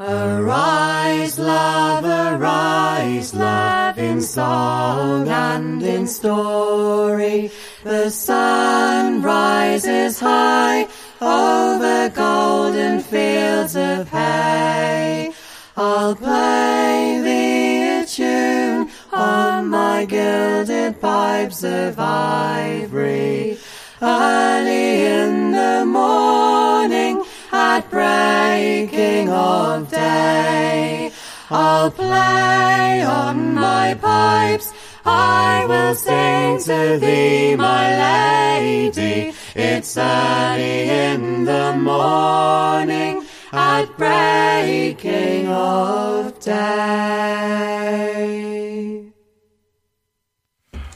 Arise, 0.00 1.38
love, 1.38 2.04
arise, 2.04 3.32
love, 3.34 3.96
in 3.96 4.20
song 4.20 5.28
and 5.28 5.80
in 5.80 6.08
story. 6.08 7.52
The 7.84 8.10
sun 8.10 9.22
rises 9.22 10.18
high 10.18 10.88
over 11.20 12.08
golden 12.16 12.98
fields 12.98 13.76
of 13.76 14.08
hay. 14.08 15.32
I'll 15.76 16.16
play 16.16 17.20
thee 17.26 18.00
a 18.00 18.06
tune 18.06 18.90
on 19.12 19.68
my 19.68 20.04
gilded 20.04 21.00
pipes 21.00 21.62
of 21.62 21.96
ivory. 21.96 23.56
Early 24.02 25.04
in 25.04 25.50
the 25.52 25.84
morning, 25.86 27.22
at 27.52 27.90
breaking 27.90 29.28
of 29.28 29.90
day, 29.90 31.12
I'll 31.50 31.90
play 31.90 33.02
on 33.02 33.54
my 33.54 33.94
pipes. 34.00 34.72
I 35.04 35.66
will 35.68 35.94
sing 35.94 36.58
to 36.60 36.98
thee, 36.98 37.56
my 37.56 38.58
lady. 38.58 39.34
It's 39.54 39.96
early 39.98 40.88
in 40.88 41.44
the 41.44 41.74
morning, 41.76 43.24
at 43.52 43.86
breaking 43.98 45.48
of 45.48 46.38
day. 46.40 46.56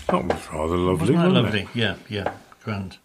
That 0.06 0.24
was 0.24 0.48
rather 0.52 0.76
lovely, 0.76 1.14
Wasn't 1.14 1.18
that 1.18 1.26
wasn't 1.28 1.44
lovely? 1.44 1.60
it? 1.62 1.68
Yeah, 1.74 1.96
yeah, 2.08 2.32
grand. 2.64 2.98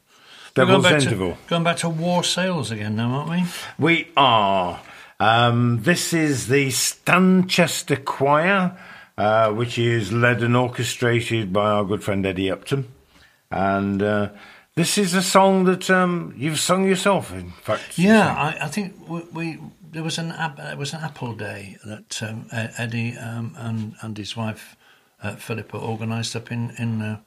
Devil's 0.55 0.83
going 0.83 0.93
back 0.93 1.03
Interval. 1.03 1.31
To, 1.31 1.37
going 1.47 1.63
back 1.63 1.77
to 1.77 1.89
wassails 1.89 2.71
again 2.71 2.95
now, 2.95 3.11
aren't 3.11 3.29
we? 3.29 3.43
We 3.77 4.07
are. 4.17 4.81
Um, 5.19 5.81
this 5.83 6.13
is 6.13 6.47
the 6.47 6.71
Stanchester 6.71 7.97
Choir, 7.97 8.77
uh, 9.17 9.51
which 9.51 9.77
is 9.77 10.11
led 10.11 10.41
and 10.41 10.55
orchestrated 10.55 11.51
by 11.51 11.69
our 11.69 11.83
good 11.83 12.03
friend 12.03 12.25
Eddie 12.25 12.49
Upton. 12.49 12.87
And 13.51 14.01
uh, 14.01 14.29
this 14.75 14.97
is 14.97 15.13
a 15.13 15.21
song 15.21 15.65
that 15.65 15.89
um, 15.89 16.33
you've 16.37 16.59
sung 16.59 16.87
yourself, 16.87 17.33
in 17.33 17.51
fact. 17.51 17.97
Yeah, 17.97 18.33
I, 18.33 18.65
I 18.65 18.67
think 18.67 18.95
we, 19.07 19.21
we 19.33 19.59
there 19.91 20.03
was 20.03 20.17
an 20.17 20.31
it 20.31 20.77
was 20.77 20.93
an 20.93 21.01
Apple 21.01 21.33
Day 21.33 21.77
that 21.83 22.21
um, 22.23 22.47
Eddie 22.51 23.17
um, 23.17 23.55
and 23.57 23.95
and 24.01 24.17
his 24.17 24.37
wife 24.37 24.75
uh, 25.21 25.35
Philippa 25.35 25.77
organised 25.77 26.35
up 26.35 26.51
in 26.51 26.71
in 26.77 27.01
uh, 27.01 27.19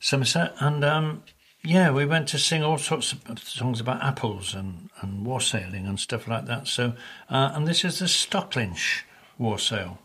Somerset, 0.00 0.54
and 0.60 0.84
um, 0.84 1.22
yeah, 1.68 1.90
we 1.90 2.06
went 2.06 2.28
to 2.28 2.38
sing 2.38 2.62
all 2.62 2.78
sorts 2.78 3.12
of 3.12 3.38
songs 3.40 3.78
about 3.78 4.02
apples 4.02 4.54
and, 4.54 4.88
and 5.02 5.26
wassailing 5.26 5.86
and 5.86 6.00
stuff 6.00 6.26
like 6.26 6.46
that. 6.46 6.66
So, 6.66 6.94
uh, 7.28 7.52
and 7.52 7.68
this 7.68 7.84
is 7.84 7.98
the 7.98 8.06
Stocklinch 8.06 9.02
Wassail. 9.36 9.98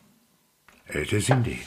It 0.89 1.13
is 1.13 1.29
indeed. 1.29 1.65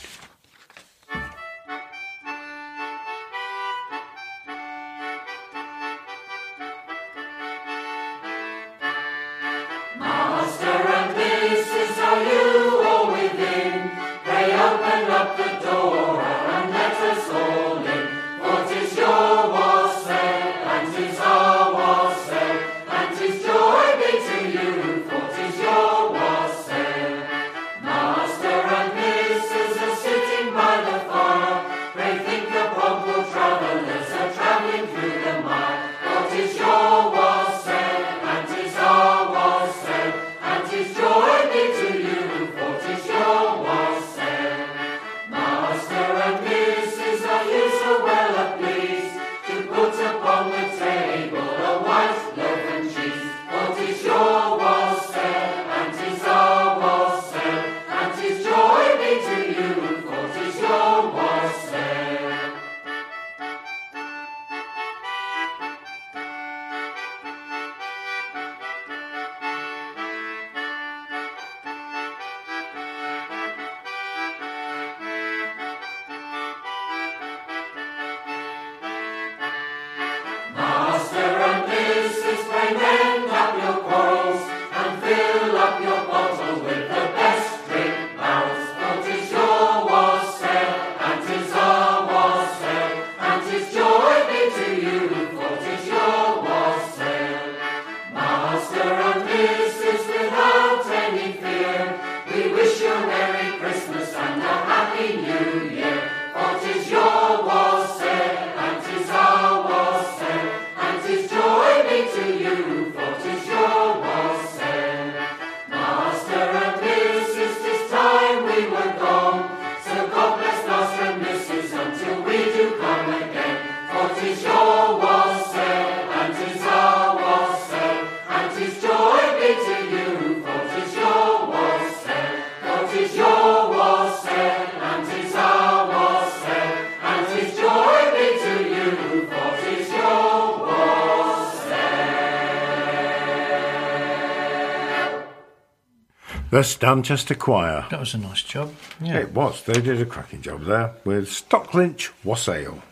The 146.56 146.62
Stanchester 146.62 147.34
Choir. 147.34 147.84
That 147.90 148.00
was 148.00 148.14
a 148.14 148.16
nice 148.16 148.42
job. 148.42 148.72
Yeah. 149.02 149.18
It 149.18 149.32
was. 149.32 149.62
They 149.64 149.78
did 149.78 150.00
a 150.00 150.06
cracking 150.06 150.40
job 150.40 150.64
there 150.64 150.94
with 151.04 151.28
Stocklinch 151.28 152.12
Wassail. 152.24 152.82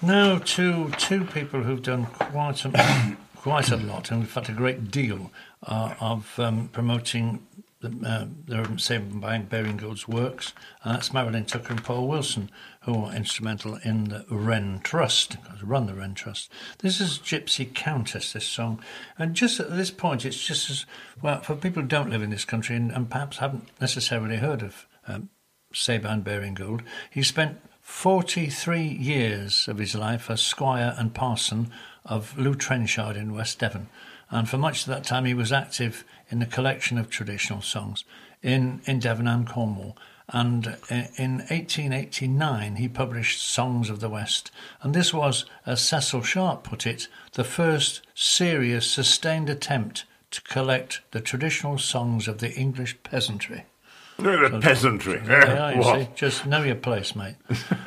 Now 0.00 0.38
to 0.38 0.88
two 0.92 1.26
people 1.26 1.62
who've 1.62 1.82
done 1.82 2.06
quite 2.06 2.64
a, 2.64 3.18
quite 3.36 3.70
a 3.70 3.76
lot, 3.76 4.10
and 4.10 4.22
in 4.22 4.26
fact 4.26 4.48
a 4.48 4.52
great 4.52 4.90
deal, 4.90 5.30
uh, 5.66 5.92
of 6.00 6.40
um, 6.40 6.68
promoting 6.68 7.46
uh, 7.82 8.26
the 8.46 8.74
Sabine 8.76 9.44
Baring 9.44 9.78
Gould's 9.78 10.06
works, 10.06 10.52
and 10.82 10.94
that's 10.94 11.14
Marilyn 11.14 11.46
Tucker 11.46 11.72
and 11.72 11.82
Paul 11.82 12.08
Wilson, 12.08 12.50
who 12.82 13.04
are 13.04 13.14
instrumental 13.14 13.76
in 13.84 14.04
the 14.04 14.26
Wren 14.28 14.80
Trust, 14.82 15.38
run 15.62 15.86
the 15.86 15.94
Wren 15.94 16.14
Trust. 16.14 16.52
This 16.80 17.00
is 17.00 17.18
Gypsy 17.18 17.72
Countess, 17.72 18.34
this 18.34 18.46
song, 18.46 18.82
and 19.18 19.34
just 19.34 19.60
at 19.60 19.74
this 19.74 19.90
point, 19.90 20.26
it's 20.26 20.44
just 20.44 20.68
as 20.68 20.84
well 21.22 21.40
for 21.40 21.56
people 21.56 21.82
who 21.82 21.88
don't 21.88 22.10
live 22.10 22.22
in 22.22 22.30
this 22.30 22.44
country 22.44 22.76
and, 22.76 22.90
and 22.92 23.08
perhaps 23.08 23.38
haven't 23.38 23.68
necessarily 23.80 24.36
heard 24.36 24.62
of 24.62 24.86
um, 25.08 25.30
Sabine 25.72 26.20
Baring 26.20 26.54
Gould. 26.54 26.82
He 27.10 27.22
spent 27.22 27.60
43 27.80 28.82
years 28.82 29.66
of 29.68 29.78
his 29.78 29.94
life 29.94 30.30
as 30.30 30.42
squire 30.42 30.94
and 30.98 31.14
parson 31.14 31.70
of 32.04 32.36
Lew 32.38 32.54
Trenchard 32.54 33.16
in 33.16 33.34
West 33.34 33.58
Devon, 33.58 33.88
and 34.30 34.48
for 34.48 34.58
much 34.58 34.82
of 34.82 34.88
that 34.88 35.04
time 35.04 35.24
he 35.24 35.34
was 35.34 35.50
active 35.50 36.04
in 36.30 36.38
the 36.38 36.46
collection 36.46 36.96
of 36.98 37.10
traditional 37.10 37.60
songs 37.62 38.04
in, 38.42 38.80
in 38.86 38.98
Devon 39.00 39.26
and 39.28 39.48
Cornwall. 39.48 39.96
And 40.32 40.66
uh, 40.68 41.02
in 41.16 41.38
1889 41.50 42.76
he 42.76 42.88
published 42.88 43.42
Songs 43.42 43.90
of 43.90 43.98
the 44.00 44.08
West, 44.08 44.50
and 44.82 44.94
this 44.94 45.12
was, 45.12 45.44
as 45.66 45.80
Cecil 45.82 46.22
Sharp 46.22 46.62
put 46.62 46.86
it, 46.86 47.08
the 47.32 47.42
first 47.44 48.02
serious, 48.14 48.88
sustained 48.88 49.50
attempt 49.50 50.04
to 50.30 50.40
collect 50.42 51.00
the 51.10 51.20
traditional 51.20 51.78
songs 51.78 52.28
of 52.28 52.38
the 52.38 52.52
English 52.52 52.96
peasantry. 53.02 53.64
The 54.18 54.60
peasantry. 54.62 55.18
There 55.18 55.46
they 55.46 55.58
are, 55.58 55.72
you 55.72 55.78
What? 55.80 55.98
see. 56.00 56.08
Just 56.14 56.44
know 56.44 56.62
your 56.62 56.74
place, 56.74 57.16
mate. 57.16 57.36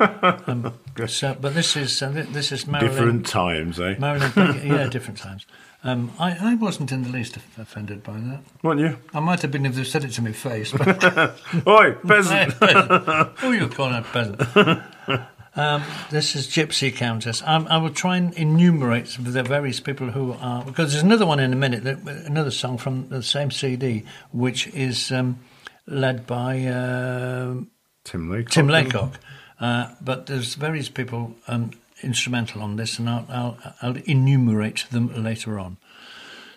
um, 0.48 0.74
so, 1.06 1.36
but 1.40 1.54
this 1.54 1.76
is 1.76 2.02
uh, 2.02 2.10
this 2.32 2.50
is 2.50 2.66
Marilyn. 2.66 2.90
Different 2.90 3.26
times, 3.26 3.78
eh? 3.78 3.94
Marilyn, 4.00 4.32
yeah, 4.66 4.88
different 4.88 5.18
times. 5.20 5.46
Um, 5.84 6.12
I, 6.18 6.52
I 6.52 6.54
wasn't 6.54 6.92
in 6.92 7.02
the 7.02 7.10
least 7.10 7.36
offended 7.36 8.02
by 8.02 8.14
that. 8.14 8.40
Weren't 8.62 8.80
you? 8.80 8.96
I 9.12 9.20
might 9.20 9.42
have 9.42 9.50
been 9.50 9.66
if 9.66 9.74
they 9.74 9.84
said 9.84 10.02
it 10.02 10.12
to 10.12 10.22
my 10.22 10.32
face. 10.32 10.72
But 10.72 11.04
Oi, 11.66 11.92
peasant. 12.06 12.54
Who 12.54 13.48
are 13.48 13.54
you 13.54 13.68
calling 13.68 13.96
a 13.96 14.02
peasant? 14.02 14.82
Um, 15.56 15.84
this 16.10 16.34
is 16.34 16.48
Gypsy 16.48 16.92
Countess. 16.92 17.40
Um, 17.46 17.68
I 17.70 17.78
will 17.78 17.90
try 17.90 18.16
and 18.16 18.34
enumerate 18.34 19.16
the 19.20 19.44
various 19.44 19.78
people 19.78 20.10
who 20.10 20.32
are 20.32 20.64
because 20.64 20.90
there's 20.90 21.04
another 21.04 21.26
one 21.26 21.38
in 21.38 21.52
a 21.52 21.56
minute, 21.56 21.84
that, 21.84 21.98
another 22.26 22.50
song 22.50 22.76
from 22.76 23.08
the 23.08 23.22
same 23.22 23.52
CD, 23.52 24.02
which 24.32 24.66
is 24.68 25.12
um, 25.12 25.38
led 25.86 26.26
by 26.26 26.64
uh, 26.64 27.54
Tim 28.02 28.30
Laycock. 28.30 28.52
Tim 28.52 28.66
Laycock. 28.66 29.20
Uh, 29.60 29.94
but 30.00 30.26
there's 30.26 30.56
various 30.56 30.88
people 30.88 31.36
um, 31.46 31.70
instrumental 32.04 32.62
on 32.62 32.76
this, 32.76 32.98
and 32.98 33.08
I'll, 33.08 33.26
I'll, 33.28 33.58
I'll 33.82 33.96
enumerate 34.04 34.86
them 34.90 35.10
later 35.22 35.58
on. 35.58 35.78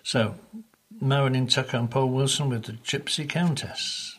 So, 0.04 0.36
Marilyn 1.00 1.48
Tucker 1.48 1.78
and 1.78 1.90
Paul 1.90 2.10
Wilson 2.10 2.50
with 2.50 2.64
the 2.64 2.74
Gypsy 2.74 3.28
Countess. 3.28 4.18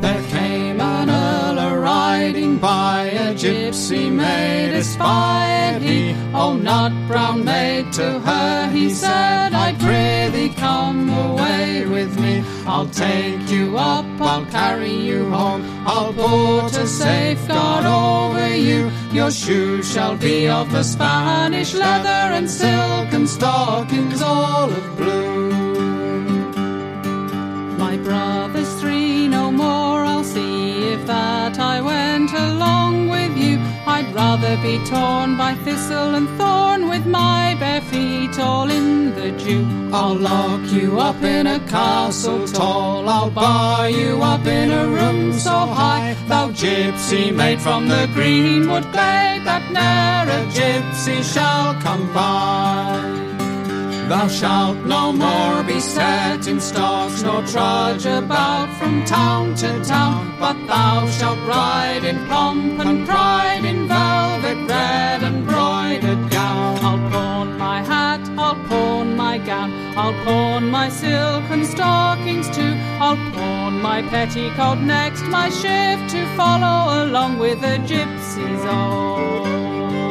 There 0.00 0.22
came 0.30 0.80
an 0.80 1.10
earl 1.10 1.76
riding 1.78 2.58
by, 2.58 2.95
gypsy 3.46 4.10
maid 4.10 4.74
espied 4.74 5.80
he. 5.80 6.14
Oh, 6.34 6.56
not 6.56 6.92
brown 7.06 7.44
maid, 7.44 7.92
to 7.92 8.18
her 8.20 8.70
he 8.70 8.90
said, 8.90 9.52
I 9.52 9.74
pray 9.74 10.30
thee 10.32 10.52
come 10.54 11.08
away 11.10 11.86
with 11.86 12.18
me. 12.18 12.42
I'll 12.66 12.88
take 12.88 13.48
you 13.48 13.78
up, 13.78 14.06
I'll 14.20 14.46
carry 14.46 14.92
you 14.92 15.30
home, 15.30 15.62
I'll 15.86 16.12
put 16.12 16.76
a 16.76 16.86
safeguard 16.86 17.86
over 17.86 18.56
you. 18.56 18.90
Your 19.12 19.30
shoes 19.30 19.90
shall 19.92 20.16
be 20.16 20.48
of 20.48 20.72
the 20.72 20.82
Spanish 20.82 21.74
leather 21.74 22.34
and 22.36 22.50
silk 22.50 23.12
and 23.12 23.28
stockings 23.28 24.20
all 24.22 24.70
of 24.70 24.96
blue. 24.96 25.50
My 27.78 27.96
brothers 27.98 28.72
three, 28.80 29.28
no 29.28 29.52
more 29.52 30.04
I'll 30.04 30.24
see. 30.24 30.56
If 30.94 31.06
that 31.06 31.58
I 31.58 31.80
went 31.80 32.32
I'd 32.32 32.55
rather 34.36 34.62
be 34.62 34.78
torn 34.84 35.36
by 35.36 35.54
thistle 35.64 36.14
and 36.14 36.28
thorn 36.38 36.88
with 36.88 37.06
my 37.06 37.56
bare 37.58 37.80
feet 37.80 38.38
all 38.38 38.70
in 38.70 39.14
the 39.14 39.30
dew. 39.32 39.66
I'll 39.92 40.14
lock 40.14 40.70
you 40.72 40.98
up 41.00 41.22
in 41.22 41.46
a 41.46 41.60
castle 41.60 42.46
tall, 42.46 43.08
I'll 43.08 43.30
bar 43.30 43.88
you 43.88 44.22
up 44.22 44.44
in 44.46 44.70
a 44.70 44.86
room 44.86 45.32
so 45.32 45.50
high, 45.50 46.16
thou 46.28 46.50
gypsy 46.50 47.34
maid 47.34 47.60
from 47.60 47.88
the 47.88 48.08
greenwood 48.12 48.84
glade, 48.92 49.44
that 49.46 49.64
ne'er 49.72 50.28
a 50.38 50.42
gypsy 50.52 51.22
shall 51.32 51.74
come 51.80 52.12
by. 52.12 53.25
Thou 54.08 54.28
shalt 54.28 54.78
no 54.86 55.10
more 55.10 55.64
be 55.64 55.80
set 55.80 56.46
in 56.46 56.60
stocks, 56.60 57.22
nor 57.22 57.42
trudge 57.42 58.06
about 58.06 58.68
from 58.78 59.04
town 59.04 59.56
to 59.56 59.84
town, 59.84 60.32
but 60.38 60.56
thou 60.68 61.08
shalt 61.08 61.40
ride 61.40 62.04
in 62.04 62.24
pomp 62.28 62.78
and 62.78 63.04
pride 63.04 63.64
in 63.64 63.88
velvet 63.88 64.58
red 64.68 65.24
and 65.24 65.44
broidered 65.44 66.30
gown. 66.30 66.78
I'll 66.84 67.10
pawn 67.10 67.58
my 67.58 67.82
hat, 67.82 68.20
I'll 68.38 68.54
pawn 68.68 69.16
my 69.16 69.38
gown, 69.38 69.72
I'll 69.96 70.14
pawn 70.24 70.70
my 70.70 70.88
silken 70.88 71.64
stockings 71.64 72.48
too, 72.50 72.74
I'll 73.00 73.16
pawn 73.32 73.82
my 73.82 74.02
petticoat 74.02 74.78
next, 74.78 75.22
my 75.24 75.48
shift 75.50 76.10
to 76.14 76.24
follow 76.36 77.04
along 77.04 77.38
with 77.38 77.60
the 77.60 77.78
gypsies 77.90 78.64
all. 78.72 80.05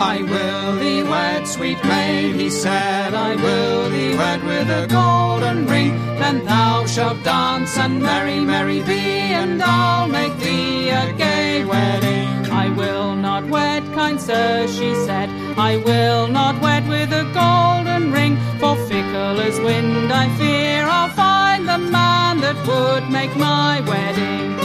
I 0.00 0.22
will 0.22 0.76
thee 0.76 1.02
wed, 1.02 1.46
sweet 1.46 1.82
maid, 1.84 2.36
he 2.36 2.50
said, 2.50 3.14
I 3.14 3.34
will 3.34 3.90
thee 3.90 4.16
wed 4.16 4.44
with 4.44 4.70
a 4.70 4.86
golden 4.86 5.66
ring. 5.66 5.98
Then 6.18 6.44
thou 6.44 6.86
shalt 6.86 7.22
dance 7.24 7.76
and 7.76 8.00
merry, 8.00 8.38
merry 8.40 8.80
be, 8.82 9.00
and 9.42 9.60
I'll 9.60 10.06
make 10.06 10.36
thee 10.38 10.90
a 10.90 11.12
gay 11.14 11.64
wedding. 11.64 12.28
I 12.52 12.70
will 12.70 13.16
not 13.16 13.44
wed, 13.48 13.82
kind 13.92 14.20
sir, 14.20 14.68
she 14.68 14.94
said, 15.06 15.28
I 15.58 15.78
will 15.78 16.28
not 16.28 16.60
wed 16.62 16.88
with 16.88 17.12
a 17.12 17.24
golden 17.34 18.12
ring, 18.12 18.36
for 18.60 18.76
fickle 18.86 19.40
as 19.40 19.58
wind 19.60 20.12
I 20.12 20.28
fear 20.36 20.84
I'll 20.84 21.10
find 21.10 21.68
the 21.68 21.78
man 21.78 22.40
that 22.40 22.56
would 22.68 23.10
make 23.10 23.34
my 23.36 23.80
wedding. 23.80 24.58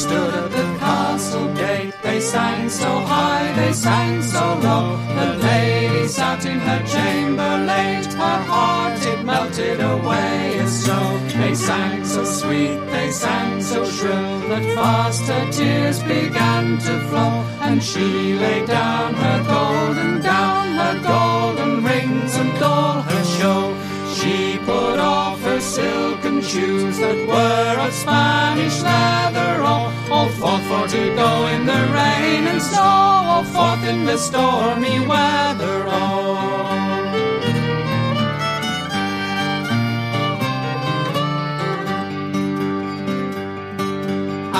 Stood 0.00 0.34
at 0.34 0.50
the 0.50 0.66
castle 0.78 1.48
gate. 1.54 1.92
They 2.02 2.20
sang 2.20 2.70
so 2.70 2.90
high, 3.12 3.52
they 3.52 3.72
sang 3.72 4.22
so 4.22 4.44
low. 4.66 4.86
The 5.18 5.28
lady 5.48 6.08
sat 6.08 6.46
in 6.46 6.58
her 6.68 6.82
chamber 6.94 7.52
late. 7.72 8.06
Her 8.24 8.40
heart 8.52 9.04
it 9.12 9.22
melted 9.24 9.80
away 9.80 10.58
as 10.58 10.72
snow. 10.82 11.06
They 11.40 11.54
sang 11.54 12.04
so 12.04 12.24
sweet, 12.24 12.78
they 12.94 13.10
sang 13.10 13.60
so 13.60 13.84
shrill 13.84 14.32
that 14.50 14.64
fast 14.74 15.24
her 15.32 15.46
tears 15.52 15.98
began 16.02 16.78
to 16.86 16.94
flow. 17.08 17.34
And 17.66 17.82
she 17.82 18.34
laid 18.44 18.66
down 18.68 19.14
her 19.14 19.38
golden 19.52 20.22
gown, 20.22 20.69
shoes 26.50 26.98
that 26.98 27.18
were 27.28 27.86
of 27.86 27.92
Spanish 27.92 28.82
leather, 28.82 29.62
all, 29.62 29.86
all 30.10 30.28
forth 30.30 30.64
for 30.66 30.88
to 30.88 31.14
go 31.14 31.46
in 31.46 31.64
the 31.64 31.82
rain 31.98 32.42
and 32.48 32.60
snow, 32.60 32.80
all 32.82 33.44
forth 33.44 33.84
in 33.86 34.04
the 34.04 34.18
stormy 34.18 34.98
weather, 35.06 35.84
all. 35.86 36.34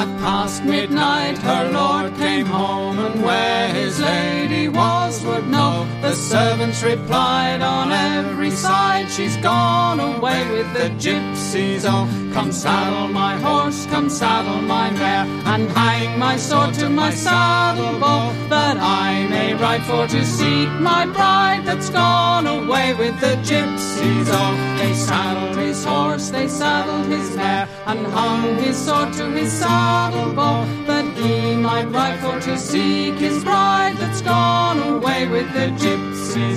At 0.00 0.10
past 0.20 0.62
midnight 0.64 1.38
her 1.38 1.72
lord 1.72 2.14
came 2.14 2.46
home, 2.46 3.00
and 3.00 3.20
where 3.20 3.68
his 3.74 3.98
lady 3.98 4.68
was 4.68 5.24
would 5.24 5.48
know. 5.48 5.99
The 6.10 6.16
servants 6.16 6.82
replied 6.82 7.62
on 7.62 7.92
every 7.92 8.50
side, 8.50 9.08
She's 9.08 9.36
gone 9.36 10.00
away 10.00 10.42
with 10.50 10.72
the 10.72 10.88
gypsies. 10.98 11.84
Oh, 11.84 12.08
come 12.32 12.50
saddle 12.50 13.06
my 13.06 13.36
horse, 13.36 13.86
come 13.86 14.10
saddle 14.10 14.60
my 14.60 14.90
mare, 14.90 15.24
and 15.46 15.70
hang 15.70 16.18
my 16.18 16.36
sword 16.36 16.74
to 16.80 16.88
my 16.88 17.12
saddle 17.12 18.00
bow, 18.00 18.32
that 18.48 18.76
I 18.76 19.28
may 19.28 19.54
ride 19.54 19.84
for 19.84 20.08
to 20.08 20.26
seek 20.26 20.68
my 20.80 21.06
bride 21.06 21.62
that's 21.64 21.90
gone 21.90 22.48
away 22.48 22.92
with 22.94 23.20
the 23.20 23.36
gypsies. 23.48 24.26
Oh, 24.32 24.76
they 24.78 24.92
saddled 24.94 25.56
his 25.58 25.84
horse, 25.84 26.30
they 26.30 26.48
saddled 26.48 27.06
his 27.06 27.36
mare, 27.36 27.68
and 27.86 28.04
hung 28.08 28.56
his 28.56 28.76
sword 28.76 29.12
to 29.12 29.30
his 29.30 29.52
saddle 29.52 30.34
bow, 30.34 30.64
that 30.88 31.04
he 31.16 31.54
might 31.54 31.88
ride 31.92 32.18
for 32.18 32.40
to 32.40 32.58
seek 32.58 33.14
his 33.14 33.44
bride 33.44 33.96
that's 33.98 34.22
gone 34.22 34.80
away 34.80 35.28
with 35.28 35.46
the 35.52 35.68
gypsies. 35.78 35.99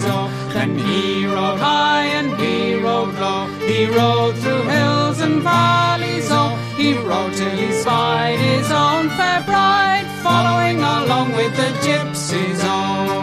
Oh, 0.05 0.29
then 0.53 0.77
he 0.77 1.25
rode 1.25 1.59
high 1.59 2.05
and 2.05 2.35
he 2.39 2.75
rode 2.75 3.15
low, 3.15 3.47
he 3.59 3.85
rode 3.85 4.35
through 4.37 4.63
hills 4.63 5.19
and 5.19 5.41
valleys. 5.41 6.27
Oh, 6.29 6.55
he 6.77 6.97
rode 6.97 7.33
till 7.33 7.49
he 7.49 7.71
spied 7.71 8.39
his 8.39 8.71
own 8.71 9.09
fair 9.09 9.41
bride, 9.43 10.05
following 10.21 10.79
along 10.79 11.31
with 11.33 11.55
the 11.55 11.69
gypsies. 11.85 12.59
Oh. 12.63 13.13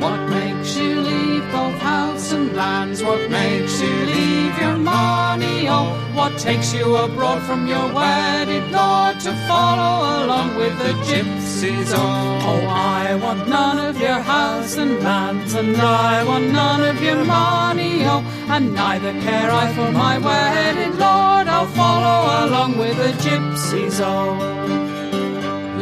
What 0.00 0.20
makes 0.30 0.76
you 0.76 1.00
leave 1.00 1.44
both 1.52 1.78
house 1.80 2.32
and 2.32 2.56
lands? 2.56 3.02
What 3.02 3.30
makes 3.30 3.80
you 3.80 3.94
leave 4.06 4.58
your 4.58 4.78
money? 4.78 5.68
Oh, 5.68 5.99
what 6.20 6.38
takes 6.38 6.74
you 6.74 6.96
abroad 6.96 7.40
from 7.48 7.66
your 7.66 7.86
wedded 7.94 8.64
lord 8.70 9.18
to 9.26 9.32
follow 9.48 9.94
along 10.18 10.48
with 10.60 10.76
the 10.84 10.92
gypsies? 11.08 11.90
Oh, 11.94 12.48
oh, 12.50 12.62
I 13.00 13.14
want 13.14 13.48
none 13.48 13.78
of 13.88 13.98
your 13.98 14.20
house 14.34 14.76
and 14.76 15.02
lands, 15.02 15.54
and 15.54 15.74
I 15.78 16.22
want 16.30 16.46
none 16.52 16.82
of 16.90 17.02
your 17.02 17.24
money. 17.24 17.94
Oh, 18.12 18.22
and 18.54 18.74
neither 18.74 19.12
care 19.26 19.50
I 19.62 19.66
for 19.76 19.90
my 20.04 20.14
wedded 20.28 20.94
lord. 21.06 21.46
I'll 21.54 21.72
follow 21.82 22.20
along 22.44 22.76
with 22.76 22.96
the 23.02 23.12
gypsies. 23.24 23.98
Oh. 24.12 24.60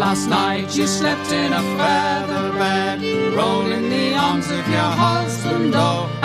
Last 0.04 0.28
night 0.28 0.68
you 0.76 0.86
slept 0.86 1.32
in 1.32 1.52
a 1.52 1.62
feather 1.76 2.46
bed, 2.62 2.98
roll 3.34 3.66
in 3.78 3.84
the 3.90 4.14
arms 4.14 4.48
of 4.58 4.64
your 4.74 4.92
oh, 5.04 5.07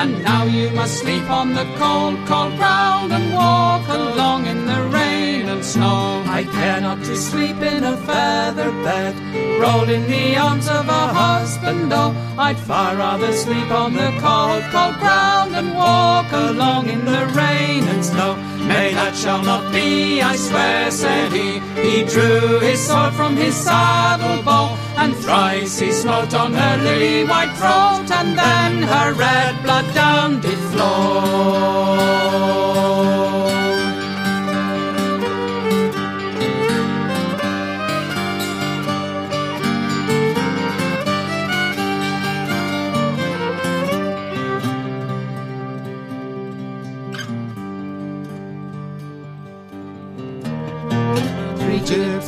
and 0.04 0.22
now 0.22 0.44
you 0.44 0.70
must 0.72 1.00
sleep 1.00 1.30
on 1.30 1.54
the 1.54 1.64
cold, 1.82 2.18
cold 2.28 2.54
ground 2.58 3.14
and 3.14 3.34
walk 3.34 3.88
along 3.88 4.46
in 4.46 4.66
the 4.66 4.82
rain 4.98 5.48
and 5.48 5.64
snow. 5.64 6.22
I 6.40 6.44
care 6.44 6.82
not 6.82 7.00
to 7.06 7.16
sleep 7.16 7.60
in 7.74 7.84
a 7.86 7.96
feather 8.08 8.72
bed, 8.84 9.14
roll 9.62 9.88
in 9.90 10.04
the 10.16 10.36
arms 10.36 10.68
of 10.68 10.90
a 10.90 11.06
husband, 11.22 11.94
oh, 11.94 12.12
I'd 12.38 12.60
far 12.60 12.98
rather 12.98 13.32
sleep 13.32 13.72
on 13.72 13.94
the 13.94 14.12
cold, 14.26 14.64
cold 14.76 14.98
ground 15.04 15.56
and 15.56 15.74
walk 15.74 16.30
along 16.34 16.90
in 16.90 17.06
the 17.06 17.24
rain 17.42 17.84
and 17.92 18.04
snow. 18.04 18.36
Nay, 18.68 18.94
that 18.94 19.16
shall 19.16 19.42
not 19.42 19.72
be, 19.72 20.22
I 20.22 20.36
swear, 20.36 20.92
said 20.92 21.32
he. 21.32 21.60
He 21.88 22.04
drew 22.04 22.60
his 22.60 22.80
sword 22.88 23.14
from 23.14 23.38
his 23.38 23.56
saddle 23.56 24.44
bow, 24.44 24.76
and 24.98 25.16
thrice 25.16 25.80
he 25.80 25.92
smote 25.92 26.34
on 26.34 26.54
her 26.54 26.78
lily 26.84 27.24
white 27.26 27.54
throat, 27.58 28.10
and 28.12 28.38
then 28.38 28.84
her 28.84 29.14
red 29.14 29.62
blood 29.64 29.94
down 29.94 30.40
did 30.42 30.60
flow. 30.72 32.14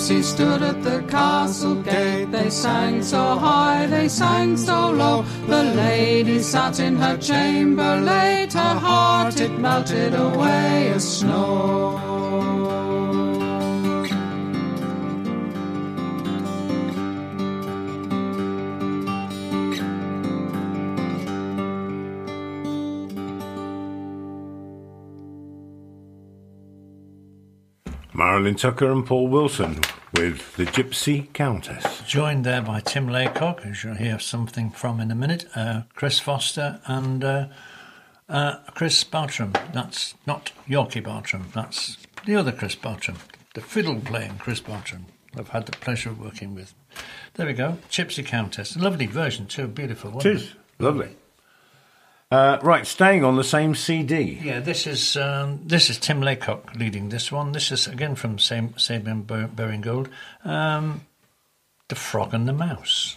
Gypsies 0.05 0.23
stood 0.25 0.61
at 0.61 0.83
the 0.83 1.01
castle 1.07 1.75
gate. 1.81 2.31
They 2.31 2.49
sang 2.49 3.01
so 3.01 3.37
high, 3.37 3.87
they 3.87 4.07
sang 4.07 4.55
so 4.57 4.91
low. 4.91 5.23
The 5.47 5.63
lady 5.63 6.39
sat 6.39 6.79
in 6.79 6.95
her 6.97 7.17
chamber 7.17 7.97
late. 8.01 8.53
Her 8.53 8.79
heart 8.79 9.39
it 9.39 9.57
melted 9.59 10.13
away 10.13 10.91
as 10.93 11.19
snow. 11.19 13.14
Marilyn 28.15 28.55
Tucker 28.55 28.93
and 28.93 29.05
Paul 29.05 29.27
Wilson 29.27 29.81
with 30.13 30.55
the 30.55 30.63
Gypsy 30.63 31.33
Countess. 31.33 32.01
Joined 32.07 32.45
there 32.45 32.61
by 32.61 32.79
Tim 32.79 33.09
Laycock, 33.09 33.59
who 33.59 33.73
you'll 33.73 33.97
hear 33.97 34.19
something 34.19 34.69
from 34.69 35.01
in 35.01 35.11
a 35.11 35.15
minute, 35.15 35.45
uh, 35.53 35.81
Chris 35.95 36.17
Foster, 36.17 36.79
and 36.85 37.25
uh, 37.25 37.47
uh, 38.29 38.59
Chris 38.73 39.03
Bartram. 39.03 39.51
That's 39.73 40.15
not 40.25 40.53
Yorkie 40.65 41.03
Bartram, 41.03 41.49
that's 41.53 41.97
the 42.25 42.37
other 42.37 42.53
Chris 42.53 42.75
Bartram, 42.75 43.17
the 43.53 43.59
fiddle 43.59 43.99
playing 43.99 44.37
Chris 44.37 44.61
Bartram. 44.61 45.07
I've 45.37 45.49
had 45.49 45.65
the 45.65 45.73
pleasure 45.73 46.09
of 46.09 46.21
working 46.21 46.55
with. 46.55 46.73
There 47.33 47.45
we 47.45 47.51
go, 47.51 47.79
Gypsy 47.89 48.25
Countess. 48.25 48.77
A 48.77 48.79
lovely 48.79 49.07
version, 49.07 49.45
too, 49.45 49.67
beautiful. 49.67 50.17
It 50.19 50.25
is. 50.25 50.53
Lovely. 50.79 51.17
Uh, 52.35 52.59
right, 52.63 52.85
staying 52.85 53.23
on 53.23 53.37
the 53.37 53.45
same 53.45 53.73
CD. 53.73 54.41
Yeah, 54.43 54.59
this 54.59 54.85
is 54.87 55.15
um, 55.15 55.61
this 55.63 55.89
is 55.89 55.97
Tim 55.97 56.19
Laycock 56.19 56.75
leading 56.75 57.07
this 57.07 57.31
one. 57.31 57.53
This 57.53 57.71
is 57.71 57.87
again 57.87 58.15
from 58.15 58.39
same 58.39 58.73
Sabine 58.77 59.21
Ber- 59.21 59.47
Baring-Gould. 59.47 60.09
Um, 60.43 61.05
the 61.87 61.95
Frog 61.95 62.33
and 62.33 62.45
the 62.45 62.51
Mouse. 62.51 63.15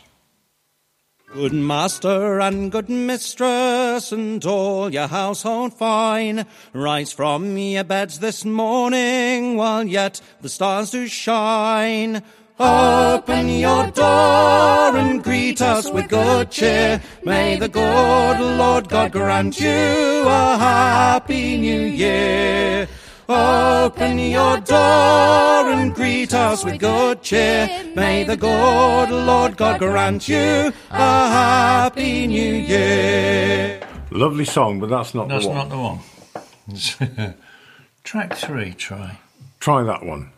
Good 1.35 1.53
master 1.53 2.41
and 2.41 2.71
good 2.71 2.89
mistress 2.89 4.13
and 4.13 4.45
all 4.47 4.91
your 4.91 5.09
household 5.09 5.75
fine, 5.75 6.47
rise 6.73 7.13
from 7.13 7.59
your 7.59 7.85
beds 7.85 8.21
this 8.21 8.45
morning 8.45 9.57
while 9.57 9.85
yet 9.85 10.21
the 10.43 10.49
stars 10.49 10.93
do 10.93 11.09
shine. 11.09 12.23
Open 12.61 13.49
your 13.49 13.89
door 13.93 14.97
and 14.97 15.23
greet 15.23 15.63
us 15.63 15.91
with 15.91 16.09
good 16.09 16.51
cheer. 16.51 17.01
May 17.25 17.57
the 17.57 17.69
good 17.69 18.41
Lord 18.41 18.89
God 18.89 19.13
grant 19.13 19.61
you 19.61 19.69
a 20.27 20.57
happy 20.59 21.57
new 21.57 21.83
year. 21.83 22.89
Open 23.29 24.19
your 24.19 24.59
door 24.59 25.71
and 25.71 25.95
greet 25.95 26.35
us 26.35 26.65
with 26.65 26.81
good 26.81 27.23
cheer. 27.23 27.69
May 27.95 28.25
the 28.25 28.37
good 28.37 29.11
Lord 29.11 29.57
God 29.57 29.79
grant 29.79 30.29
you 30.29 30.73
a 30.91 31.29
happy 31.31 32.27
new 32.27 32.55
year. 32.55 33.81
Lovely 34.11 34.47
song, 34.47 34.81
but 34.81 34.89
that's 34.89 35.15
not 35.15 35.29
That's 35.29 35.45
the 35.45 35.51
one. 35.51 35.57
not 35.59 35.69
the 35.69 35.79
one. 35.79 37.35
Track 38.05 38.35
three, 38.35 38.73
try. 38.73 39.19
Try 39.61 39.83
that 39.85 40.05
one. 40.05 40.33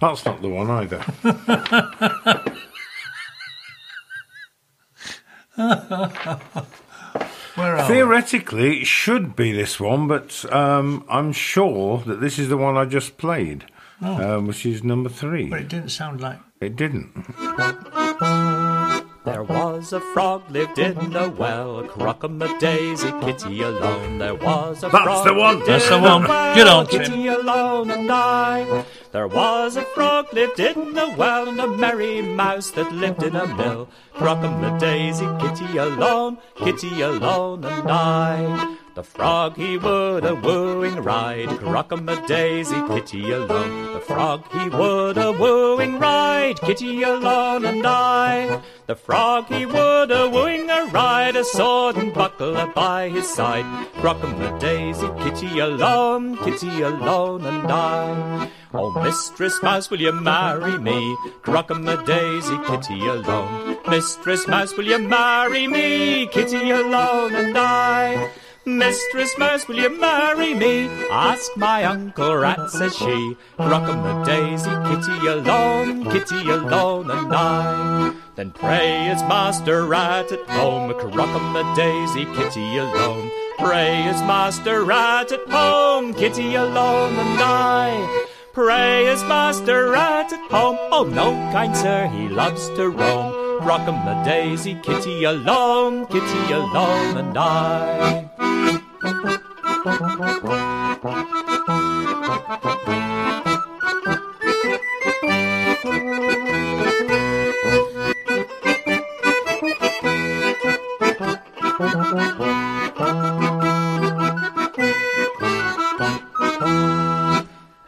That's 0.00 0.24
not 0.24 0.40
the 0.42 0.48
one 0.48 0.70
either. 0.70 0.98
Where 7.54 7.76
are 7.76 7.82
we? 7.88 7.94
Theoretically, 7.94 8.80
it 8.82 8.86
should 8.86 9.34
be 9.34 9.52
this 9.52 9.80
one, 9.80 10.06
but 10.06 10.44
um, 10.52 11.04
I'm 11.10 11.32
sure 11.32 11.98
that 12.06 12.20
this 12.20 12.38
is 12.38 12.48
the 12.48 12.56
one 12.56 12.76
I 12.76 12.84
just 12.84 13.18
played, 13.18 13.64
Oh. 14.00 14.36
um, 14.38 14.46
which 14.46 14.64
is 14.64 14.84
number 14.84 15.08
three. 15.08 15.48
But 15.48 15.60
it 15.62 15.68
didn't 15.68 15.88
sound 15.90 16.20
like. 16.20 16.38
It 16.60 16.76
didn't. 16.76 17.12
There 19.24 19.42
was 19.42 19.92
a 19.92 20.00
frog 20.00 20.48
lived 20.50 20.78
in 20.78 21.14
a 21.14 21.28
well, 21.28 21.82
crock-a-daisy, 21.84 23.10
kitty 23.20 23.62
alone. 23.62 24.18
There 24.18 24.34
was 24.34 24.82
a 24.84 24.88
That's 24.88 25.04
frog 25.04 25.26
the 25.26 25.34
one. 25.34 25.56
lived 25.56 25.68
That's 25.68 25.84
in 25.90 25.90
the 25.90 25.98
a 25.98 26.02
one. 26.02 26.24
well, 26.28 26.54
Get 26.56 26.66
on, 26.68 26.86
Tim. 26.86 27.02
kitty 27.02 27.26
alone 27.26 27.90
and 27.90 28.10
I. 28.10 28.84
There 29.10 29.26
was 29.26 29.76
a 29.76 29.82
frog 29.82 30.34
lived 30.34 30.60
in 30.60 30.98
a 30.98 31.16
well, 31.16 31.48
and 31.48 31.58
a 31.58 31.66
merry 31.66 32.20
mouse 32.20 32.70
that 32.72 32.92
lived 32.92 33.22
in 33.22 33.36
a 33.36 33.46
mill. 33.46 33.88
Crock-a-daisy, 34.14 35.26
kitty 35.40 35.78
alone, 35.78 36.36
kitty 36.56 37.00
alone 37.00 37.64
and 37.64 37.90
I. 37.90 38.77
The 38.98 39.04
frog 39.04 39.56
he 39.56 39.78
would 39.78 40.24
a 40.24 40.34
wooing 40.34 40.96
ride, 40.96 41.50
crock-a-daisy, 41.60 42.82
kitty 42.88 43.30
alone. 43.30 43.92
The 43.92 44.00
frog 44.00 44.42
he 44.50 44.68
would 44.70 45.16
a 45.16 45.30
wooing 45.30 46.00
ride, 46.00 46.60
kitty 46.62 47.04
alone 47.04 47.64
and 47.64 47.86
I. 47.86 48.60
The 48.88 48.96
frog 48.96 49.46
he 49.46 49.66
would 49.66 50.10
a 50.10 50.28
wooing 50.28 50.68
a 50.68 50.86
ride, 50.86 51.36
a 51.36 51.44
sword 51.44 51.94
and 51.96 52.12
buckle 52.12 52.56
by 52.74 53.08
his 53.08 53.32
side. 53.32 53.86
Crock-a-daisy, 54.00 55.08
kitty 55.20 55.60
alone, 55.60 56.36
kitty 56.38 56.82
alone 56.82 57.44
and 57.44 57.70
I. 57.70 58.50
Oh, 58.74 58.90
Mistress 59.00 59.62
Mouse, 59.62 59.90
will 59.90 60.00
you 60.00 60.10
marry 60.10 60.76
me? 60.76 61.16
Crock-a-daisy, 61.42 62.58
kitty 62.66 63.06
alone. 63.06 63.78
Mistress 63.88 64.48
Mouse, 64.48 64.76
will 64.76 64.86
you 64.86 64.98
marry 64.98 65.68
me? 65.68 66.26
Kitty 66.26 66.70
alone 66.70 67.36
and 67.36 67.56
I. 67.56 68.32
Mistress 68.76 69.38
Mouse, 69.38 69.66
will 69.66 69.76
you 69.76 69.98
marry 69.98 70.52
me? 70.52 70.88
Ask 71.10 71.56
my 71.56 71.84
Uncle 71.84 72.36
Rat, 72.36 72.70
says 72.70 72.94
she. 72.94 73.36
Crock-a-daisy, 73.56 74.70
kitty 74.88 75.26
alone, 75.26 76.04
kitty 76.04 76.50
alone 76.50 77.10
and 77.10 77.34
I. 77.34 78.14
Then 78.36 78.50
pray 78.50 79.08
is 79.08 79.22
Master 79.22 79.86
Rat 79.86 80.30
at 80.30 80.46
home, 80.50 80.92
crock-a-daisy, 80.92 82.26
kitty 82.36 82.76
alone. 82.76 83.30
Pray 83.58 84.06
is 84.06 84.20
Master 84.22 84.84
Rat 84.84 85.32
at 85.32 85.48
home, 85.48 86.12
kitty 86.12 86.54
alone 86.54 87.14
and 87.16 87.40
I. 87.40 88.26
Pray 88.52 89.06
is 89.06 89.22
Master 89.24 89.90
Rat 89.90 90.32
at 90.32 90.50
home? 90.50 90.78
Oh 90.92 91.04
no, 91.04 91.32
kind 91.52 91.74
sir, 91.74 92.06
he 92.08 92.28
loves 92.28 92.68
to 92.70 92.90
roam. 92.90 93.62
Crock-a-daisy, 93.62 94.78
kitty 94.82 95.24
alone, 95.24 96.06
kitty 96.06 96.52
alone 96.52 97.16
and 97.16 97.38
I. 97.38 98.27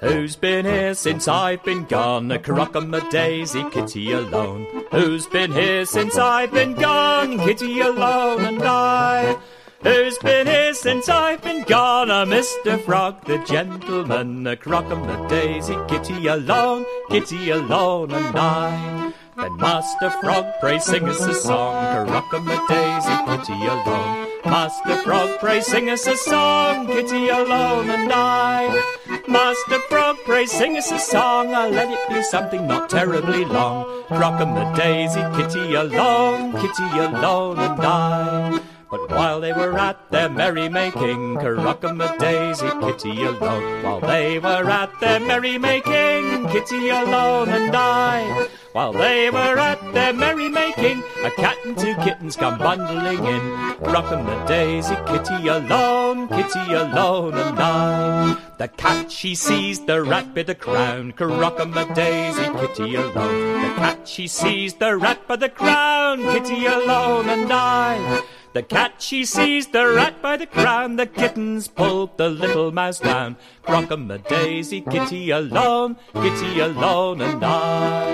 Who's 0.01 0.36
been 0.36 0.64
here 0.64 0.94
since 0.94 1.28
I've 1.28 1.62
been 1.62 1.85
gone? 1.85 2.31
A 2.32 2.39
crock-a-daisy, 2.39 3.64
kitty 3.70 4.12
alone. 4.12 4.66
Who's 4.90 5.27
been 5.27 5.52
here 5.52 5.85
since 5.85 6.16
I've 6.16 6.52
been 6.52 6.74
gone? 6.74 7.39
Kitty 7.39 7.81
alone 7.81 8.44
and 8.44 8.62
I. 8.62 9.36
Who's 9.82 10.19
been 10.19 10.47
here 10.47 10.74
since 10.74 11.09
I've 11.09 11.40
been 11.43 11.62
gone? 11.62 12.11
A 12.11 12.27
Mr. 12.27 12.78
Frog, 12.85 13.24
the 13.24 13.39
gentleman. 13.39 14.47
A 14.47 14.55
crock-a-daisy, 14.55 15.74
kitty 15.89 16.27
alone, 16.27 16.85
kitty 17.09 17.48
alone 17.48 18.12
and 18.12 18.36
I. 18.36 19.15
Then 19.36 19.57
Master 19.57 20.11
Frog, 20.11 20.44
pray 20.61 20.81
sing 20.81 21.09
us 21.09 21.23
a 21.27 21.32
song. 21.32 22.07
Crock-a-daisy, 22.07 23.16
kitty 23.24 23.66
alone. 23.66 24.28
Master 24.44 24.97
Frog, 24.98 25.40
pray 25.40 25.62
sing 25.62 25.89
us 25.89 26.07
a 26.07 26.16
song. 26.16 26.86
Kitty 26.86 27.31
alone 27.31 27.89
and 27.89 28.12
I. 28.12 28.82
Master 29.28 29.78
Frog, 29.89 30.19
pray 30.27 30.44
sing 30.44 30.77
us 30.77 30.93
a 30.93 30.98
song. 30.98 31.55
I'll 31.55 31.70
let 31.70 31.90
it 31.90 32.07
be 32.11 32.23
something 32.23 32.66
not 32.66 32.90
terribly 32.90 33.47
long. 33.47 34.05
Crock-a-daisy, 34.09 35.23
kitty 35.36 35.74
alone, 35.74 36.52
kitty 36.61 36.98
alone 36.98 37.59
and 37.59 37.81
I. 37.81 38.61
But 38.90 39.08
while 39.08 39.40
they 39.40 39.52
were 39.52 39.78
at 39.78 40.10
their 40.10 40.28
merrymaking, 40.28 41.36
Crock-a-daisy, 41.36 42.68
kitty 42.80 43.22
alone. 43.22 43.84
While 43.84 44.00
they 44.00 44.40
were 44.40 44.68
at 44.68 44.90
their 44.98 45.20
merrymaking, 45.20 46.48
kitty 46.48 46.88
alone 46.88 47.50
and 47.50 47.72
I. 47.72 48.48
While 48.72 48.92
they 48.92 49.30
were 49.30 49.58
at 49.58 49.80
their 49.94 50.12
merrymaking, 50.12 51.04
a 51.24 51.30
cat 51.30 51.56
and 51.64 51.78
two 51.78 51.94
kittens 52.02 52.34
come 52.34 52.58
bundling 52.58 53.24
in. 53.24 53.76
Crock-a-daisy, 53.84 54.96
kitty 55.06 55.46
alone, 55.46 56.26
kitty 56.26 56.72
alone 56.72 57.34
and 57.34 57.60
I. 57.60 58.36
The 58.58 58.66
cat 58.66 59.12
she 59.12 59.36
sees 59.36 59.84
the 59.86 60.02
rat 60.02 60.34
by 60.34 60.42
the 60.42 60.56
crown, 60.56 61.12
Crock-a-daisy, 61.12 62.44
kitty 62.58 62.96
alone. 62.96 63.62
The 63.62 63.74
cat 63.76 64.08
she 64.08 64.26
sees 64.26 64.74
the 64.74 64.96
rat 64.96 65.28
by 65.28 65.36
the 65.36 65.48
crown, 65.48 66.22
kitty 66.24 66.66
alone 66.66 67.28
and 67.28 67.52
I. 67.52 68.22
The 68.52 68.64
cat 68.64 68.94
she 68.98 69.24
seized, 69.24 69.72
the 69.72 69.86
rat 69.86 70.20
by 70.20 70.36
the 70.36 70.47
crown, 70.47 70.97
the 70.97 71.06
kittens 71.06 71.68
pulled 71.68 72.18
the 72.18 72.28
little 72.28 72.72
mouse 72.72 72.98
down. 72.98 73.36
Crock-a-daisy, 73.62 74.81
kitty 74.81 75.31
alone, 75.31 75.97
kitty 76.14 76.59
alone 76.59 77.20
and 77.20 77.44
I. 77.44 78.10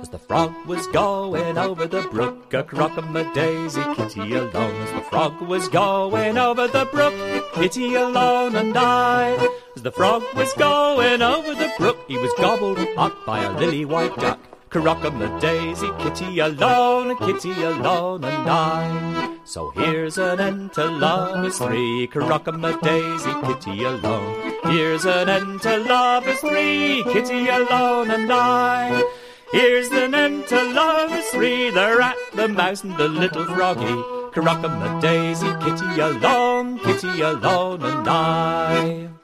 As 0.00 0.08
the 0.10 0.20
frog 0.20 0.54
was 0.66 0.86
going 0.88 1.58
over 1.58 1.88
the 1.88 2.02
brook, 2.02 2.54
a 2.54 2.62
crock-a-daisy 2.62 3.82
kitty 3.96 4.34
alone. 4.34 4.76
As 4.82 4.92
the 4.92 5.00
frog 5.10 5.40
was 5.40 5.66
going 5.66 6.38
over 6.38 6.68
the 6.68 6.84
brook, 6.92 7.54
kitty 7.54 7.96
alone 7.96 8.54
and 8.54 8.76
I. 8.76 9.32
As 9.74 9.82
the 9.82 9.90
frog 9.90 10.22
was 10.36 10.52
going 10.52 11.22
over 11.22 11.56
the 11.56 11.72
brook, 11.76 11.98
he 12.06 12.16
was 12.16 12.32
gobbled 12.38 12.78
up 12.96 13.26
by 13.26 13.42
a 13.42 13.50
lily 13.58 13.84
white 13.84 14.14
duck. 14.14 14.38
Crock-a-daisy 14.76 15.90
kitty 15.98 16.38
alone, 16.38 17.16
kitty 17.16 17.62
alone 17.62 18.22
and 18.22 18.46
I. 18.46 19.38
So 19.44 19.70
here's 19.70 20.18
an 20.18 20.38
end 20.38 20.74
to 20.74 20.84
lovers 20.84 21.56
three, 21.56 22.06
Crock-a-daisy 22.08 23.32
kitty 23.46 23.84
alone. 23.84 24.52
Here's 24.64 25.06
an 25.06 25.30
end 25.30 25.62
to 25.62 25.78
lovers 25.78 26.40
three, 26.40 27.02
kitty 27.04 27.48
alone 27.48 28.10
and 28.10 28.30
I. 28.30 29.02
Here's 29.50 29.88
an 29.92 30.14
end 30.14 30.46
to 30.48 30.62
lovers 30.62 31.24
three, 31.28 31.70
the 31.70 31.96
rat, 31.98 32.16
the 32.34 32.46
mouse, 32.46 32.84
and 32.84 32.98
the 32.98 33.08
little 33.08 33.46
froggy. 33.46 33.96
Crock-a-daisy 34.32 35.52
kitty 35.64 36.00
alone, 36.00 36.78
kitty 36.80 37.22
alone 37.22 37.82
and 37.82 38.06
I. 38.06 39.15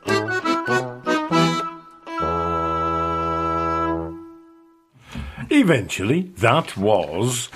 Eventually, 5.51 6.33
that 6.39 6.77
was 6.77 7.49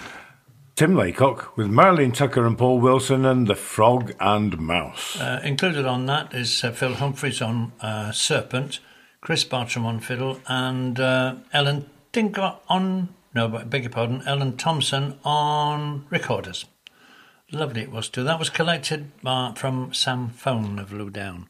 Tim 0.74 0.94
Laycock 0.94 1.56
with 1.56 1.68
Marilyn 1.68 2.12
Tucker 2.12 2.46
and 2.46 2.58
Paul 2.58 2.80
Wilson 2.80 3.24
and 3.24 3.46
the 3.46 3.54
Frog 3.54 4.14
and 4.20 4.58
Mouse. 4.58 5.20
Uh, 5.20 5.40
included 5.44 5.86
on 5.86 6.06
that 6.06 6.34
is 6.34 6.62
uh, 6.64 6.70
Phil 6.72 6.94
Humphreys 6.94 7.40
on 7.40 7.72
uh, 7.80 8.12
Serpent, 8.12 8.80
Chris 9.20 9.44
Bartram 9.44 9.86
on 9.86 10.00
fiddle, 10.00 10.40
and 10.46 11.00
uh, 11.00 11.36
Ellen 11.52 11.88
Tinker 12.12 12.56
on, 12.68 13.08
no, 13.34 13.48
but 13.48 13.70
beg 13.70 13.82
your 13.84 13.90
pardon, 13.90 14.22
Ellen 14.26 14.56
Thompson 14.56 15.18
on 15.24 16.06
recorders. 16.10 16.64
Lovely 17.52 17.82
it 17.82 17.92
was 17.92 18.08
too. 18.08 18.24
That 18.24 18.38
was 18.38 18.50
collected 18.50 19.12
uh, 19.24 19.52
from 19.52 19.94
Sam 19.94 20.30
Fone 20.30 20.78
of 20.80 20.90
Lewdown. 20.90 21.46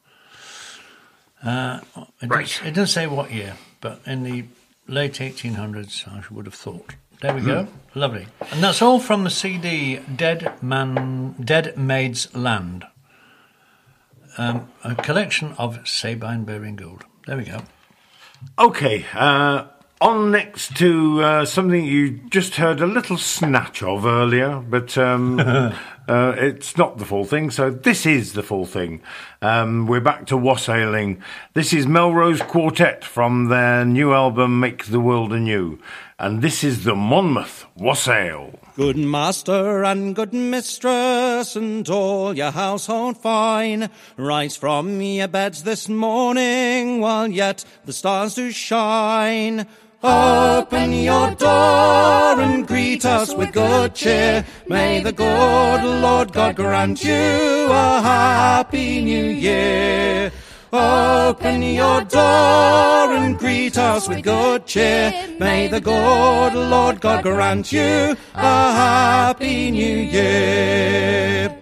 Uh, 1.43 1.81
it, 2.21 2.29
Right. 2.29 2.47
does, 2.47 2.61
it 2.65 2.71
doesn't 2.75 2.87
say 2.89 3.07
what 3.07 3.33
year, 3.33 3.55
but 3.81 4.01
in 4.07 4.23
the 4.23 4.45
late 4.89 5.15
1800s, 5.15 6.07
I 6.09 6.23
would 6.33 6.47
have 6.47 6.55
thought. 6.55 6.95
There 7.21 7.35
we 7.35 7.41
go. 7.41 7.67
Lovely. 7.95 8.27
And 8.53 8.63
that's 8.63 8.83
all 8.83 9.01
from 9.01 9.25
the 9.25 9.31
CD 9.31 9.97
Dead 9.97 10.63
Man, 10.63 11.35
Dead 11.43 11.77
Maid's 11.77 12.35
Land. 12.35 12.85
Um, 14.37 14.69
a 14.85 14.95
collection 14.95 15.55
of 15.57 15.89
Sabine 15.89 16.45
Baring 16.45 16.77
Gould. 16.77 17.05
There 17.27 17.39
we 17.39 17.45
go. 17.45 17.63
Okay, 18.59 19.07
uh, 19.15 19.65
on 20.01 20.31
next 20.31 20.77
to 20.77 21.23
uh, 21.23 21.45
something 21.45 21.85
you 21.85 22.11
just 22.29 22.57
heard 22.57 22.81
a 22.81 22.87
little 22.87 23.17
snatch 23.17 23.83
of 23.83 24.05
earlier, 24.05 24.61
but 24.61 24.97
um, 24.99 25.41
uh, 26.09 26.35
it's 26.37 26.77
not 26.77 26.99
the 26.99 27.05
full 27.05 27.25
thing, 27.25 27.51
so 27.51 27.71
this 27.71 28.05
is 28.05 28.35
the 28.35 28.43
full 28.43 28.67
thing. 28.67 29.01
Um, 29.41 29.87
we're 29.87 30.01
back 30.01 30.27
to 30.27 30.37
wassailing. 30.37 31.23
This 31.55 31.73
is 31.73 31.87
Melrose 31.87 32.43
Quartet 32.43 33.05
from 33.05 33.49
their 33.49 33.85
new 33.85 34.13
album 34.13 34.61
Make 34.61 34.87
the 34.87 35.01
World 35.01 35.33
Anew, 35.33 35.79
and 36.19 36.43
this 36.43 36.63
is 36.63 36.85
the 36.85 36.95
Monmouth 36.95 37.65
Wassail. 37.75 38.59
Good 38.77 38.99
master 38.99 39.83
and 39.85 40.15
good 40.15 40.35
mistress 40.35 41.57
and 41.57 41.89
all 41.89 42.37
your 42.37 42.51
household 42.51 43.17
fine, 43.17 43.89
rise 44.19 44.59
from 44.59 45.01
your 45.01 45.29
beds 45.29 45.63
this 45.63 45.89
morning 45.89 47.01
while 47.01 47.29
yet 47.29 47.65
the 47.87 47.95
stars 47.95 48.35
do 48.35 48.51
shine. 48.51 49.67
Open 50.03 50.93
your 50.93 51.35
door 51.35 52.41
and 52.41 52.67
greet 52.67 53.05
us 53.05 53.35
with 53.35 53.53
good 53.53 53.95
cheer. 53.95 54.45
May 54.69 55.03
the 55.03 55.13
good 55.13 55.83
Lord 55.83 56.33
God 56.33 56.57
grant 56.57 57.03
you 57.03 57.15
a 57.15 58.01
happy 58.03 59.03
new 59.03 59.25
year. 59.25 60.31
Open 60.73 61.63
your 61.63 62.03
door 62.05 63.13
and 63.15 63.39
greet 63.39 63.79
us 63.79 64.09
with 64.09 64.23
good 64.23 64.67
cheer. 64.67 65.13
May 65.41 65.69
the 65.69 65.81
good 65.81 66.55
Lord 66.55 67.01
God 67.01 67.23
grant 67.23 67.73
you 67.73 68.17
a 68.35 68.73
happy 68.73 69.71
new 69.71 69.99
year. 69.99 71.56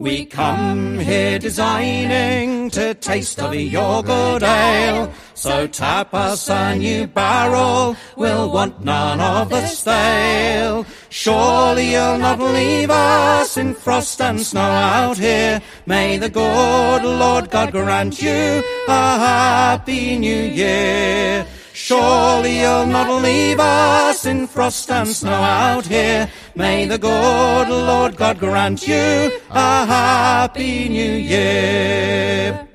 We 0.00 0.26
come 0.26 1.00
here 1.00 1.40
designing 1.40 2.70
to 2.70 2.94
taste 2.94 3.40
of 3.40 3.52
your 3.52 4.04
good 4.04 4.44
ale. 4.44 5.12
So 5.34 5.66
tap 5.66 6.14
us 6.14 6.48
a 6.48 6.76
new 6.76 7.08
barrel, 7.08 7.96
we'll 8.14 8.48
want 8.52 8.84
none 8.84 9.20
of 9.20 9.50
the 9.50 9.66
stale. 9.66 10.86
Surely 11.08 11.90
you'll 11.90 12.18
not 12.18 12.38
leave 12.38 12.90
us 12.90 13.56
in 13.56 13.74
frost 13.74 14.20
and 14.20 14.40
snow 14.40 14.60
out 14.60 15.18
here. 15.18 15.60
May 15.84 16.16
the 16.16 16.30
good 16.30 17.02
Lord 17.02 17.50
God 17.50 17.72
grant 17.72 18.22
you 18.22 18.62
a 18.86 19.18
happy 19.18 20.16
new 20.16 20.42
year. 20.44 21.44
Surely 21.80 22.58
you'll 22.58 22.86
not 22.86 23.22
leave 23.22 23.60
us 23.60 24.26
in 24.26 24.48
frost 24.48 24.90
and 24.90 25.08
snow 25.08 25.30
out 25.30 25.86
here. 25.86 26.28
May 26.56 26.86
the 26.86 26.98
good 26.98 27.68
Lord 27.68 28.16
God 28.16 28.40
grant 28.40 28.86
you 28.86 29.30
a 29.48 29.86
happy 29.86 30.88
new 30.88 31.12
year. 31.12 32.68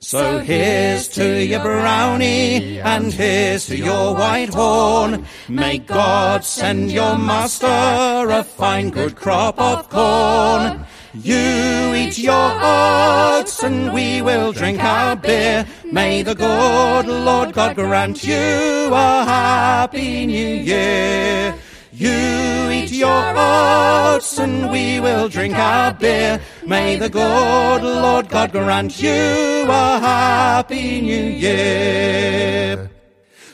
So 0.00 0.40
here's 0.40 1.06
to 1.10 1.44
your 1.44 1.62
brownie, 1.62 2.80
and 2.80 3.12
here's 3.12 3.66
to 3.66 3.76
your 3.76 4.14
white 4.16 4.52
horn. 4.52 5.24
May 5.48 5.78
God 5.78 6.44
send 6.44 6.90
your 6.90 7.16
master 7.16 8.28
a 8.28 8.42
fine 8.42 8.90
good 8.90 9.14
crop 9.14 9.58
of 9.60 9.88
corn. 9.88 10.84
You 11.14 11.94
eat 11.94 12.18
your 12.18 12.52
oats, 12.62 13.62
and 13.62 13.92
we 13.92 14.22
will 14.22 14.52
drink 14.52 14.82
our 14.82 15.14
beer. 15.14 15.66
May 15.84 16.22
the 16.22 16.34
good 16.34 17.06
Lord 17.06 17.52
God 17.52 17.76
grant 17.76 18.24
you 18.24 18.34
a 18.34 19.24
happy 19.24 20.24
new 20.24 20.54
year. 20.72 21.54
You 21.92 22.70
eat 22.70 22.92
your 22.92 23.34
oats, 23.36 24.38
and 24.38 24.70
we 24.70 25.00
will 25.00 25.28
drink 25.28 25.54
our 25.54 25.92
beer. 25.92 26.40
May 26.66 26.96
the 26.96 27.10
good 27.10 27.82
Lord 27.82 28.30
God 28.30 28.52
grant 28.52 29.02
you 29.02 29.66
a 29.68 29.98
happy 30.00 31.02
new 31.02 31.24
year. 31.24 32.90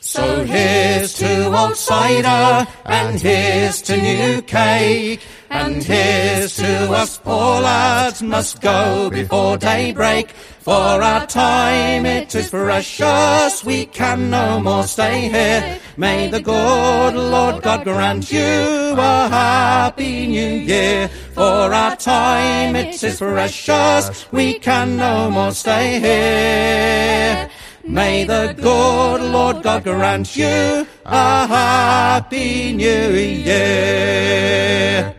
So 0.01 0.45
here's 0.45 1.13
to 1.15 1.47
old 1.55 1.77
cider, 1.77 2.67
and 2.85 3.21
here's 3.21 3.83
to 3.83 3.97
new 3.97 4.43
cake, 4.43 5.21
and 5.51 5.83
here's 5.83 6.57
to 6.57 6.93
us 6.93 7.19
poor 7.19 7.61
lads 7.61 8.23
must 8.23 8.61
go 8.61 9.11
before 9.11 9.57
daybreak. 9.57 10.31
For 10.61 10.73
our 10.73 11.27
time 11.27 12.05
it 12.05 12.35
is 12.35 12.51
precious, 12.51 13.65
we 13.65 13.87
can 13.87 14.31
no 14.31 14.61
more 14.61 14.85
stay 14.85 15.29
here. 15.29 15.81
May 15.97 16.29
the 16.29 16.43
good 16.43 17.15
Lord 17.15 17.63
God 17.63 17.85
grant 17.85 18.31
you 18.31 18.41
a 18.41 19.29
happy 19.29 20.27
new 20.27 20.55
year. 20.73 21.09
For 21.33 21.73
our 21.73 21.97
time 21.97 22.77
it 22.77 23.03
is 23.03 23.19
precious, 23.19 24.31
we 24.31 24.59
can 24.59 24.97
no 24.97 25.31
more 25.31 25.53
stay 25.53 26.01
here. 26.01 27.51
May 27.85 28.25
the 28.25 28.53
good 28.55 29.23
Lord 29.23 29.63
God 29.63 29.85
grant 29.85 30.37
you 30.37 30.87
a 31.07 31.47
happy 31.47 32.75
new 32.75 33.15
year. 33.15 35.18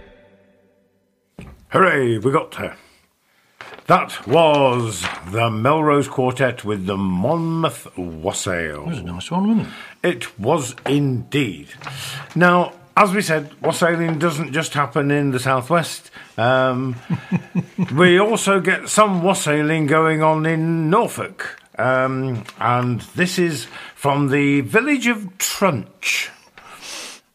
Hooray, 1.70 2.18
we 2.18 2.32
got 2.32 2.56
her. 2.56 2.76
That 3.86 4.28
was 4.28 5.06
the 5.32 5.52
Melrose 5.52 6.08
Quartet 6.08 6.66
with 6.66 6.88
the 6.88 6.98
Monmouth 6.98 7.96
Wassail. 7.96 8.86
That 8.86 8.90
was 8.90 8.98
a 8.98 9.04
nice 9.04 9.30
one, 9.30 9.48
wasn't 9.48 9.68
it? 10.04 10.10
It 10.16 10.40
was 10.40 10.76
indeed. 10.88 11.68
Now, 12.36 12.74
as 12.98 13.14
we 13.14 13.22
said, 13.22 13.54
wassailing 13.62 14.18
doesn't 14.18 14.52
just 14.52 14.74
happen 14.74 15.12
in 15.12 15.30
the 15.30 15.40
southwest. 15.40 16.10
Um, 16.40 16.96
we 17.96 18.20
also 18.20 18.60
get 18.60 18.90
some 18.90 19.22
wassailing 19.22 19.86
going 19.86 20.24
on 20.24 20.48
in 20.48 20.90
Norfolk. 20.90 21.62
Um, 21.78 22.46
and 22.60 23.02
this 23.16 23.38
is 23.38 23.68
from 23.94 24.30
the 24.30 24.62
village 24.62 25.06
of 25.06 25.38
Trunch. 25.38 26.30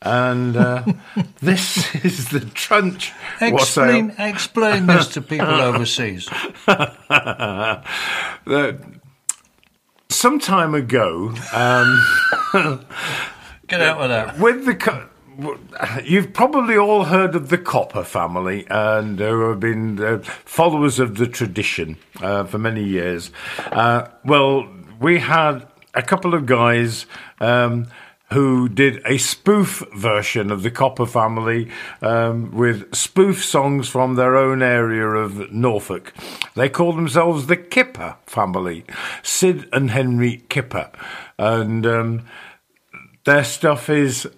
And 0.05 0.57
uh, 0.57 0.85
this 1.41 1.95
is 2.05 2.29
the 2.29 2.41
Trunch. 2.41 3.13
Explain, 3.41 4.15
explain 4.19 4.87
this 4.95 5.09
to 5.09 5.23
people 5.23 5.47
overseas. 5.47 6.29
Some 10.11 10.39
time 10.39 10.75
ago, 10.75 11.35
um, 11.53 12.85
Get 13.67 13.81
out 13.81 13.99
with 13.99 14.11
that. 14.11 14.39
with 14.39 14.67
the 14.67 14.75
co- 14.75 15.09
you've 16.05 16.33
probably 16.33 16.77
all 16.77 17.05
heard 17.05 17.35
of 17.35 17.49
the 17.49 17.59
Copper 17.59 18.05
family 18.05 18.67
and 18.71 19.21
uh, 19.21 19.29
who 19.31 19.49
have 19.49 19.61
been 19.61 20.01
uh, 20.03 20.19
followers 20.45 21.01
of 21.01 21.17
the 21.17 21.27
tradition 21.27 21.97
uh, 22.21 22.45
for 22.45 22.59
many 22.59 22.85
years. 22.85 23.31
Uh, 23.73 24.07
well, 24.25 24.69
we 25.01 25.19
had 25.19 25.67
a 25.95 26.03
couple 26.03 26.35
of 26.35 26.47
guys 26.47 27.07
um, 27.41 27.87
who 28.33 28.69
did 28.69 29.01
a 29.07 29.19
spoof 29.19 29.83
version 29.95 30.51
of 30.51 30.63
the 30.63 30.71
Copper 30.71 31.07
family 31.07 31.71
um, 32.01 32.51
with 32.51 32.95
spoof 32.95 33.45
songs 33.45 33.89
from 33.89 34.15
their 34.15 34.37
own 34.37 34.63
area 34.63 35.07
of 35.07 35.53
Norfolk. 35.53 36.13
They 36.55 36.69
call 36.69 36.93
themselves 36.95 37.47
the 37.47 37.57
Kipper 37.57 38.17
family, 38.27 38.85
Sid 39.23 39.69
and 39.73 39.91
Henry 39.91 40.43
Kipper. 40.49 40.91
And 41.39 41.87
um, 41.87 42.27
their 43.25 43.45
stuff 43.45 43.89
is 43.91 44.29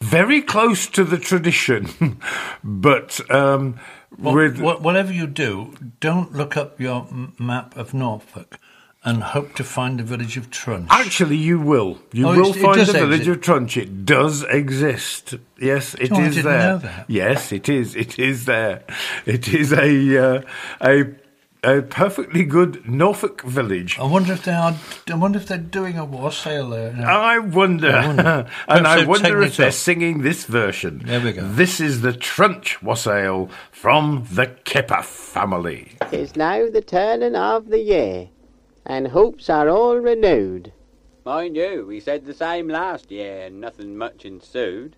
very 0.00 0.40
close 0.42 0.86
to 0.88 1.04
the 1.04 1.18
tradition, 1.18 2.20
but 2.64 3.20
um, 3.30 3.78
Well, 4.18 4.34
with 4.34 4.60
whatever 4.60 5.12
you 5.12 5.26
do, 5.26 5.74
don't 6.00 6.32
look 6.32 6.56
up 6.56 6.80
your 6.80 7.06
map 7.38 7.76
of 7.76 7.94
Norfolk 7.94 8.58
and 9.06 9.22
hope 9.22 9.54
to 9.54 9.64
find 9.64 9.98
the 9.98 10.02
village 10.02 10.36
of 10.36 10.50
Trunch. 10.50 10.88
Actually, 10.90 11.36
you 11.36 11.58
will. 11.60 11.98
You 12.12 12.28
Oh, 12.28 12.36
will 12.36 12.50
it- 12.50 12.56
it 12.56 12.62
find 12.62 12.80
the 12.80 12.92
village 12.92 13.20
exist. 13.28 13.36
of 13.36 13.40
Trunch. 13.42 13.76
It 13.80 14.04
does 14.04 14.42
exist. 14.42 15.34
Yes, 15.58 15.94
it 15.94 16.10
is 16.10 16.12
Oh, 16.12 16.16
I 16.16 16.28
didn't 16.28 16.44
there. 16.44 16.68
know 16.72 16.78
that. 16.78 17.04
Yes, 17.08 17.52
it 17.52 17.68
is. 17.68 17.94
It 17.94 18.18
is 18.18 18.44
there. 18.44 18.82
It 19.24 19.48
is 19.54 19.72
a 19.72 20.18
uh, 20.18 20.42
a 20.82 21.04
a 21.64 21.82
perfectly 21.82 22.44
good 22.44 22.88
Norfolk 22.88 23.42
village. 23.42 23.98
I 23.98 24.04
wonder 24.04 24.32
if 24.34 24.44
they 24.44 24.52
are. 24.52 24.74
I 25.10 25.14
wonder 25.14 25.38
if 25.38 25.46
they're 25.46 25.58
doing 25.58 25.98
a 25.98 26.04
wassail 26.04 26.68
there. 26.70 26.92
now. 26.92 27.20
I 27.20 27.38
wonder, 27.38 27.90
I 27.90 28.06
wonder. 28.06 28.22
and 28.68 28.84
Perhaps 28.84 28.86
I 28.88 28.96
they've 28.98 29.08
wonder 29.08 29.42
if 29.42 29.56
they're 29.56 29.68
up. 29.68 29.72
singing 29.72 30.22
this 30.22 30.44
version. 30.44 31.02
There 31.04 31.20
we 31.20 31.32
go. 31.32 31.42
This 31.48 31.80
is 31.80 32.02
the 32.02 32.12
Trunch 32.12 32.82
wassail 32.82 33.50
from 33.72 34.26
the 34.30 34.46
Kipper 34.64 35.02
family. 35.02 35.92
It's 36.12 36.36
now 36.36 36.68
the 36.70 36.82
turning 36.82 37.34
of 37.34 37.68
the 37.68 37.80
year, 37.80 38.28
and 38.86 39.08
hopes 39.08 39.50
are 39.50 39.68
all 39.68 39.96
renewed. 39.96 40.72
Mind 41.24 41.56
you, 41.56 41.84
we 41.86 41.98
said 41.98 42.24
the 42.24 42.32
same 42.32 42.68
last 42.68 43.10
year 43.10 43.46
and 43.46 43.60
nothing 43.60 43.98
much 43.98 44.24
ensued. 44.24 44.94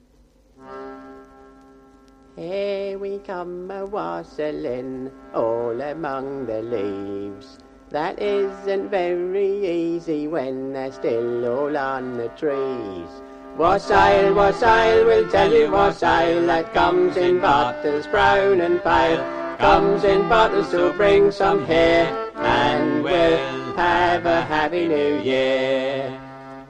Here 2.37 2.99
we 2.99 3.19
come 3.21 3.71
a 3.71 3.87
wassailing 3.87 5.11
all 5.35 5.81
among 5.81 6.47
the 6.47 6.63
leaves. 6.63 7.59
That 7.89 8.21
isn't 8.21 8.91
very 8.91 9.67
easy 9.67 10.29
when 10.29 10.75
they're 10.75 10.93
still 10.93 11.47
all 11.47 11.77
on 11.77 12.19
the 12.19 12.29
trees. 12.29 13.09
Wassail, 13.57 14.35
wassail, 14.35 15.07
we'll 15.07 15.29
tell 15.31 15.53
you 15.53 15.71
wassail 15.71 16.47
that 16.47 16.75
comes 16.75 17.17
in 17.17 17.41
bottles 17.41 18.07
brown 18.07 18.61
and 18.61 18.83
pale. 18.83 19.57
Comes 19.57 20.05
in 20.05 20.29
bottles 20.29 20.71
to 20.71 20.93
bring 20.93 21.33
some 21.33 21.67
here, 21.67 22.31
and 22.37 23.03
we'll 23.03 23.68
have 23.79 24.27
a 24.27 24.43
happy 24.43 24.89
new 24.89 25.21
year. 25.23 26.11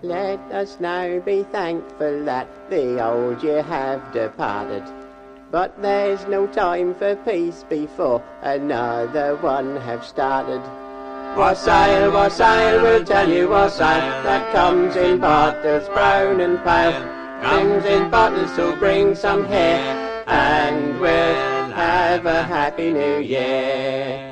Let 0.02 0.40
us 0.52 0.76
now 0.78 1.20
be 1.20 1.42
thankful 1.44 2.22
that 2.26 2.46
the 2.68 3.02
old 3.02 3.42
year 3.42 3.62
have 3.62 4.12
departed. 4.12 4.84
But 5.50 5.80
there's 5.80 6.26
no 6.26 6.46
time 6.48 6.94
for 6.94 7.16
peace 7.16 7.64
before 7.66 8.22
another 8.42 9.36
one 9.36 9.76
have 9.88 10.04
started. 10.04 10.60
Wassail, 11.34 12.12
wassail, 12.12 12.82
we'll 12.82 13.06
tell 13.06 13.26
you 13.26 13.48
wassail 13.48 14.22
that 14.28 14.52
comes 14.52 14.94
in 14.94 15.18
bottles 15.18 15.88
brown 15.88 16.42
and 16.42 16.62
pale. 16.62 17.02
Comes 17.40 17.86
in 17.86 18.10
bottles 18.10 18.54
to 18.56 18.76
bring 18.76 19.14
some 19.14 19.46
here, 19.48 19.80
and 20.26 21.00
we'll 21.00 21.70
have 21.72 22.26
a 22.26 22.42
happy 22.42 22.92
new 22.92 23.20
year. 23.20 24.27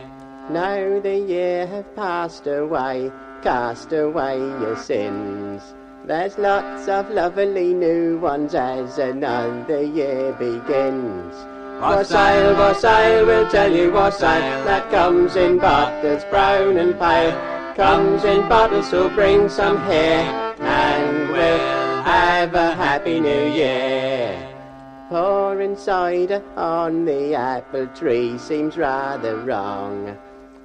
Now 0.49 1.01
the 1.01 1.19
year 1.19 1.67
have 1.67 1.97
passed 1.97 2.47
away, 2.47 3.11
cast 3.43 3.93
away 3.93 4.39
your 4.39 4.77
sins. 4.77 5.75
There's 6.05 6.39
lots 6.39 6.87
of 6.87 7.11
lovely 7.11 7.75
new 7.75 8.19
ones 8.19 8.55
as 8.55 8.99
another 8.99 9.83
year 9.83 10.33
begins. 10.35 11.35
Wassail, 11.83 12.55
wassail, 12.55 13.27
we'll 13.27 13.51
tell 13.51 13.73
you 13.73 13.91
wassail 13.91 14.65
that 14.65 14.89
comes 14.93 15.35
in 15.35 15.59
bottles 15.59 16.25
brown 16.27 16.77
and 16.77 16.97
pale. 16.97 17.75
Comes 17.75 18.23
in 18.23 18.49
bottles 18.49 18.89
to 18.91 19.09
bring 19.17 19.49
some 19.49 19.85
here, 19.87 20.55
and 20.61 21.29
we'll 21.33 22.03
have 22.05 22.55
a 22.55 22.73
happy 22.77 23.19
new 23.19 23.51
year. 23.51 24.33
Pouring 25.09 25.77
cider 25.77 26.41
on 26.57 27.05
the 27.05 27.35
apple 27.35 27.89
tree 27.89 28.39
seems 28.39 28.77
rather 28.77 29.37
wrong. 29.39 30.17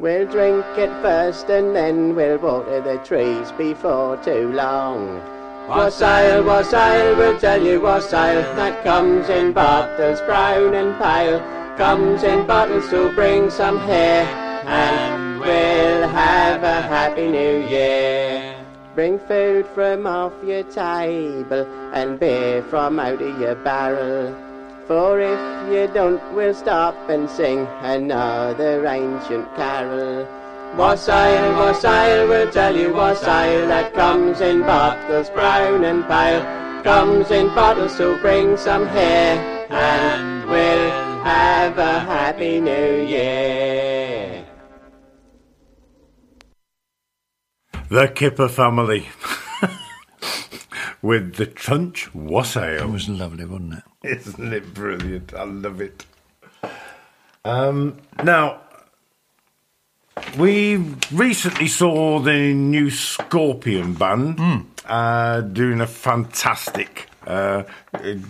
We'll 0.01 0.25
drink 0.25 0.65
it 0.77 0.89
first 1.03 1.47
and 1.51 1.75
then 1.75 2.15
we'll 2.15 2.39
water 2.39 2.81
the 2.81 2.97
trees 3.05 3.51
before 3.51 4.17
too 4.17 4.51
long. 4.51 5.21
Wassail, 5.69 6.43
wassail, 6.43 7.15
we'll 7.15 7.39
tell 7.39 7.61
you 7.61 7.79
wassail 7.79 8.41
that 8.55 8.83
comes 8.83 9.29
in 9.29 9.53
bottles 9.53 10.19
brown 10.21 10.73
and 10.73 10.97
pale. 10.97 11.39
Comes 11.77 12.23
in 12.23 12.47
bottles 12.47 12.89
to 12.89 13.13
bring 13.13 13.51
some 13.51 13.79
here, 13.85 14.25
and 14.65 15.39
we'll 15.39 16.09
have 16.09 16.63
a 16.63 16.81
happy 16.81 17.27
new 17.27 17.63
year. 17.67 18.55
Bring 18.95 19.19
food 19.19 19.67
from 19.67 20.07
off 20.07 20.33
your 20.43 20.63
table 20.63 21.67
and 21.93 22.19
beer 22.19 22.63
from 22.63 22.99
out 22.99 23.21
of 23.21 23.39
your 23.39 23.53
barrel. 23.53 24.50
For 24.91 25.21
if 25.21 25.71
you 25.71 25.87
don't, 25.93 26.21
we'll 26.33 26.53
stop 26.53 26.93
and 27.07 27.29
sing 27.29 27.65
another 27.79 28.85
ancient 28.85 29.47
carol. 29.55 30.27
Wassail, 30.75 31.53
wassail, 31.57 32.27
we'll 32.27 32.51
tell 32.51 32.75
you 32.75 32.93
wassail 32.93 33.69
that 33.69 33.93
comes 33.93 34.41
in 34.41 34.63
bottles 34.63 35.29
brown 35.29 35.85
and 35.85 36.03
pale. 36.07 36.43
Comes 36.83 37.31
in 37.31 37.47
bottles 37.55 37.95
to 37.99 38.17
bring 38.17 38.57
some 38.57 38.85
here, 38.89 39.39
and 39.69 40.49
we'll 40.49 40.91
have 41.23 41.77
a 41.77 41.99
happy 42.01 42.59
new 42.59 43.05
year. 43.07 44.45
The 47.87 48.09
Kipper 48.09 48.49
family. 48.49 49.07
With 51.01 51.35
the 51.35 51.47
Trunch 51.47 52.13
wassail. 52.13 52.83
It 52.83 52.91
was 52.91 53.07
lovely, 53.07 53.45
wasn't 53.45 53.75
it? 53.75 53.83
Isn't 54.03 54.51
it 54.53 54.73
brilliant? 54.73 55.33
I 55.33 55.43
love 55.43 55.79
it. 55.79 56.05
Um, 57.45 57.97
now, 58.23 58.61
we 60.37 60.77
recently 61.11 61.67
saw 61.67 62.19
the 62.19 62.53
new 62.53 62.89
Scorpion 62.89 63.93
band 63.93 64.67
uh, 64.85 65.41
doing 65.41 65.81
a 65.81 65.87
fantastic 65.87 67.09
uh, 67.27 67.63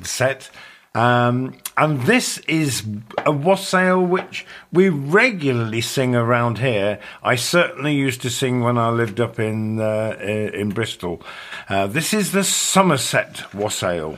set. 0.04 0.50
Um, 0.94 1.56
and 1.78 2.02
this 2.02 2.40
is 2.40 2.86
a 3.26 3.32
wassail 3.32 4.06
which 4.06 4.46
we 4.74 4.90
regularly 4.90 5.80
sing 5.80 6.16
around 6.16 6.58
here. 6.58 7.00
I 7.24 7.36
certainly 7.36 7.96
used 7.96 8.22
to 8.24 8.30
sing 8.30 8.60
when 8.60 8.78
I 8.78 8.90
lived 8.90 9.22
up 9.22 9.40
in 9.40 9.80
uh, 9.80 10.18
in 10.20 10.72
Bristol. 10.72 11.24
Uh, 11.70 11.88
this 11.88 12.14
is 12.14 12.34
the 12.34 12.44
Somerset 12.44 13.54
wassail 13.54 14.18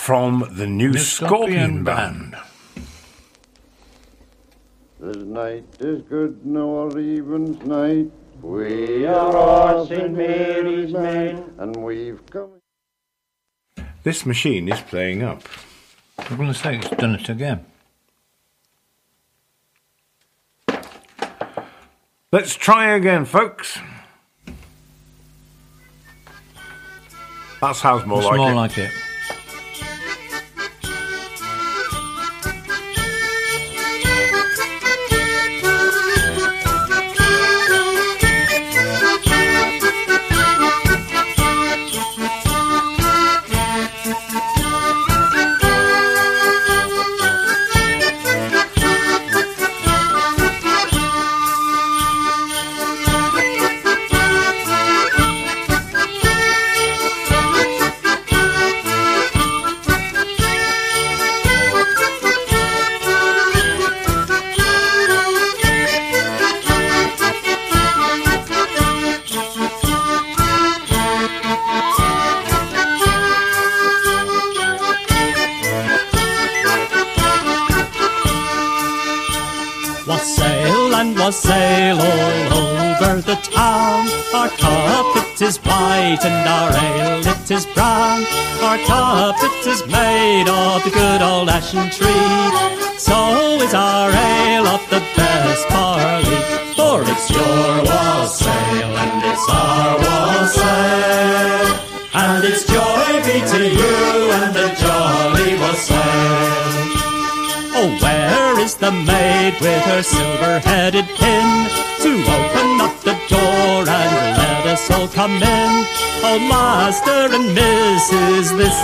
from 0.00 0.48
the 0.52 0.66
new, 0.66 0.92
New 0.92 0.98
Scorpion, 0.98 1.84
Scorpion 1.84 1.84
band. 1.84 2.36
This 4.98 5.16
night 5.18 5.66
is 5.78 6.00
good, 6.02 6.44
no 6.44 6.88
Even's 6.88 7.62
night. 7.66 8.10
We 8.40 9.04
are 9.04 9.36
all 9.36 9.86
St. 9.86 10.10
Mary's 10.10 10.94
men, 10.94 11.52
and 11.58 11.76
we've 11.76 12.24
come. 12.30 12.48
This 14.02 14.24
machine 14.24 14.72
is 14.72 14.80
playing 14.80 15.22
up. 15.22 15.42
I'm 16.18 16.38
going 16.38 16.48
to 16.48 16.58
say 16.58 16.78
it's 16.78 16.88
done 16.88 17.16
it 17.16 17.28
again. 17.28 17.66
Let's 22.32 22.56
try 22.56 22.96
again, 22.96 23.26
folks. 23.26 23.78
That 27.60 27.76
sounds 27.76 28.06
more 28.06 28.20
it's 28.20 28.28
like 28.28 28.38
more 28.38 28.52
it. 28.52 28.54
like 28.54 28.78
it. 28.78 28.90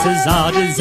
This 0.07 0.27
is 0.57 0.81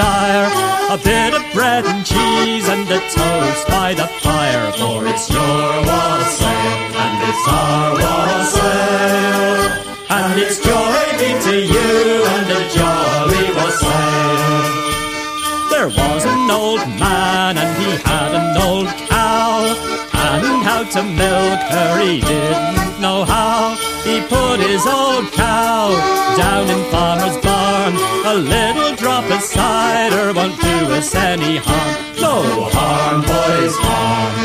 us 30.96 31.14
any 31.16 31.58
harm 31.58 31.94
No 32.22 32.36
harm, 32.72 33.22
boys, 33.22 33.76
harm 33.86 34.36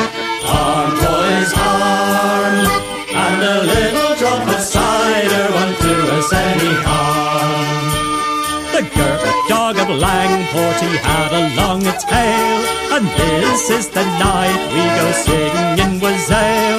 Harm, 0.51 0.91
boys, 1.05 1.53
harm 1.61 2.57
And 3.25 3.41
a 3.55 3.59
little 3.73 4.13
drop 4.21 4.49
of 4.49 4.61
cider 4.61 5.45
won't 5.55 5.79
do 5.81 5.95
us 6.19 6.33
any 6.33 6.75
harm 6.87 7.91
the 8.73 8.87
Gurk 8.97 9.49
dog 9.49 9.77
of 9.77 9.89
Langport, 9.89 10.81
he 10.81 10.97
had 10.97 11.33
a 11.33 11.55
long 11.57 11.83
tail, 11.83 12.59
and 12.95 13.07
this 13.19 13.69
is 13.69 13.89
the 13.89 14.05
night 14.05 14.61
we 14.73 14.83
go 14.99 15.07
singing 15.27 16.01
wassail. 16.01 16.79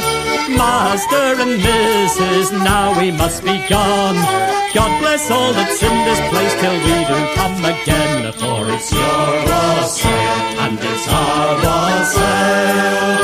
Master 0.58 1.42
and 1.44 1.62
Mrs., 1.62 2.52
now 2.64 2.98
we 3.00 3.12
must 3.12 3.44
be 3.44 3.64
gone. 3.70 4.51
God 4.74 5.02
bless 5.02 5.30
all 5.30 5.52
that's 5.54 5.84
in 5.84 6.06
this 6.06 6.20
place 6.32 6.54
till 6.62 6.78
we 6.88 6.96
do 7.04 7.20
come 7.36 7.60
again, 7.66 8.32
for 8.34 8.72
it's 8.72 8.92
your 8.92 9.28
wassail, 9.50 10.38
and 10.64 10.80
it's 10.80 11.08
our 11.10 11.56
wassail. 11.64 13.22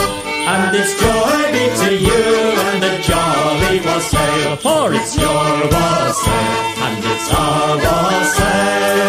And 0.53 0.75
it's 0.75 0.93
joy 0.99 1.51
be 1.55 1.65
to 1.83 1.89
you 1.95 2.23
and 2.67 2.83
the 2.83 2.99
jolly 3.07 3.79
wassail, 3.79 4.55
for 4.57 4.93
it's 4.93 5.15
your 5.15 5.47
wassail, 5.71 6.83
and 6.85 7.05
it's 7.05 7.33
our 7.33 7.77
wassail. 7.77 9.07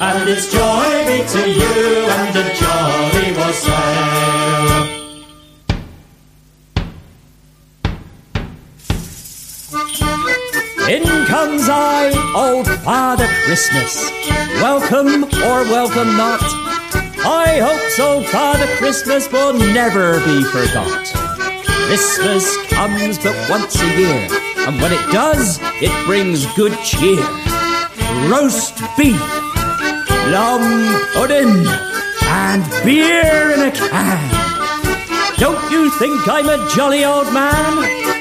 And 0.00 0.28
it's 0.28 0.46
joy 0.52 1.06
be 1.10 1.18
to 1.34 1.42
you 1.50 2.06
and 2.18 2.34
the 2.36 2.44
jolly 2.54 3.32
wassail. 3.36 4.87
In 10.88 11.02
comes 11.26 11.68
I, 11.68 12.08
old 12.34 12.66
Father 12.80 13.26
Christmas. 13.44 14.10
Welcome 14.62 15.24
or 15.44 15.62
welcome 15.68 16.16
not. 16.16 16.40
I 17.26 17.58
hope 17.60 17.90
so, 17.90 18.22
Father 18.32 18.66
Christmas 18.78 19.30
will 19.30 19.52
never 19.52 20.18
be 20.20 20.42
forgot. 20.44 21.04
Christmas 21.88 22.56
comes 22.68 23.18
but 23.18 23.36
once 23.50 23.78
a 23.82 23.98
year, 23.98 24.28
and 24.66 24.80
when 24.80 24.92
it 24.94 25.12
does, 25.12 25.58
it 25.82 25.92
brings 26.06 26.46
good 26.56 26.72
cheer. 26.82 27.20
Roast 28.30 28.80
beef, 28.96 29.20
plum 30.08 31.04
pudding, 31.12 31.66
and 32.32 32.64
beer 32.82 33.50
in 33.50 33.60
a 33.60 33.72
can. 33.72 35.36
Don't 35.36 35.70
you 35.70 35.90
think 35.98 36.26
I'm 36.26 36.48
a 36.48 36.66
jolly 36.74 37.04
old 37.04 37.30
man? 37.34 38.17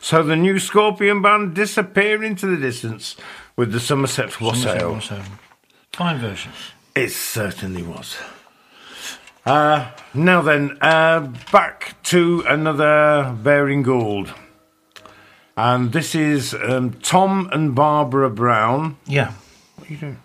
So 0.00 0.22
the 0.22 0.36
new 0.36 0.58
Scorpion 0.58 1.22
band 1.22 1.54
disappear 1.54 2.22
into 2.22 2.46
the 2.46 2.56
distance 2.56 3.16
with 3.56 3.72
the 3.72 3.80
Somerset 3.80 4.40
Wassail. 4.40 4.94
Wassail. 4.94 5.22
Fine 5.92 6.18
version. 6.18 6.52
It 6.94 7.10
certainly 7.10 7.82
was. 7.82 8.16
Uh, 9.44 9.90
now 10.14 10.42
then, 10.42 10.76
uh, 10.80 11.20
back 11.50 11.96
to 12.04 12.44
another 12.46 13.34
Baring 13.42 13.82
Gould. 13.82 14.32
And 15.56 15.92
this 15.92 16.14
is 16.14 16.54
um, 16.54 16.92
Tom 17.02 17.48
and 17.52 17.74
Barbara 17.74 18.30
Brown. 18.30 18.96
Yeah. 19.06 19.32
What 19.76 19.88
are 19.88 19.92
you 19.92 19.98
doing? 19.98 20.22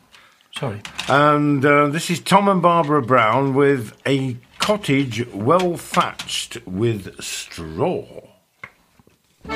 Sorry. 0.56 0.82
And 1.08 1.66
uh, 1.66 1.88
this 1.88 2.10
is 2.10 2.20
Tom 2.20 2.48
and 2.48 2.62
Barbara 2.62 3.02
Brown 3.02 3.56
with 3.56 3.94
a 4.06 4.38
cottage 4.60 5.28
well 5.30 5.76
thatched 5.78 6.60
with 6.68 7.20
straw. 7.24 8.06
In 9.46 9.52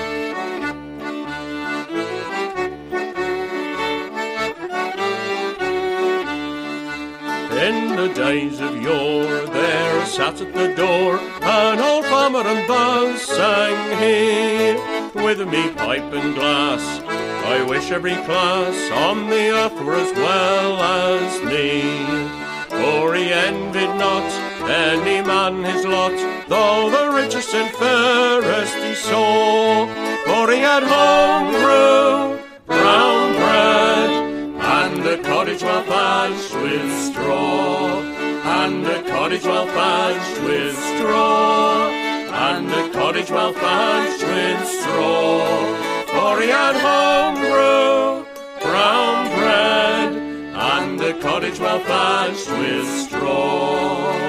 the 7.95 8.11
days 8.13 8.59
of 8.59 8.81
yore, 8.81 9.45
there 9.47 10.05
sat 10.05 10.41
at 10.41 10.53
the 10.53 10.75
door 10.75 11.17
an 11.41 11.79
old 11.79 12.05
farmer 12.05 12.41
and 12.41 12.67
thus 12.67 13.21
sang 13.21 13.97
he, 13.97 14.75
with 15.21 15.39
me 15.47 15.69
pipe 15.71 16.11
and 16.13 16.35
glass. 16.35 16.99
I 17.45 17.63
wish 17.63 17.91
every 17.91 18.15
class 18.25 18.91
on 18.91 19.29
the 19.29 19.51
earth 19.51 19.79
were 19.81 19.95
as 19.95 20.11
well 20.17 20.81
as 20.81 21.41
me. 21.43 21.83
For 22.69 23.15
he 23.15 23.31
envied 23.31 23.95
not 23.97 24.46
any 24.69 25.21
man 25.21 25.63
his 25.63 25.85
lot, 25.85 26.11
though 26.47 26.89
the 26.89 27.15
richest 27.15 27.53
and 27.53 27.73
fairest 27.75 28.75
he 28.75 28.93
saw. 28.95 29.87
For 30.25 30.51
he 30.51 30.59
had 30.59 30.83
home 30.83 31.51
brew, 31.51 32.39
brown 32.65 33.33
bread, 33.35 34.09
and 34.59 35.05
a 35.05 35.17
cottage 35.23 35.63
well 35.63 35.83
thatched 35.83 36.53
with 36.55 36.91
straw, 37.11 38.01
and 38.01 38.85
a 38.85 39.03
cottage 39.09 39.45
well 39.45 39.67
thatched 39.67 40.41
with 40.43 40.75
straw, 40.75 41.89
and 41.89 42.71
a 42.71 42.91
cottage 42.91 43.31
well 43.31 43.53
thatched 43.53 44.23
with 44.23 44.67
straw. 44.67 45.75
For 46.07 46.41
he 46.41 46.49
had 46.49 46.75
home 46.75 47.35
brew, 47.35 48.25
brown 48.61 49.27
bread, 49.37 50.13
and 50.55 51.01
a 51.01 51.13
cottage 51.21 51.59
well 51.59 51.79
thatched 51.79 52.49
with 52.49 52.87
straw. 53.07 54.26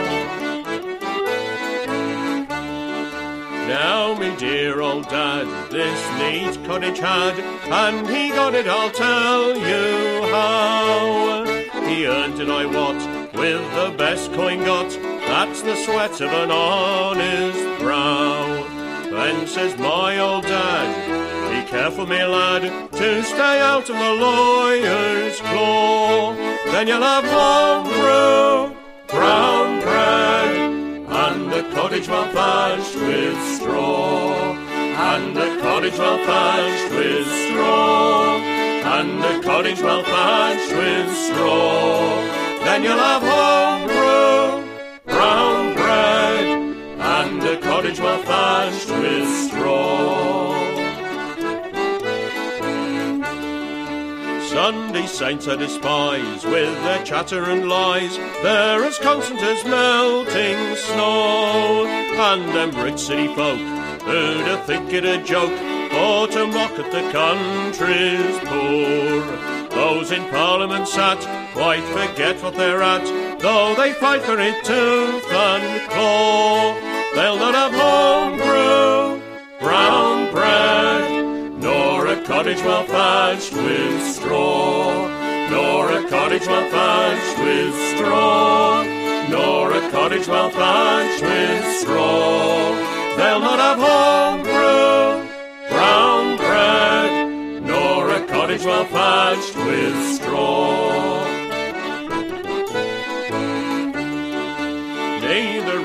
Now, 3.68 4.14
me 4.14 4.34
dear 4.36 4.80
old 4.80 5.10
dad, 5.10 5.46
this 5.70 6.00
neat 6.18 6.66
cottage 6.66 7.00
had, 7.00 7.38
and 7.68 8.08
he 8.08 8.30
got 8.30 8.54
it, 8.54 8.66
I'll 8.66 8.90
tell 8.90 9.54
you 9.58 10.22
how. 10.32 11.44
He 11.86 12.06
earned 12.06 12.40
it, 12.40 12.48
I 12.48 12.64
wot, 12.64 12.96
with 13.34 13.74
the 13.74 13.94
best 13.98 14.32
coin 14.32 14.60
got, 14.64 14.88
that's 15.28 15.60
the 15.60 15.76
sweat 15.76 16.18
of 16.22 16.32
an 16.32 16.50
honest 16.50 17.78
brow. 17.82 18.66
Then 19.10 19.46
says 19.46 19.76
my 19.78 20.18
old 20.18 20.44
dad, 20.44 21.62
be 21.62 21.70
careful, 21.70 22.06
me 22.06 22.24
lad, 22.24 22.62
to 22.92 23.22
stay 23.22 23.60
out 23.60 23.90
of 23.90 23.96
the 23.96 24.14
lawyer's 24.14 25.38
claw. 25.40 26.34
Then 26.72 26.88
you'll 26.88 27.02
have 27.02 27.24
home 27.26 27.84
brew, 27.84 28.74
brown 29.08 29.80
bread, 29.82 30.77
a 31.58 31.62
cottage 31.74 32.06
well 32.06 32.30
thatched 32.32 32.94
with 32.94 33.56
straw, 33.56 34.52
and 34.52 35.36
a 35.36 35.60
cottage 35.60 35.98
well 35.98 36.18
thatched 36.24 36.94
with 36.94 37.26
straw, 37.26 38.38
and 38.38 39.24
a 39.24 39.42
cottage 39.42 39.82
well 39.82 40.04
thatched 40.04 40.72
with 40.72 41.16
straw. 41.16 42.14
Then 42.64 42.84
you'll 42.84 43.04
have 43.10 43.22
home 43.22 43.88
brew, 43.88 45.12
brown 45.12 45.74
bread, 45.74 46.46
and 47.16 47.42
a 47.42 47.60
cottage 47.60 47.98
well 47.98 48.22
thatched 48.22 48.90
with 48.90 49.28
straw. 49.48 50.57
Sunday 54.58 55.06
saints 55.06 55.46
I 55.46 55.54
despise 55.54 56.44
with 56.44 56.74
their 56.82 57.04
chatter 57.04 57.44
and 57.44 57.68
lies. 57.68 58.16
They're 58.42 58.82
as 58.82 58.98
constant 58.98 59.40
as 59.40 59.64
melting 59.64 60.74
snow. 60.74 61.86
And 61.86 62.42
them 62.48 62.72
rich 62.84 62.98
city 62.98 63.28
folk 63.36 63.60
who'd 64.02 64.48
a 64.48 64.60
think 64.66 64.92
it 64.92 65.04
a 65.04 65.22
joke 65.22 65.56
for 65.92 66.26
to 66.34 66.48
mock 66.48 66.72
at 66.72 66.90
the 66.90 67.08
country's 67.12 68.36
poor. 68.50 69.68
Those 69.70 70.10
in 70.10 70.28
Parliament 70.28 70.88
sat 70.88 71.20
quite 71.54 71.84
forget 71.96 72.42
what 72.42 72.56
they're 72.56 72.82
at, 72.82 73.38
though 73.38 73.76
they 73.76 73.92
fight 73.92 74.22
for 74.22 74.40
it 74.40 74.64
tooth 74.64 75.32
and 75.32 75.88
claw. 75.88 76.74
They'll 77.14 77.36
not 77.36 77.54
have 77.54 77.72
home 77.72 78.36
brew, 78.38 79.22
brown 79.60 80.32
bread, 80.32 80.77
cottage 82.28 82.60
well 82.60 82.84
thatched 82.84 83.54
with 83.54 84.02
straw, 84.02 85.08
nor 85.48 85.90
a 85.90 86.06
cottage 86.10 86.46
well 86.46 86.70
thatched 86.70 87.38
with 87.38 87.74
straw, 87.96 88.82
nor 89.30 89.72
a 89.72 89.90
cottage 89.90 90.28
well 90.28 90.50
thatched 90.50 91.22
with 91.22 91.64
straw. 91.80 92.74
They'll 93.16 93.40
not 93.40 93.58
have 93.58 93.78
home 93.78 94.42
brew, 94.42 95.26
brown 95.70 96.36
bread, 96.36 97.62
nor 97.62 98.10
a 98.10 98.26
cottage 98.26 98.62
well 98.62 98.84
thatched 98.84 99.56
with 99.56 100.14
straw. 100.16 100.87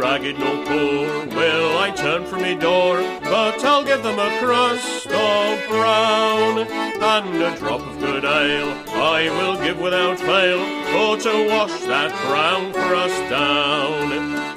Ragged 0.04 0.38
nor 0.38 0.58
poor 0.66 1.26
will 1.28 1.78
I 1.78 1.90
turn 1.96 2.26
from 2.26 2.42
me 2.42 2.56
door, 2.56 2.98
but 3.22 3.64
I'll 3.64 3.86
give 3.86 4.04
them 4.04 4.20
a 4.20 4.38
crust 4.40 5.08
of 5.08 5.68
brown 5.70 6.60
and 6.60 7.42
a 7.42 7.56
drop 7.58 7.80
of 7.80 8.00
good 8.00 8.26
ale. 8.26 8.74
I 8.90 9.30
will 9.38 9.56
give 9.64 9.80
without 9.80 10.20
fail, 10.20 10.60
for 10.92 11.16
to 11.26 11.48
wash 11.48 11.80
that 11.94 12.12
brown 12.28 12.74
crust 12.74 13.22
down. 13.30 14.06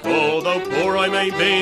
Although 0.05 0.63
poor 0.75 0.97
I 0.97 1.09
may 1.09 1.31
be, 1.31 1.55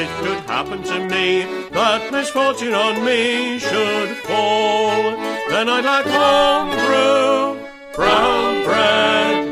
it 0.00 0.10
could 0.20 0.40
happen 0.50 0.82
to 0.82 0.98
me 1.08 1.44
that 1.70 2.12
misfortune 2.12 2.74
on 2.74 3.02
me 3.02 3.58
should 3.58 4.10
fall. 4.28 5.02
Then 5.48 5.70
I'd 5.70 5.86
like 5.86 6.06
home 6.20 6.70
brew, 6.84 7.66
brown 7.94 8.64
bread, 8.64 9.51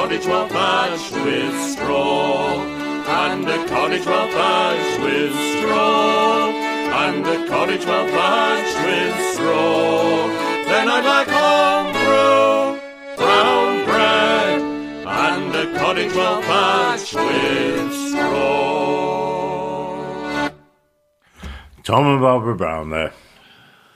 cottage 0.00 0.26
well 0.26 0.48
thatched 0.48 1.12
with 1.12 1.54
straw, 1.72 2.54
and 2.56 3.46
a 3.46 3.68
cottage 3.68 4.06
well 4.06 4.28
thatched 4.30 5.02
with 5.02 5.34
straw, 5.58 6.48
and 6.48 7.26
a 7.26 7.46
cottage 7.46 7.84
well 7.84 8.08
thatched 8.08 8.78
with 8.86 9.34
straw. 9.34 10.26
Then 10.70 10.88
I'd 10.88 11.04
like 11.04 11.28
home 11.28 11.92
brew, 11.92 12.80
brown 13.18 13.84
bread, 13.84 14.60
and 15.06 15.54
a 15.54 15.78
cottage 15.78 16.14
well 16.14 16.40
thatched 16.40 17.14
with 17.14 17.92
straw. 18.08 19.50
Tom 21.84 22.06
and 22.06 22.22
Barbara 22.22 22.56
Brown 22.56 22.88
there. 22.88 23.12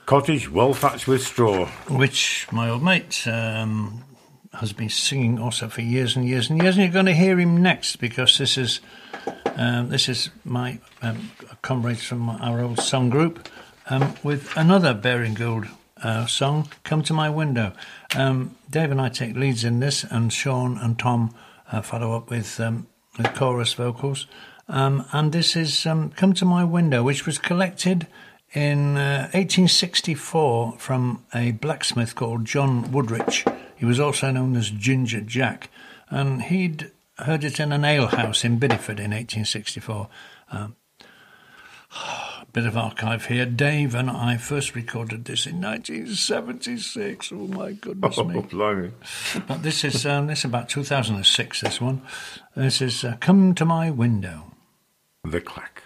Cottage 0.05 0.51
well 0.51 0.75
thatched 0.75 1.07
with 1.07 1.23
straw. 1.23 1.65
Which 1.89 2.47
my 2.51 2.69
old 2.69 2.83
mate 2.83 3.27
um, 3.27 4.05
has 4.55 4.73
been 4.73 4.89
singing 4.89 5.39
also 5.39 5.67
for 5.67 5.81
years 5.81 6.15
and 6.15 6.27
years 6.27 6.49
and 6.49 6.61
years, 6.61 6.75
and 6.75 6.83
you're 6.83 6.93
going 6.93 7.05
to 7.05 7.13
hear 7.13 7.39
him 7.39 7.61
next 7.61 7.97
because 7.97 8.37
this 8.37 8.57
is 8.57 8.79
um, 9.55 9.89
this 9.89 10.09
is 10.09 10.29
my 10.43 10.79
um, 11.01 11.31
comrades 11.61 12.03
from 12.03 12.29
our 12.29 12.61
old 12.61 12.79
song 12.79 13.09
group 13.09 13.47
um, 13.89 14.15
with 14.23 14.55
another 14.57 14.93
Baring 14.93 15.33
Gould 15.33 15.67
uh, 16.03 16.25
song, 16.25 16.69
"Come 16.83 17.03
to 17.03 17.13
My 17.13 17.29
Window." 17.29 17.73
Um, 18.15 18.55
Dave 18.69 18.91
and 18.91 19.01
I 19.01 19.09
take 19.09 19.35
leads 19.35 19.63
in 19.63 19.79
this, 19.79 20.03
and 20.03 20.31
Sean 20.31 20.77
and 20.77 20.97
Tom 20.97 21.33
uh, 21.71 21.81
follow 21.81 22.15
up 22.15 22.29
with 22.29 22.59
um, 22.59 22.87
with 23.17 23.33
chorus 23.33 23.73
vocals. 23.73 24.27
Um, 24.67 25.05
and 25.11 25.31
this 25.31 25.55
is 25.55 25.83
"Come 25.83 26.33
to 26.33 26.45
My 26.45 26.63
Window," 26.63 27.03
which 27.03 27.25
was 27.25 27.37
collected 27.37 28.07
in 28.55 28.95
uh, 28.97 29.29
1864 29.33 30.75
from 30.77 31.23
a 31.33 31.51
blacksmith 31.51 32.15
called 32.15 32.45
John 32.45 32.91
Woodrich. 32.91 33.45
He 33.75 33.85
was 33.85 33.99
also 33.99 34.31
known 34.31 34.55
as 34.55 34.69
Ginger 34.69 35.21
Jack, 35.21 35.69
and 36.09 36.43
he'd 36.43 36.91
heard 37.19 37.43
it 37.43 37.59
in 37.59 37.71
an 37.71 37.83
alehouse 37.83 38.45
in 38.45 38.57
Bideford 38.59 38.99
in 38.99 39.11
1864. 39.11 40.07
Um, 40.51 40.75
bit 42.53 42.65
of 42.65 42.77
archive 42.77 43.25
here. 43.25 43.45
Dave 43.45 43.93
and 43.93 44.09
I 44.09 44.37
first 44.37 44.75
recorded 44.75 45.25
this 45.25 45.45
in 45.45 45.61
1976. 45.61 47.31
Oh 47.33 47.47
my 47.47 47.73
goodness 47.73 48.17
Oh, 48.19 48.23
me! 48.23 48.41
blimey. 48.41 48.91
But 49.47 49.63
this 49.63 49.83
is 49.83 50.05
um, 50.05 50.27
this 50.27 50.39
is 50.39 50.45
about 50.45 50.69
2006. 50.69 51.61
This 51.61 51.81
one. 51.81 52.01
This 52.55 52.81
is 52.81 53.03
uh, 53.03 53.17
"Come 53.19 53.53
to 53.55 53.65
My 53.65 53.91
Window." 53.91 54.53
The 55.25 55.41
clack. 55.41 55.83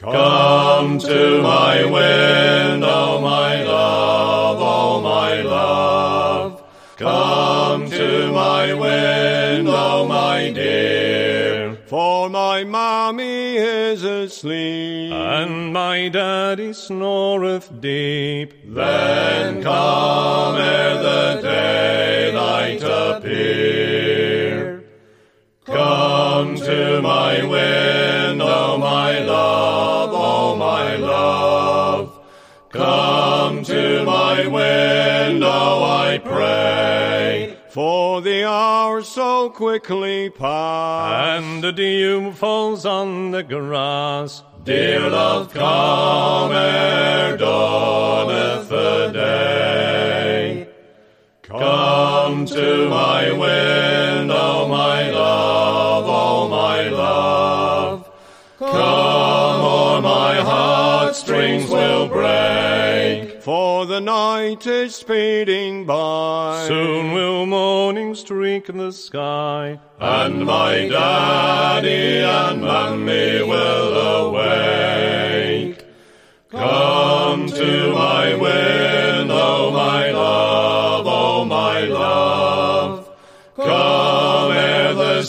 Come 0.00 0.98
to 1.00 1.42
my 1.42 1.84
window, 1.84 3.20
my 3.20 3.64
love, 3.64 4.58
oh 4.60 5.00
my 5.00 5.42
love. 5.42 6.62
Come 6.96 7.90
to 7.90 8.30
my 8.32 8.74
window, 8.74 10.06
my 10.06 10.52
dear. 10.52 11.74
For 11.86 12.30
my 12.30 12.62
mammy 12.62 13.56
is 13.56 14.04
asleep, 14.04 15.12
And 15.12 15.72
my 15.72 16.08
daddy 16.08 16.70
snoreth 16.70 17.80
deep. 17.80 18.54
Then 18.72 19.62
come 19.64 20.56
ere 20.60 21.02
the 21.02 21.40
daylight 21.42 22.82
appear. 22.84 24.84
Come 25.64 26.17
to 26.46 27.02
my 27.02 27.42
window, 27.44 28.78
my 28.78 29.18
love, 29.18 30.10
oh 30.12 30.54
my 30.56 30.94
love. 30.94 32.20
Come 32.70 33.64
to 33.64 34.04
my 34.04 34.46
window, 34.46 35.82
I 35.82 36.20
pray. 36.22 37.58
For 37.70 38.20
the 38.20 38.44
hour 38.44 39.02
so 39.02 39.50
quickly 39.50 40.30
past, 40.30 41.42
And 41.42 41.64
the 41.64 41.72
dew 41.72 42.32
falls 42.32 42.86
on 42.86 43.32
the 43.32 43.42
grass. 43.42 44.44
Dear 44.62 45.10
love, 45.10 45.52
come 45.52 46.52
ere 46.52 47.36
dawneth 47.36 48.68
the 48.68 49.10
day. 49.12 50.68
Come 51.42 52.44
to 52.46 52.88
my 52.90 53.32
window, 53.32 54.68
my 54.68 55.10
love, 55.10 55.67
break. 62.08 63.42
For 63.42 63.86
the 63.86 64.00
night 64.00 64.66
is 64.66 64.94
speeding 64.94 65.86
by. 65.86 66.64
Soon 66.66 67.12
will 67.12 67.46
morning 67.46 68.14
streak 68.14 68.66
the 68.66 68.92
sky. 68.92 69.78
And 70.00 70.44
my 70.44 70.88
daddy 70.88 72.18
and 72.18 72.60
mammy 72.60 73.42
will 73.42 74.26
awake. 74.26 75.84
Come 76.50 77.46
to 77.48 77.92
my 77.92 78.34
window, 78.34 79.70
my 79.70 80.10
love, 80.10 81.06
oh 81.06 81.44
my 81.44 81.80
love. 81.82 82.37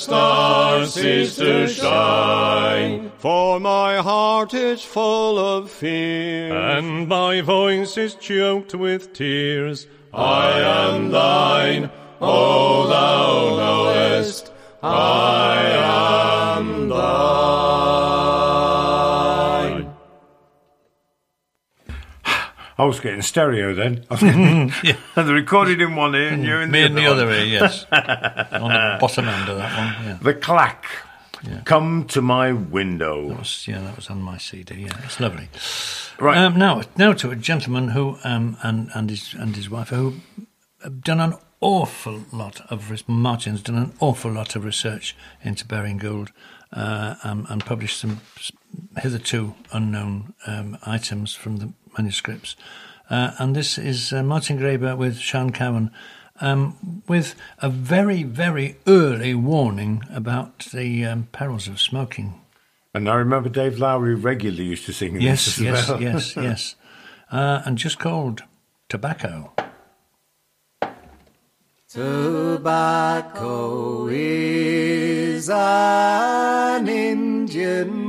Come 0.06 0.16
ere 0.16 0.80
the 0.80 0.86
stars 0.86 0.94
cease 0.94 1.36
to 1.36 1.68
shine. 1.68 3.12
For 3.18 3.60
my 3.60 3.98
heart 3.98 4.54
is 4.54 4.84
full 4.84 5.38
of 5.38 5.70
fear. 5.70 6.56
And 6.56 7.08
my 7.08 7.42
voice 7.42 7.98
is 7.98 8.16
choked 8.16 8.74
with 8.76 9.14
tears. 9.14 9.88
I 10.14 10.60
am 10.60 11.12
thine, 11.12 11.92
oh 12.22 12.88
thou 12.88 13.58
knowest, 13.58 14.52
I 14.82 15.62
am 16.56 16.90
thine. 16.90 18.19
I 22.80 22.85
was 22.85 22.99
getting 23.01 23.22
stereo 23.22 23.73
then. 23.76 24.06
I 24.10 24.14
was 24.14 24.23
getting, 24.23 24.72
Yeah. 24.84 24.95
and 25.15 25.27
the 25.27 25.34
recorded 25.34 25.81
in 25.81 25.95
one 25.95 26.15
ear 26.15 26.30
and 26.30 26.43
you 26.43 26.56
in 26.57 26.72
Me 26.72 26.80
the 26.80 26.85
in 26.88 26.95
the 26.95 27.06
other 27.07 27.23
other 27.26 27.34
ear, 27.34 27.45
yes. 27.45 27.85
On 27.91 28.72
the 28.72 28.97
bottom 28.99 29.27
end 29.27 29.49
of 29.49 29.57
that 29.57 29.77
one, 29.77 30.06
yeah. 30.07 30.18
The 30.22 30.34
clack. 30.34 30.85
Come 31.65 32.06
to 32.07 32.22
my 32.22 32.51
window. 32.51 33.30
That 33.30 33.39
was, 33.39 33.65
yeah, 33.68 33.80
that 33.81 33.95
was 33.95 34.10
on 34.10 34.22
my 34.22 34.38
CD. 34.38 34.76
Yeah, 34.81 34.91
it's 35.06 35.22
lovely. 35.22 35.47
Right. 36.19 36.38
Um, 36.38 36.57
now, 36.57 36.81
now 36.97 37.14
to 37.14 37.31
a 37.31 37.35
gentleman 37.38 37.89
who 37.89 38.18
um, 38.26 38.57
and 38.61 38.89
and 38.93 39.10
his 39.10 39.34
and 39.35 39.56
his 39.56 39.69
wife 39.69 39.88
who 39.88 40.15
have 40.84 41.01
done 41.01 41.22
an 41.22 41.35
awful 41.61 42.26
lot 42.34 42.60
of 42.69 42.91
res- 42.91 43.07
Martin's 43.07 43.61
done 43.61 43.77
an 43.77 43.93
awful 44.01 44.31
lot 44.31 44.57
of 44.57 44.65
research 44.65 45.15
into 45.41 45.65
Baring 45.65 45.97
Gould 45.97 46.31
uh, 46.73 47.15
um, 47.23 47.47
and 47.49 47.65
published 47.65 47.99
some 47.99 48.19
hitherto 48.97 49.56
unknown 49.72 50.34
um, 50.45 50.77
items 50.85 51.34
from 51.34 51.57
the 51.57 51.73
manuscripts. 52.04 52.56
Uh, 53.10 53.32
and 53.40 53.56
this 53.56 53.78
is 53.78 54.14
uh, 54.14 54.24
Martin 54.24 54.58
Graebe 54.58 54.96
with 54.98 55.18
Sean 55.20 55.52
Cowan. 55.52 55.92
Um, 56.42 57.04
with 57.06 57.36
a 57.62 57.70
very, 57.70 58.24
very 58.24 58.78
early 58.88 59.36
warning 59.36 60.04
about 60.10 60.60
the 60.74 61.04
um, 61.04 61.28
perils 61.34 61.68
of 61.68 61.82
smoking. 61.82 62.40
And 62.94 63.10
I 63.10 63.16
remember 63.16 63.50
Dave 63.50 63.78
Lowry 63.78 64.16
regularly 64.16 64.64
used 64.64 64.86
to 64.86 64.94
sing 64.94 65.20
Yes, 65.20 65.46
this 65.46 65.58
as 65.58 65.64
yes, 65.66 65.90
well. 65.90 66.02
yes, 66.02 66.36
yes. 66.38 66.76
Uh, 67.30 67.62
and 67.66 67.78
just 67.78 68.00
called 68.00 68.44
Tobacco. 68.88 69.52
Tobacco 72.70 74.08
is 74.08 75.50
an 75.50 76.88
Indian 76.88 78.09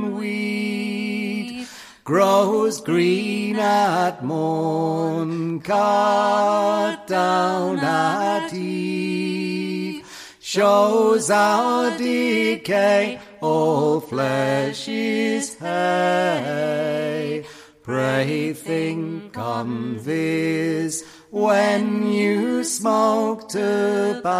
grows 2.11 2.81
green 2.81 3.55
at 3.55 4.21
morn, 4.21 5.61
cut 5.61 7.07
down 7.07 7.79
at 7.79 8.53
eve, 8.53 10.05
shows 10.41 11.29
our 11.29 11.97
decay, 11.97 13.17
all 13.39 14.01
flesh 14.01 14.89
is 14.89 15.57
hay. 15.57 17.45
Pray 17.81 18.51
think 18.55 19.37
on 19.37 20.03
this 20.03 21.05
when 21.29 22.11
you 22.11 22.65
smoke 22.65 23.47
tobacco. 23.47 24.31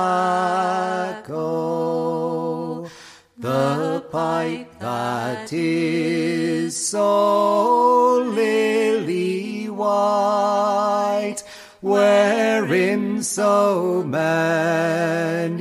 The 3.42 4.06
pipe 4.12 4.78
that 4.78 5.52
is 5.52 6.78
so 6.78 8.18
lily 8.18 9.68
white, 9.68 11.42
wherein 11.82 13.24
so 13.24 14.04
many 14.04 15.58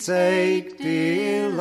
take 0.00 0.76
delight, 0.76 1.60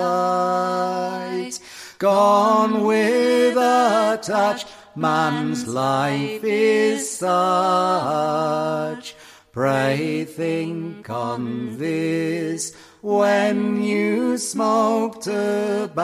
gone 1.99 2.84
with 2.84 3.57
a 3.57 4.18
touch, 4.24 4.66
man's 4.95 5.68
life 5.68 6.44
is 6.44 7.11
such. 7.11 9.16
Pray 9.52 10.26
think 10.26 11.07
on 11.11 11.78
this 11.78 12.74
when 13.02 13.82
you 13.82 14.38
smoke 14.38 15.22
tobacco. 15.22 16.00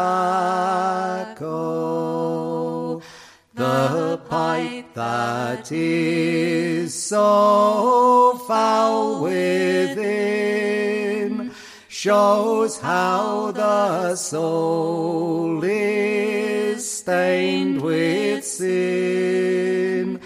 The 3.53 4.19
pipe 4.29 4.93
that 4.93 5.71
is 5.71 6.93
so 6.93 8.37
foul 8.47 9.21
within 9.21 9.95
shows 11.87 12.79
how 12.79 13.51
the 13.51 14.15
soul 14.15 15.63
is 15.63 16.91
stained 16.91 17.81
with 17.81 18.43
sin. 18.45 20.19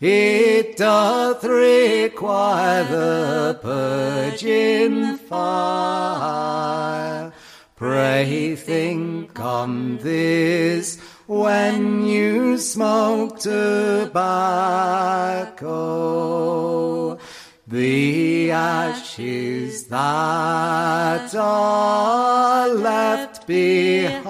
It 0.00 0.76
doth 0.76 1.42
require 1.42 2.84
the 2.84 3.58
purging 3.60 5.15
fire. 5.28 7.16
Pray 7.76 8.56
think 8.56 9.38
on 9.38 9.98
this 9.98 10.98
when 11.26 12.06
you 12.06 12.56
smoke 12.58 13.38
tobacco. 13.38 14.16
The 17.66 18.52
ashes 18.52 19.88
that 19.88 21.34
are 21.34 22.68
left 22.68 23.46
behind 23.46 24.26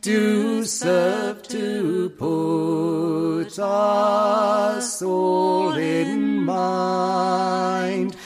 do 0.00 0.64
serve 0.64 1.42
to 1.44 2.10
put 2.10 3.58
us 3.58 5.02
all 5.02 5.76
in 5.76 6.44
mind 6.44 8.16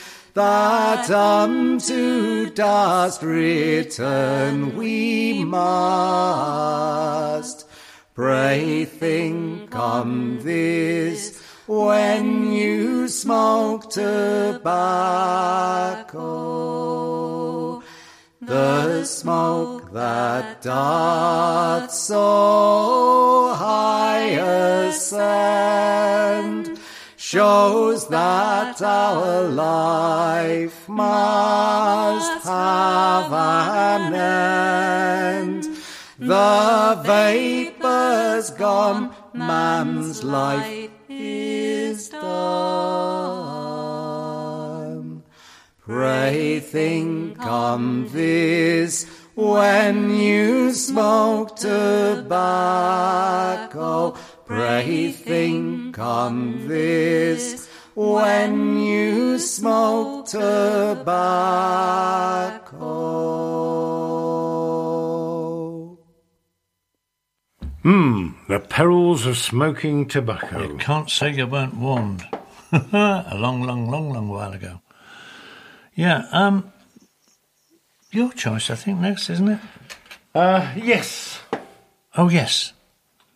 that 0.95 1.11
unto 1.11 2.51
dust 2.51 3.23
return 3.23 4.77
we 4.77 5.43
must. 5.43 6.87
Pray 8.15 8.85
think 8.85 9.75
on 9.75 10.39
this 10.41 11.43
when 11.67 12.53
you 12.53 13.09
smoke 13.09 13.91
tobacco. 13.91 14.53
The 18.43 19.05
smoke 19.05 19.93
that 19.93 20.61
doth 20.61 21.91
so 21.91 23.55
high 23.57 24.37
ascend 24.89 26.12
shows 27.33 28.09
that 28.09 28.83
our 28.83 29.45
life 29.45 30.87
must 30.87 32.47
have 32.47 33.33
an 33.33 34.13
end. 34.13 35.65
The 36.19 37.01
vapor's 37.07 38.51
gone, 38.51 39.15
man's 39.33 40.23
life 40.23 40.91
is 41.09 42.11
done. 42.11 42.23
Pray 45.81 46.61
think 46.61 47.41
on 47.41 48.09
this 48.09 49.07
when 49.35 50.11
you 50.11 50.75
smoke 50.75 51.57
tobacco. 51.57 52.35
Pray 54.45 55.13
think 55.13 55.82
on 55.99 56.69
this 56.69 57.69
when 57.95 58.79
you 58.79 59.39
smoke 59.39 60.27
tobacco. 60.27 61.03
Hmm, 67.83 68.29
the 68.49 68.61
perils 68.61 69.27
of 69.27 69.37
smoking 69.37 70.07
tobacco. 70.07 70.63
You 70.63 70.77
can't 70.79 71.11
say 71.11 71.33
you 71.33 71.47
weren't 71.47 71.77
warned. 71.77 72.25
a 72.73 73.35
long, 73.35 73.63
long, 73.63 73.91
long, 73.91 74.13
long 74.13 74.29
while 74.29 74.53
ago. 74.53 74.81
Yeah, 75.95 76.25
um, 76.33 76.73
your 78.11 78.33
choice, 78.33 78.71
I 78.71 78.77
think, 78.77 79.01
next, 79.01 79.29
isn't 79.31 79.49
it? 79.49 79.59
Uh, 80.35 80.73
yes. 80.77 81.41
Oh, 82.17 82.29
yes. 82.29 82.73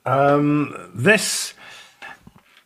Um, 0.06 0.92
this 0.94 1.54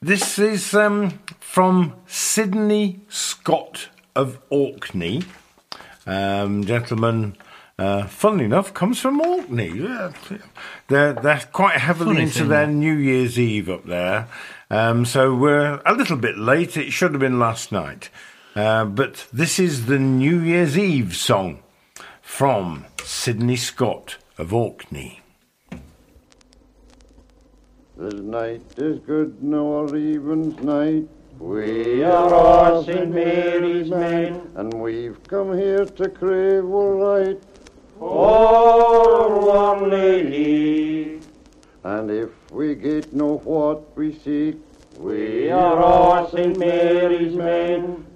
this 0.02 0.38
is 0.38 0.74
um, 0.74 1.20
from 1.38 1.94
Sydney 2.06 3.00
Scott 3.08 3.88
of 4.16 4.40
Orkney. 4.48 5.22
Um, 6.06 6.64
gentleman, 6.64 7.36
uh, 7.78 8.06
funnily 8.06 8.46
enough, 8.46 8.72
comes 8.72 8.98
from 8.98 9.20
Orkney. 9.20 9.78
They're, 10.88 11.12
they're 11.12 11.48
quite 11.52 11.76
heavily 11.76 12.14
Funny 12.14 12.26
into 12.26 12.44
their. 12.44 12.66
New 12.66 12.94
Year's 12.94 13.38
Eve 13.38 13.68
up 13.68 13.84
there. 13.84 14.28
Um, 14.70 15.04
so 15.04 15.34
we're 15.34 15.82
a 15.84 15.94
little 15.94 16.16
bit 16.16 16.38
late. 16.38 16.76
It 16.76 16.92
should 16.92 17.12
have 17.12 17.20
been 17.20 17.38
last 17.38 17.70
night. 17.70 18.08
Uh, 18.56 18.86
but 18.86 19.26
this 19.32 19.58
is 19.58 19.86
the 19.86 19.98
New 19.98 20.40
Year's 20.40 20.78
Eve 20.78 21.14
song 21.14 21.62
from 22.22 22.86
Sydney 23.04 23.56
Scott 23.56 24.16
of 24.38 24.54
Orkney. 24.54 25.19
This 28.00 28.14
night 28.14 28.62
is 28.78 28.98
good, 29.00 29.42
no 29.42 29.84
Even's 29.94 30.58
night. 30.62 31.06
We 31.38 32.02
are 32.02 32.32
all 32.32 32.82
St. 32.82 33.10
Mary's 33.10 33.90
men, 33.90 34.50
and 34.54 34.72
we've 34.72 35.22
come 35.24 35.52
here 35.54 35.84
to 35.84 36.08
crave 36.08 36.64
our 36.64 36.94
right. 36.96 37.38
for 37.98 39.38
one 39.38 39.90
lady. 39.90 41.20
And 41.84 42.10
if 42.10 42.30
we 42.50 42.74
get 42.74 43.12
no 43.12 43.36
what 43.44 43.94
we 43.94 44.14
seek, 44.14 44.56
We 44.98 45.50
are 45.50 45.82
all 45.82 46.30
St. 46.30 46.56
Mary's 46.56 47.34
men, 47.34 48.06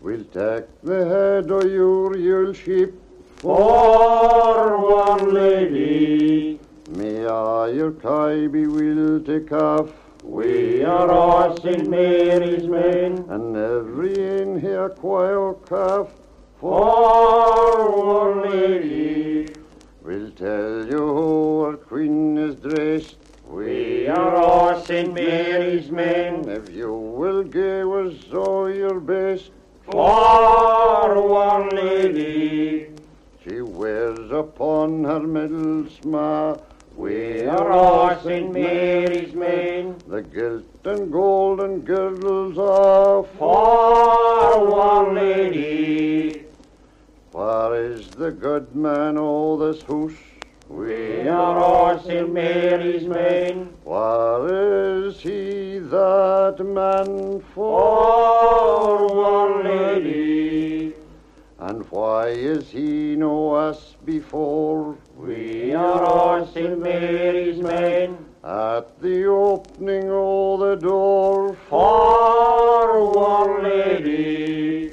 we'll 0.00 0.24
take 0.24 0.64
the 0.82 1.04
head 1.04 1.50
of 1.50 1.70
your 1.70 2.16
Yule 2.16 2.54
sheep. 2.54 2.94
for 3.36 4.78
one 4.78 5.34
lady. 5.34 6.60
May 6.90 7.22
your 7.22 7.92
tie 7.92 8.46
be 8.46 8.66
will 8.66 9.18
take 9.20 9.50
off. 9.52 9.90
We 10.22 10.84
are 10.84 11.10
all 11.10 11.56
St. 11.58 11.88
Mary's 11.88 12.64
men, 12.64 13.24
and 13.30 13.56
every 13.56 14.40
in 14.40 14.60
here 14.60 14.90
quail 14.90 15.54
calf 15.66 16.08
for 16.60 16.84
our 16.84 18.46
lady. 18.46 19.48
We'll 20.02 20.30
tell 20.32 20.86
you 20.86 20.98
how 20.98 21.64
our 21.68 21.76
queen 21.78 22.36
is 22.36 22.56
dressed. 22.56 23.16
We 23.48 24.06
are 24.08 24.36
all 24.36 24.84
St. 24.84 25.12
Mary's 25.12 25.90
men. 25.90 26.46
If 26.48 26.68
you 26.68 26.92
will 26.92 27.44
give 27.44 27.90
us 27.90 28.30
all 28.30 28.70
your 28.70 29.00
best 29.00 29.50
for 29.90 30.10
our 30.10 31.66
lady. 31.70 32.90
She 33.42 33.62
wears 33.62 34.30
upon 34.30 35.04
her 35.04 35.20
middle 35.20 35.88
smile. 35.88 36.62
We 36.96 37.44
are 37.46 37.72
all 37.72 38.20
St. 38.20 38.52
Mary's 38.52 39.34
men. 39.34 39.96
The 40.06 40.22
gilt 40.22 40.64
and 40.84 41.10
golden 41.10 41.80
girdles 41.80 42.56
are 42.56 43.24
for 43.36 44.74
our 44.78 45.12
lady. 45.12 46.44
Where 47.32 47.74
is 47.74 48.08
the 48.10 48.30
good 48.30 48.76
man 48.76 49.18
all 49.18 49.58
this 49.58 49.82
house? 49.82 50.12
We 50.68 51.26
are 51.28 51.58
all 51.58 51.98
St. 52.00 52.32
Mary's 52.32 53.08
men. 53.08 53.74
Where 53.82 55.04
is 55.04 55.20
he 55.20 55.80
that 55.80 56.64
man 56.64 57.42
for 57.54 59.08
one 59.14 59.64
lady? 59.64 60.73
And 61.66 61.82
why 61.90 62.26
is 62.26 62.68
he 62.68 63.16
no 63.16 63.54
us 63.54 63.96
before? 64.04 64.98
We 65.16 65.72
are 65.72 66.04
all 66.04 66.46
St. 66.46 66.78
Mary's 66.78 67.58
men. 67.58 68.18
At 68.44 69.00
the 69.00 69.24
opening 69.24 70.10
of 70.10 70.60
the 70.60 70.74
door 70.74 71.56
for 71.70 73.16
our 73.18 73.62
lady. 73.62 74.92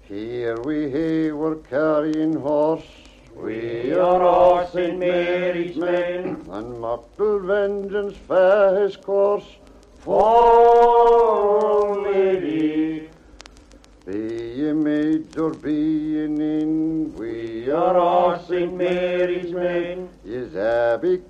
Here 0.00 0.60
we 0.62 0.90
have 0.90 1.36
were 1.36 1.62
carrying 1.70 2.34
horse. 2.34 2.88
We 3.36 3.92
are 3.92 4.22
all 4.24 4.66
St. 4.66 4.98
Mary's 4.98 5.76
men. 5.76 6.44
And 6.50 6.80
mortal 6.80 7.38
vengeance 7.38 8.16
fair 8.26 8.82
his 8.82 8.96
course 8.96 9.46
for 10.00 10.20
our 11.60 12.02
lady. 12.12 13.11
Be 14.04 14.54
ye 14.56 14.72
maids 14.72 15.38
or 15.38 15.50
be 15.54 15.72
ye 15.72 16.26
nin, 16.26 17.14
we 17.14 17.70
are 17.70 17.96
all 17.96 18.36
St. 18.48 18.74
Mary's 18.74 19.52
men. 19.52 20.08
Is 20.24 20.52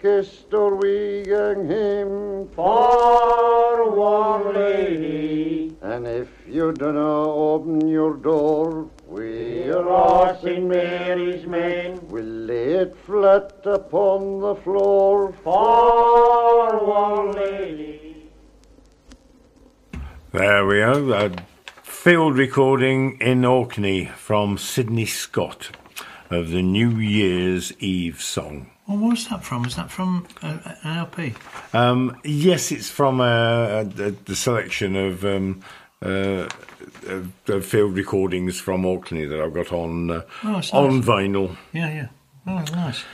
kissed 0.01 0.55
or 0.55 0.77
we 0.77 1.23
gang 1.27 1.67
him 1.69 2.49
for 2.55 3.91
one 3.91 4.55
lady? 4.55 5.77
And 5.83 6.07
if 6.07 6.29
you 6.49 6.73
dinna 6.73 7.23
open 7.29 7.87
your 7.89 8.15
door, 8.15 8.89
we 9.07 9.69
are 9.69 9.91
all 9.91 10.35
St. 10.41 10.65
Mary's 10.65 11.47
men. 11.47 12.01
We'll 12.09 12.25
lay 12.25 12.73
it 12.85 12.97
flat 13.05 13.61
upon 13.67 14.41
the 14.41 14.55
floor 14.55 15.35
for 15.45 16.79
one 16.87 17.33
lady. 17.33 18.31
There 20.33 20.65
we 20.65 20.81
are. 20.81 21.33
Field 22.03 22.37
recording 22.37 23.17
in 23.21 23.45
Orkney 23.45 24.07
from 24.07 24.59
Sydney 24.59 25.07
Scott 25.07 25.71
of 26.31 26.51
the 26.51 26.61
New 26.61 26.97
Year's 26.99 27.73
Eve 27.79 28.21
song. 28.21 28.73
Well, 28.89 28.99
what 28.99 29.11
was 29.11 29.29
that 29.29 29.45
from? 29.45 29.65
Is 29.67 29.77
that 29.77 29.89
from 29.89 30.27
uh, 30.43 30.59
an 30.83 30.97
LP? 30.99 31.35
Um, 31.73 32.21
yes, 32.25 32.73
it's 32.73 32.91
from 32.91 33.21
uh, 33.21 33.25
uh, 33.25 33.85
the, 33.85 34.17
the 34.25 34.35
selection 34.35 34.97
of, 34.97 35.25
um, 35.25 35.63
uh, 36.05 36.49
of, 37.47 37.65
field 37.65 37.95
recordings 37.95 38.59
from 38.59 38.85
Orkney 38.85 39.25
that 39.25 39.41
I've 39.41 39.55
got 39.55 39.73
on 39.73 40.11
uh, 40.11 40.23
Oh, 40.43 40.59
it's 40.59 40.73
on 40.73 41.05
vinyl. 41.05 41.57
Yeah, 41.73 41.95
yeah. 41.95 42.09
Oh, 42.49 42.65
nice. 42.75 43.05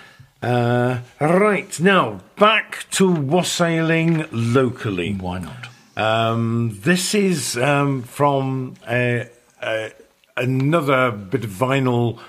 Uh, 0.42 1.00
right 1.20 1.78
now, 1.78 2.20
back 2.36 2.86
to 2.92 3.12
wassailing 3.12 4.24
locally. 4.32 5.12
Why 5.12 5.40
not? 5.40 5.68
Um, 5.98 6.78
this 6.82 7.12
is 7.12 7.56
um, 7.56 8.02
from 8.04 8.74
uh, 8.86 9.24
uh, 9.60 9.88
another 10.36 11.10
bit 11.10 11.42
of 11.42 11.50
vinyl 11.50 12.20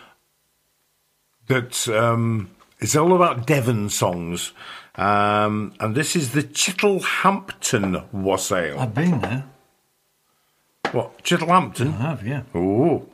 that 1.47 1.87
um, 1.87 2.49
is 2.79 2.95
all 2.95 3.15
about 3.15 3.45
Devon 3.45 3.89
songs. 3.89 4.53
Um, 4.95 5.73
and 5.79 5.93
this 5.93 6.15
is 6.15 6.31
the 6.31 6.41
Chittlehampton 6.41 8.03
wassail. 8.11 8.79
I've 8.79 8.95
been 8.95 9.21
there. 9.21 9.45
What, 10.91 11.23
Chittlehampton? 11.23 11.89
I 11.89 12.01
have, 12.01 12.25
yeah. 12.25 12.41
Oh, 12.55 13.05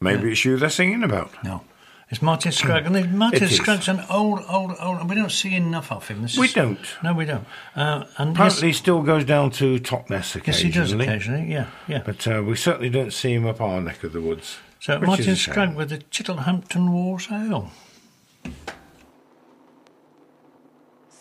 maybe 0.00 0.32
it's 0.32 0.44
you 0.46 0.56
they're 0.56 0.70
singing 0.70 1.02
about. 1.02 1.32
No. 1.44 1.62
It's 2.10 2.20
Martin 2.20 2.50
Scragg. 2.50 2.86
And 2.86 3.14
Martin 3.16 3.44
It 3.44 3.52
is. 3.52 3.56
Scragg's 3.58 3.86
an 3.86 4.02
old, 4.10 4.40
old, 4.48 4.72
old. 4.80 4.98
and 4.98 5.08
We 5.08 5.14
don't 5.14 5.30
see 5.30 5.54
enough 5.54 5.92
of 5.92 6.08
him. 6.08 6.22
This 6.22 6.36
We 6.36 6.46
is- 6.48 6.54
don't. 6.54 6.78
No, 7.04 7.14
we 7.14 7.24
don't. 7.24 7.46
Uh, 7.76 8.04
and 8.18 8.30
Apparently, 8.34 8.44
yes, 8.44 8.60
he 8.60 8.72
still 8.72 9.02
goes 9.02 9.24
down 9.24 9.50
to 9.52 9.78
Totnes 9.78 10.44
yes, 10.44 10.58
he 10.58 10.70
does 10.70 10.92
occasionally. 10.92 11.06
occasionally. 11.06 11.52
Yeah, 11.52 11.66
yeah. 11.86 12.02
But 12.04 12.26
uh, 12.26 12.42
we 12.44 12.56
certainly 12.56 12.90
don't 12.90 13.12
see 13.12 13.32
him 13.34 13.46
up 13.46 13.60
our 13.60 13.80
neck 13.80 14.02
of 14.02 14.12
the 14.12 14.20
woods. 14.20 14.58
So 14.80 14.98
Martin 14.98 15.20
a 15.28 15.36
shame. 15.36 15.52
Scragg 15.52 15.76
with 15.76 15.90
the 15.90 15.98
Chittlehampton 15.98 16.90
Wassail. 16.92 17.70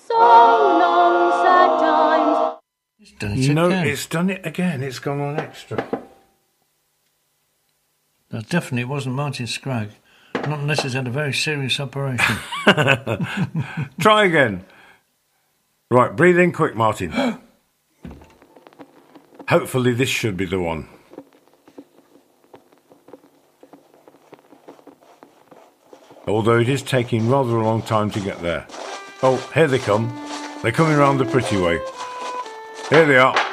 So 0.08 0.18
long 0.18 1.32
sad 1.44 1.80
times. 1.80 3.14
Done 3.20 3.34
it 3.38 3.54
no, 3.54 3.66
again. 3.68 3.88
it's 3.88 4.06
done 4.08 4.30
it 4.32 4.44
again. 4.46 4.82
It's 4.82 4.98
gone 5.00 5.22
on 5.22 5.40
extra. 5.40 5.88
That 8.30 8.50
definitely 8.50 8.86
wasn't 8.86 9.16
Martin 9.16 9.46
Scragg. 9.46 9.90
Not 10.48 10.60
unless 10.60 10.84
he's 10.84 10.94
had 10.94 11.08
a 11.08 11.12
very 11.12 11.34
serious 11.34 11.80
operation. 11.80 12.36
Try 14.00 14.26
again. 14.26 14.66
Right, 15.92 16.16
breathe 16.16 16.38
in 16.38 16.52
quick, 16.52 16.76
Martin. 16.76 17.40
Hopefully, 19.48 19.94
this 19.94 20.10
should 20.10 20.38
be 20.38 20.46
the 20.46 20.60
one. 20.60 20.88
Although 26.28 26.60
it 26.60 26.70
is 26.70 26.84
taking 26.84 27.28
rather 27.30 27.56
a 27.58 27.64
long 27.64 27.82
time 27.82 28.12
to 28.12 28.20
get 28.20 28.42
there. 28.42 28.68
Oh, 29.24 29.38
here 29.54 29.68
they 29.68 29.80
come. 29.80 30.08
They're 30.62 30.72
coming 30.72 30.96
round 30.96 31.20
the 31.20 31.26
pretty 31.26 31.58
way. 31.58 31.80
Here 32.90 33.06
they 33.06 33.18
are. 33.18 33.49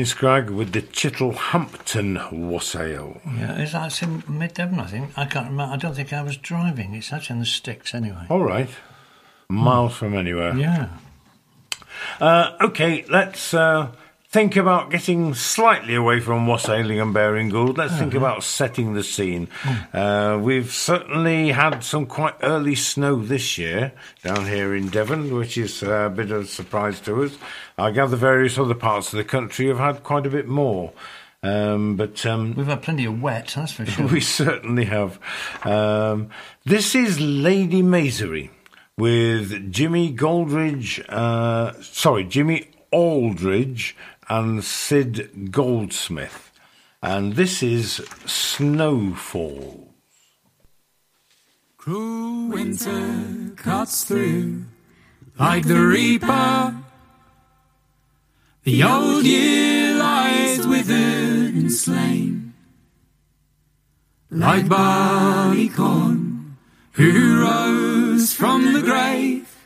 Martin 0.00 0.16
Scragg 0.16 0.48
with 0.48 0.72
the 0.72 0.80
Chittlehampton 0.80 2.18
Wassail. 2.32 3.20
Yeah, 3.36 3.60
is 3.60 3.72
that 3.72 4.02
in 4.02 4.22
mid 4.26 4.54
Devon? 4.54 4.80
I 4.80 4.86
think 4.86 5.10
I 5.14 5.26
can't 5.26 5.50
remember. 5.50 5.74
I 5.74 5.76
don't 5.76 5.94
think 5.94 6.10
I 6.14 6.22
was 6.22 6.38
driving. 6.38 6.94
It's 6.94 7.12
actually 7.12 7.34
in 7.34 7.40
the 7.40 7.46
sticks 7.46 7.94
anyway. 7.94 8.24
All 8.30 8.42
right. 8.42 8.70
Miles 9.50 9.94
from 9.94 10.16
anywhere. 10.16 10.56
Yeah. 10.56 10.88
Uh, 12.18 12.56
okay, 12.62 13.04
let's 13.10 13.52
uh, 13.52 13.88
think 14.30 14.54
about 14.54 14.90
getting 14.90 15.34
slightly 15.34 15.96
away 15.96 16.20
from 16.20 16.46
wassailing 16.46 17.00
and 17.00 17.12
Baring 17.12 17.48
Gould. 17.48 17.76
Let's 17.76 17.98
think 17.98 18.14
about 18.14 18.44
setting 18.44 18.94
the 18.94 19.02
scene. 19.02 19.48
Uh, 19.92 20.38
we've 20.40 20.72
certainly 20.72 21.50
had 21.50 21.82
some 21.82 22.06
quite 22.06 22.36
early 22.42 22.76
snow 22.76 23.16
this 23.16 23.58
year 23.58 23.92
down 24.22 24.46
here 24.46 24.74
in 24.74 24.88
Devon, 24.88 25.34
which 25.34 25.58
is 25.58 25.82
a 25.82 26.12
bit 26.14 26.30
of 26.30 26.42
a 26.42 26.46
surprise 26.46 27.00
to 27.00 27.24
us. 27.24 27.36
I 27.76 27.90
gather 27.90 28.16
various 28.16 28.56
other 28.56 28.74
parts 28.74 29.12
of 29.12 29.16
the 29.16 29.24
country 29.24 29.66
have 29.66 29.78
had 29.78 30.04
quite 30.04 30.26
a 30.26 30.30
bit 30.30 30.46
more. 30.46 30.92
Um, 31.42 31.96
but 31.96 32.24
um, 32.24 32.54
We've 32.54 32.66
had 32.66 32.82
plenty 32.82 33.06
of 33.06 33.20
wet, 33.20 33.52
that's 33.56 33.72
for 33.72 33.84
sure. 33.86 34.06
we 34.12 34.20
certainly 34.20 34.84
have. 34.84 35.18
Um, 35.64 36.28
this 36.64 36.94
is 36.94 37.18
Lady 37.18 37.82
Maisery 37.82 38.50
with 38.96 39.72
Jimmy 39.72 40.12
Goldridge, 40.12 41.04
uh, 41.08 41.72
sorry, 41.82 42.24
Jimmy 42.24 42.68
Aldridge 42.92 43.96
and 44.30 44.62
Sid 44.64 45.50
Goldsmith. 45.50 46.52
And 47.02 47.34
this 47.34 47.62
is 47.62 47.96
Snowfall. 48.26 49.92
Cruel 51.76 52.50
winter 52.50 53.52
cuts 53.56 54.04
through 54.04 54.66
like 55.38 55.66
the 55.66 55.80
reaper. 55.80 56.76
The 58.62 58.84
old 58.84 59.24
year 59.24 59.96
lies 59.96 60.66
withered 60.66 61.54
and 61.54 61.72
slain, 61.72 62.54
like 64.30 64.68
barley 64.68 65.70
corn 65.70 66.58
who 66.92 67.40
rose 67.40 68.34
from 68.34 68.74
the 68.74 68.82
grave. 68.82 69.56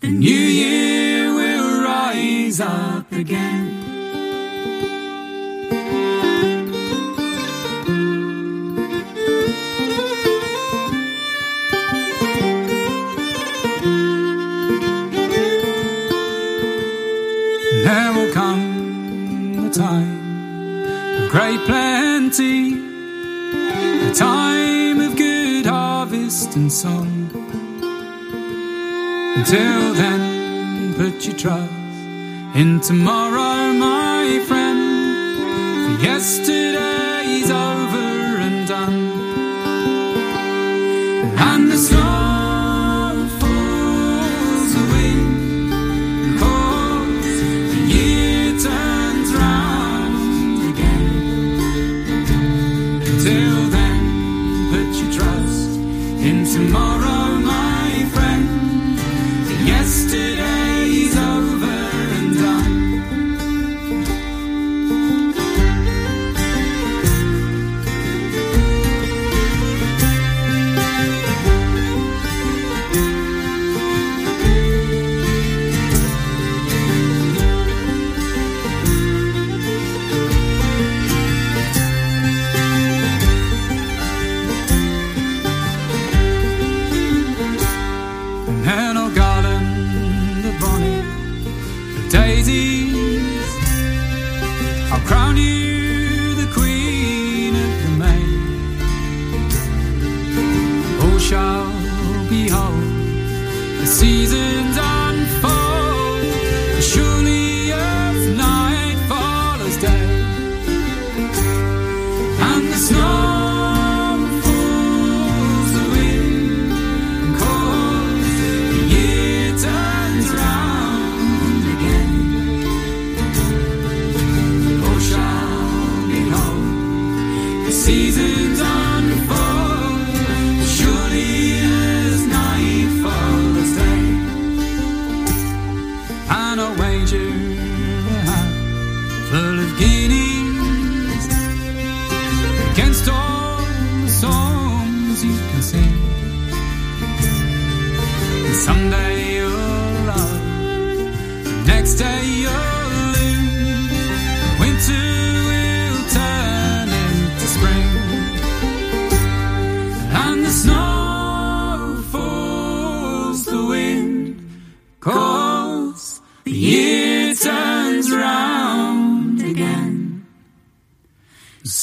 The 0.00 0.08
new 0.08 0.30
year 0.30 1.34
will 1.34 1.84
rise 1.84 2.60
up 2.60 3.12
again. 3.12 3.63
Plenty, 22.36 22.74
the 22.74 24.12
time 24.14 25.00
of 25.00 25.16
good 25.16 25.66
harvest 25.66 26.56
and 26.56 26.72
song. 26.72 27.30
Until 29.36 29.94
then, 29.94 30.94
put 30.94 31.26
your 31.26 31.36
trust 31.36 31.72
in 32.56 32.80
tomorrow, 32.80 33.72
my 33.74 34.42
friend. 34.46 35.96
For 35.98 36.04
yesterday's 36.04 36.73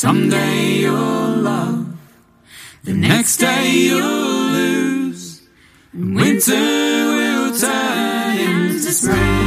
Someday 0.02 0.80
you'll 0.80 1.44
love, 1.44 1.96
the 2.84 2.92
next 2.92 3.38
day 3.38 3.70
you'll 3.70 4.02
lose, 4.02 5.44
and 5.94 6.16
winter 6.16 6.52
will 6.54 7.56
turn 7.56 8.40
into 8.40 8.92
spring. 8.92 9.41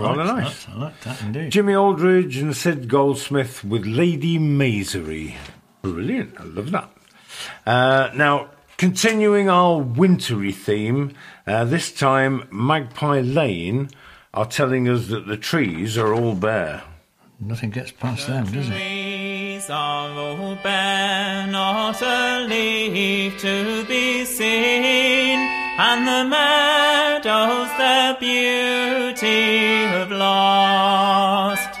Rather 0.00 0.22
I 0.22 0.40
nice. 0.42 0.64
that, 0.64 0.74
I 0.74 0.78
like 0.78 1.00
that 1.02 1.22
indeed. 1.22 1.50
Jimmy 1.50 1.74
Aldridge 1.74 2.36
and 2.38 2.56
Sid 2.56 2.88
Goldsmith 2.88 3.64
with 3.64 3.84
Lady 3.86 4.38
Maisery. 4.38 5.36
Brilliant. 5.82 6.38
I 6.40 6.44
love 6.44 6.70
that. 6.72 6.90
Uh, 7.66 8.10
now, 8.14 8.50
continuing 8.76 9.48
our 9.48 9.78
wintry 9.78 10.52
theme, 10.52 11.12
uh, 11.46 11.64
this 11.64 11.92
time 11.92 12.46
Magpie 12.50 13.20
Lane 13.20 13.90
are 14.34 14.46
telling 14.46 14.88
us 14.88 15.08
that 15.08 15.26
the 15.26 15.36
trees 15.36 15.96
are 15.98 16.14
all 16.14 16.34
bare. 16.34 16.82
Nothing 17.40 17.70
gets 17.70 17.90
past 17.90 18.26
them, 18.26 18.44
does 18.52 18.68
it? 18.68 18.72
trees 18.72 19.70
are 19.70 20.10
all 20.10 20.56
bare, 20.62 21.46
not 21.46 22.00
a 22.02 22.46
leaf 22.46 23.38
to 23.40 23.84
be 23.86 24.24
seen, 24.24 25.38
and 25.82 26.06
the 26.06 26.22
meadows 26.36 27.70
their 27.78 28.12
beauty 28.20 29.86
have 29.94 30.12
lost. 30.12 31.72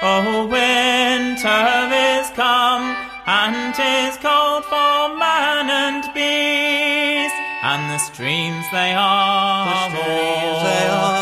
Oh, 0.00 0.46
winter 0.46 1.66
is 2.10 2.30
come, 2.42 2.86
and 3.26 3.56
and 3.56 3.74
'tis 3.74 4.14
cold 4.26 4.64
for 4.70 5.16
man 5.24 5.66
and 5.82 6.02
beast, 6.14 7.38
and 7.70 7.82
the 7.92 7.98
streams 8.08 8.66
they 8.70 8.92
are 8.94 9.64
the 9.64 9.80
streams 9.90 10.58
they 10.68 10.84
are 11.00 11.17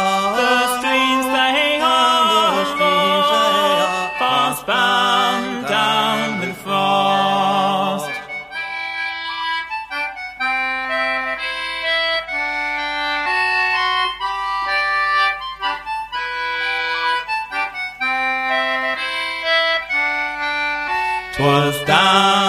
Twas 22.06 22.45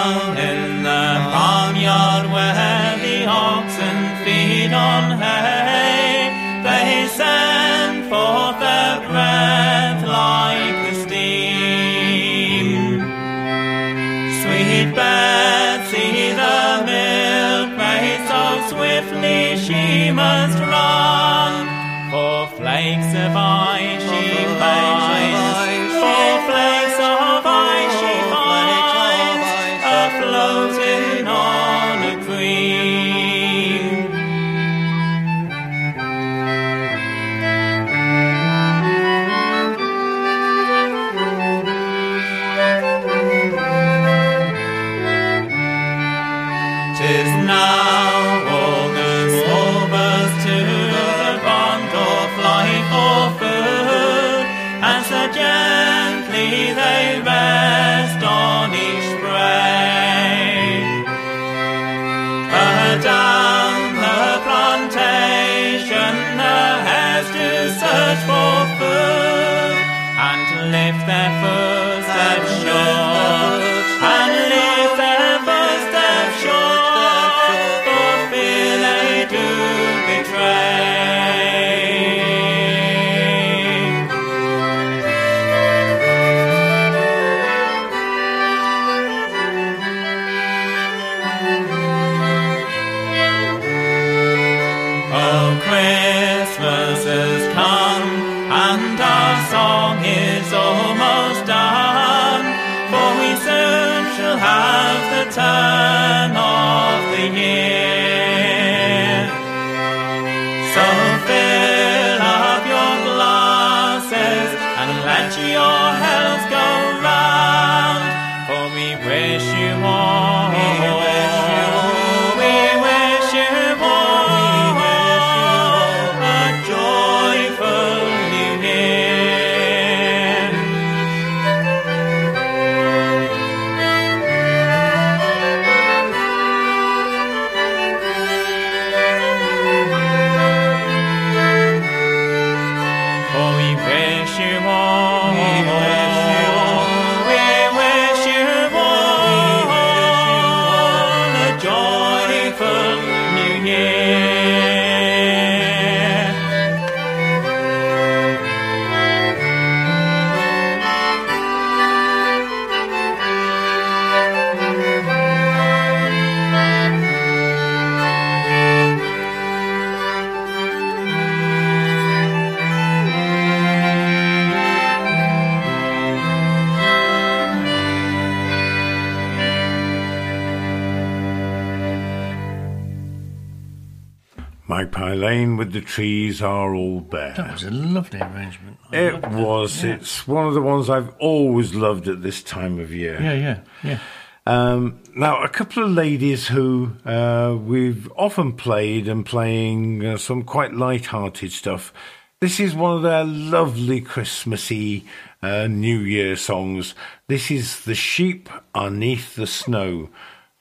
trees 185.88 186.42
are 186.42 186.74
all 186.74 187.00
bare. 187.00 187.34
That 187.34 187.52
was 187.52 187.64
a 187.64 187.70
lovely 187.70 188.20
arrangement. 188.20 188.76
I 188.92 188.96
It 188.96 189.26
was. 189.28 189.82
Yeah. 189.82 189.94
It's 189.94 190.28
one 190.28 190.46
of 190.46 190.54
the 190.54 190.60
ones 190.60 190.90
I've 190.90 191.14
always 191.18 191.74
loved 191.74 192.06
at 192.06 192.22
this 192.22 192.42
time 192.42 192.78
of 192.78 192.92
year. 192.92 193.20
Yeah, 193.20 193.32
yeah, 193.32 193.60
yeah. 193.82 193.98
Um, 194.46 195.00
now, 195.16 195.42
a 195.42 195.48
couple 195.48 195.82
of 195.82 195.90
ladies 195.90 196.48
who 196.48 196.92
uh, 197.04 197.56
we've 197.58 198.10
often 198.16 198.52
played 198.52 199.08
and 199.08 199.24
playing 199.24 200.04
uh, 200.04 200.16
some 200.18 200.42
quite 200.42 200.74
light-hearted 200.74 201.52
stuff. 201.52 201.92
This 202.40 202.60
is 202.60 202.74
one 202.74 202.94
of 202.96 203.02
their 203.02 203.24
lovely 203.24 204.00
Christmassy 204.00 205.04
uh, 205.42 205.66
New 205.66 205.98
Year 205.98 206.36
songs. 206.36 206.94
This 207.26 207.50
is 207.50 207.84
"The 207.84 207.94
Sheep 207.94 208.48
Are 208.74 208.90
Neath 208.90 209.34
the 209.34 209.46
Snow" 209.46 210.10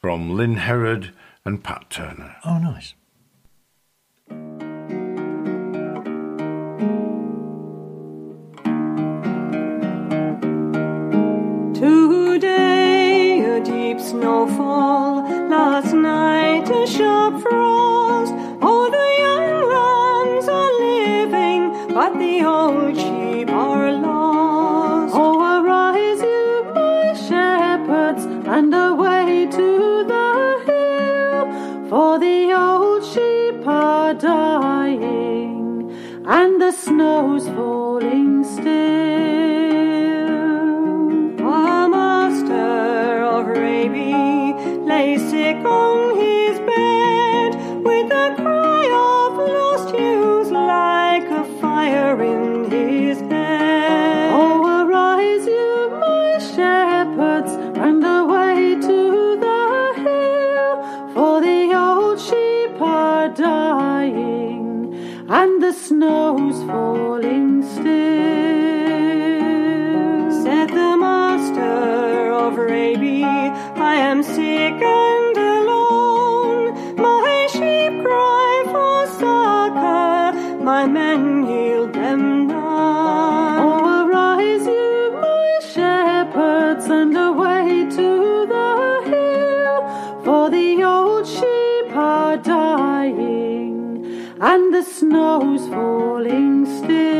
from 0.01 0.35
Lynn 0.35 0.55
Herod 0.57 1.11
and 1.45 1.63
Pat 1.63 1.89
Turner. 1.89 2.35
Oh, 2.43 2.57
nice. 2.57 2.93
Today 11.77 13.41
a 13.41 13.63
deep 13.63 13.99
snowfall, 13.99 15.21
last 15.47 15.93
night 15.93 16.67
a 16.71 16.87
sharp 16.87 17.39
frost. 17.43 18.33
Oh, 18.63 18.89
the 18.89 19.07
young 19.25 19.57
lambs 19.75 20.47
are 20.47 20.73
living, 20.79 21.93
but 21.93 22.17
the 22.17 22.43
old 22.43 22.97
sheep 22.97 23.51
are 23.51 23.91
lost. 23.91 25.13
Oh, 25.15 25.61
arise, 25.61 26.19
you 26.19 26.63
my 26.73 27.13
shepherds, 27.13 28.25
and 28.25 28.73
away 28.73 29.45
to 29.51 30.03
the 30.13 30.29
hill, 30.65 31.89
for 31.89 32.17
the 32.17 32.53
old 32.53 33.05
sheep 33.05 33.67
are 33.67 34.15
dying, 34.15 35.95
and 36.25 36.59
the 36.59 36.71
snow's 36.71 37.47
falling 37.49 38.43
still. 38.43 39.56
Snow's 65.87 66.63
falling 66.63 67.63
still. 67.63 67.85
Said 70.43 70.69
the 70.69 70.97
master 70.97 72.31
of 72.33 72.57
Raby, 72.57 73.23
I 73.23 73.95
am 73.95 74.21
sick 74.21 75.06
and 94.39 94.73
the 94.73 94.83
snow's 94.83 95.67
falling 95.67 96.65
still. 96.65 97.17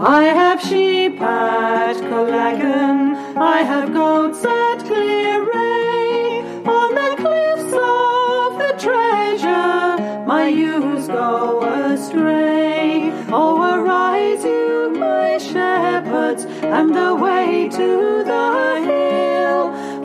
I 0.00 0.24
have 0.24 0.60
sheep 0.60 1.20
at 1.20 1.98
Collagan, 2.08 3.16
I 3.36 3.62
have 3.62 3.92
goats 3.92 4.44
at 4.44 4.78
Clearay, 4.80 6.44
on 6.66 6.94
the 6.94 7.16
cliffs 7.16 7.72
of 7.72 8.58
the 8.62 8.74
treasure, 8.78 10.24
my 10.26 10.48
ewes 10.48 11.08
go 11.08 11.62
astray. 11.62 13.10
Oh, 13.30 13.60
arise, 13.74 14.44
you 14.44 14.90
my 14.96 15.38
shepherds, 15.38 16.44
and 16.62 16.96
away 16.96 17.68
to 17.72 18.22
the 18.24 18.82
hill, 18.84 18.97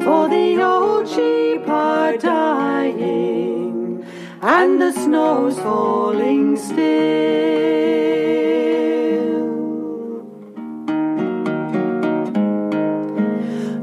for 0.04 0.28
the 0.28 0.62
old 0.62 1.08
sheep 1.08 1.68
are 1.68 2.18
dying, 2.18 4.06
and 4.42 4.82
the 4.82 4.92
snow's 4.92 5.58
falling 5.60 6.58
still. 6.58 6.84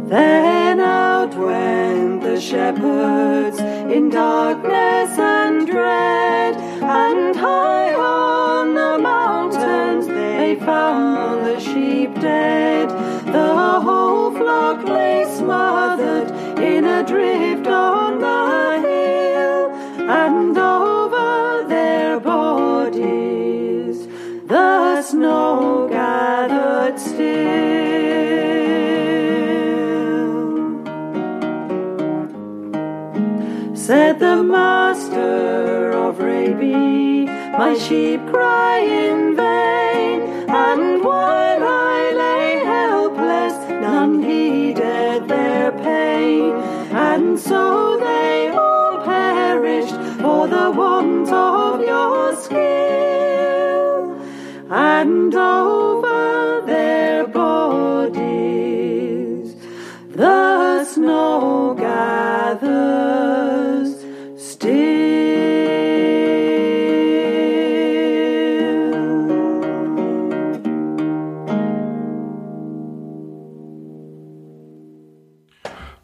Then 0.09 0.81
out 0.81 1.35
went 1.37 2.23
the 2.23 2.39
shepherds 2.41 3.59
in 3.61 4.11
darkness 4.11 5.19
and 5.19 5.67
dread, 5.67 6.57
and 6.83 7.35
high 7.37 7.95
on 7.95 8.75
the 8.75 8.99
mountains 8.99 10.07
they 10.07 10.57
found 10.57 11.47
the 11.47 11.59
sheep 11.61 12.15
dead. 12.21 12.91
The 13.33 13.81
whole 13.81 14.33
flock 14.33 14.85
lay 14.85 15.20
smothered 15.51 16.31
in 16.61 16.85
a 16.85 17.03
drift 17.03 17.67
on 17.67 18.21
the 18.21 18.81
hill, 18.87 19.63
and 20.09 20.57
over 20.57 21.65
their 21.67 22.21
bodies 22.21 23.97
the 24.47 25.03
snow 25.03 25.89
gathered 25.91 26.97
still. 27.01 27.21
Said 33.75 34.21
the 34.21 34.41
master 34.45 35.91
of 36.07 36.21
Raby, 36.21 37.27
my 37.59 37.75
sheep 37.77 38.21
cry 38.33 38.79
in 38.79 39.35
vain, 39.35 40.21
and 40.49 41.03
while 41.05 41.63
I 41.65 41.80
snow 61.41 61.75
gathers 61.75 63.41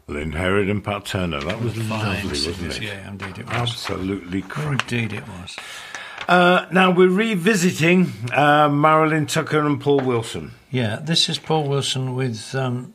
Lynn 0.09 0.31
Herod 0.31 0.69
and 0.69 0.81
Pat 0.83 1.05
Turner. 1.05 1.41
That 1.41 1.59
was 1.61 1.73
Fine 1.75 1.89
lovely, 1.89 2.29
wasn't 2.29 2.55
singers, 2.55 2.77
it? 2.77 2.83
yeah, 2.83 3.09
indeed 3.09 3.37
it 3.37 3.45
was. 3.45 3.53
Absolutely 3.55 4.41
correct. 4.41 4.91
Indeed 4.91 5.17
it 5.17 5.27
was. 5.27 5.55
Uh, 6.29 6.65
now 6.71 6.91
we're 6.91 7.09
revisiting 7.09 8.11
uh, 8.33 8.69
Marilyn 8.69 9.25
Tucker 9.27 9.59
and 9.65 9.79
Paul 9.79 9.99
Wilson. 9.99 10.51
Yeah, 10.71 10.99
this 11.01 11.29
is 11.29 11.37
Paul 11.39 11.67
Wilson 11.67 12.15
with 12.15 12.55
um, 12.55 12.93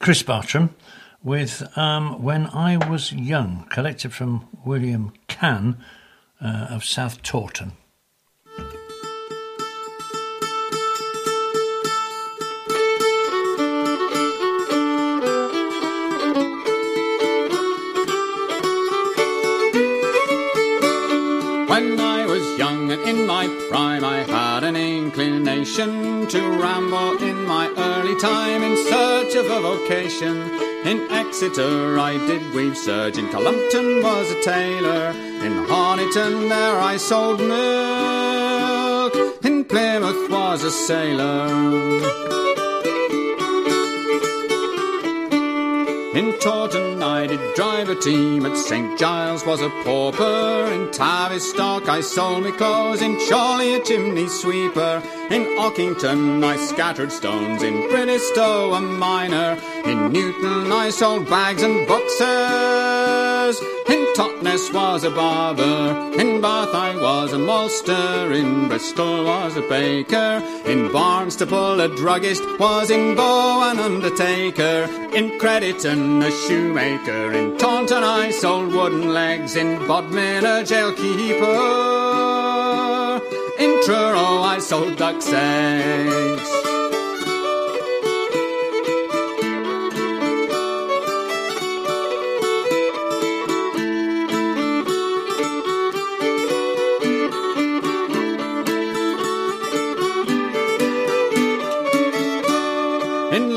Chris 0.00 0.22
Bartram 0.22 0.74
with 1.22 1.66
um, 1.76 2.22
When 2.22 2.46
I 2.46 2.76
Was 2.76 3.12
Young, 3.12 3.66
collected 3.70 4.12
from 4.12 4.46
William 4.64 5.12
Cann 5.26 5.78
uh, 6.40 6.68
of 6.70 6.84
South 6.84 7.22
Tawton. 7.22 7.72
When 21.68 22.00
I 22.00 22.26
was 22.26 22.58
young 22.58 22.92
and 22.92 23.02
in 23.02 23.26
my 23.26 23.48
prime, 23.68 24.04
I 24.04 24.18
had 24.18 24.62
an 24.62 24.76
inclination 24.76 26.26
to 26.28 26.40
ramble 26.40 27.18
in 27.22 27.44
my 27.46 27.68
early 27.76 28.18
time 28.20 28.62
in 28.62 28.76
vocation. 29.60 30.36
In 30.84 31.10
Exeter 31.10 31.98
I 31.98 32.16
did 32.26 32.54
weave 32.54 32.76
serge, 32.76 33.18
in 33.18 33.28
Cullompton 33.28 34.02
was 34.02 34.30
a 34.30 34.42
tailor, 34.42 35.10
in 35.46 35.66
Honiton 35.66 36.48
there 36.48 36.80
I 36.80 36.96
sold 36.96 37.40
milk, 37.40 39.14
in 39.44 39.64
Plymouth 39.64 40.30
was 40.30 40.62
a 40.64 40.70
sailor. 40.70 42.55
A 47.76 47.94
team, 47.94 48.46
at 48.46 48.56
St 48.56 48.98
Giles 48.98 49.44
was 49.44 49.60
a 49.60 49.68
pauper, 49.84 50.72
in 50.72 50.90
Tavistock 50.90 51.90
I 51.90 52.00
sold 52.00 52.42
me 52.42 52.50
clothes, 52.52 53.02
in 53.02 53.18
Chorley 53.28 53.74
a 53.74 53.84
chimney 53.84 54.28
sweeper, 54.28 55.02
in 55.30 55.44
Ockington 55.58 56.42
I 56.42 56.56
scattered 56.56 57.12
stones, 57.12 57.62
in 57.62 57.74
Brinistow 57.90 58.74
a 58.78 58.80
miner, 58.80 59.60
in 59.84 60.10
Newton 60.10 60.72
I 60.72 60.88
sold 60.88 61.28
bags 61.28 61.62
and 61.62 61.86
boxes. 61.86 63.60
in 63.90 64.05
Totnes 64.16 64.72
was 64.72 65.04
a 65.04 65.10
barber, 65.10 66.10
in 66.18 66.40
Bath 66.40 66.74
I 66.74 66.96
was 66.96 67.34
a 67.34 67.36
maltster, 67.36 68.34
in 68.34 68.66
Bristol 68.66 69.24
was 69.24 69.58
a 69.58 69.60
baker, 69.60 70.42
in 70.64 70.88
Barnstaple 70.88 71.84
a 71.84 71.88
druggist, 71.94 72.42
was 72.58 72.90
in 72.90 73.14
Bow 73.14 73.70
an 73.70 73.78
undertaker, 73.78 74.88
in 75.14 75.38
Crediton 75.38 76.24
a 76.24 76.30
shoemaker, 76.30 77.34
in 77.34 77.58
Taunton 77.58 78.02
I 78.02 78.30
sold 78.30 78.72
wooden 78.72 79.12
legs, 79.12 79.54
in 79.54 79.86
Bodmin 79.86 80.46
a 80.46 80.64
jailkeeper, 80.64 83.20
in 83.58 83.82
Truro 83.84 84.40
I 84.40 84.60
sold 84.60 84.96
duck's 84.96 85.30
eggs. 85.30 86.75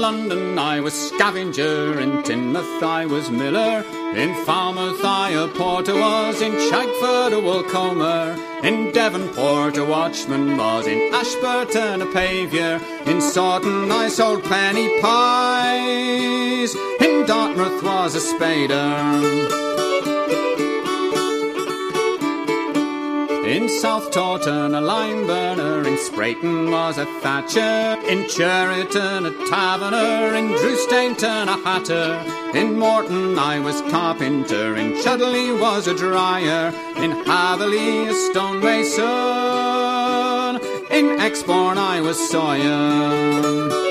London 0.10 0.57
I 0.57 0.80
was 0.80 0.95
scavenger, 1.10 1.99
in 1.99 2.23
Teignmouth 2.23 2.81
I 2.81 3.06
was 3.06 3.30
miller, 3.30 3.86
in 4.15 4.34
Falmouth 4.44 5.06
I 5.06 5.30
a 5.30 5.48
porter 5.49 5.94
was, 5.94 6.41
in 6.41 6.53
Chagford 6.53 7.31
a 7.34 7.40
wool 7.40 7.61
comber, 7.61 8.36
in 8.64 8.91
Devonport 8.91 9.77
a 9.77 9.86
watchman 9.86 10.57
was, 10.57 10.88
in 10.88 11.14
Ashburton 11.14 12.02
a 12.02 12.07
pavior, 12.07 12.81
in 13.06 13.22
Sawton 13.22 13.91
I 13.91 14.07
sold 14.07 14.44
penny 14.45 14.99
pies, 14.99 16.73
in 17.06 17.27
Dartmouth 17.27 17.84
was 17.84 18.15
a 18.15 18.36
spader. 18.36 19.89
In 23.50 23.68
South 23.68 24.12
Tawton, 24.12 24.76
a 24.76 24.80
lime 24.80 25.26
burner. 25.26 25.80
In 25.80 25.98
Spreyton 25.98 26.70
was 26.70 27.00
a 27.00 27.06
thatcher. 27.20 27.98
In 28.08 28.30
Cheriton, 28.30 29.26
a 29.26 29.32
taverner. 29.50 30.36
In 30.36 30.50
Drewsteignton, 30.50 31.48
a 31.48 31.58
hatter. 31.64 32.22
In 32.56 32.78
Morton, 32.78 33.40
I 33.40 33.60
was 33.60 33.82
carpenter. 33.90 34.76
In 34.76 35.02
Chudleigh 35.02 35.60
was 35.60 35.88
a 35.88 35.96
dryer. 35.96 36.72
In 36.98 37.10
Hatherleigh, 37.26 38.10
a 38.10 38.14
stonemason. 38.14 39.08
In 40.92 41.20
Exbourne, 41.20 41.80
I 41.80 42.02
was 42.02 42.20
sawyer. 42.30 43.89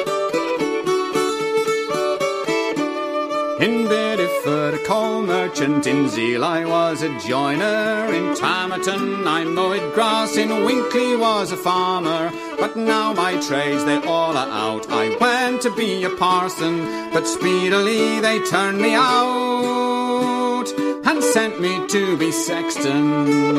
Merchant. 5.59 5.87
In 5.89 6.09
Zeal, 6.09 6.45
I 6.45 6.65
was 6.65 7.03
a 7.03 7.09
joiner. 7.19 8.07
In 8.15 8.35
Tamerton, 8.35 9.27
I 9.27 9.43
mowed 9.43 9.93
grass. 9.93 10.37
In 10.37 10.51
Winkleigh 10.65 11.19
was 11.19 11.51
a 11.51 11.57
farmer. 11.57 12.31
But 12.61 12.77
now 12.77 13.13
my 13.13 13.41
trades, 13.41 13.85
they 13.85 13.97
all 14.07 14.37
are 14.37 14.49
out. 14.49 14.89
I 14.89 15.17
went 15.17 15.63
to 15.63 15.75
be 15.75 16.05
a 16.05 16.11
parson, 16.11 17.11
but 17.13 17.27
speedily 17.27 18.21
they 18.21 18.39
turned 18.45 18.81
me 18.81 18.95
out 18.95 20.67
and 21.05 21.25
sent 21.25 21.61
me 21.61 21.89
to 21.89 22.17
be 22.17 22.31
sexton. 22.31 23.55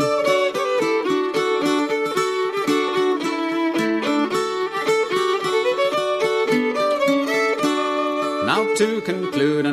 Now 8.45 8.73
to 8.75 9.01
conclude 9.01 9.65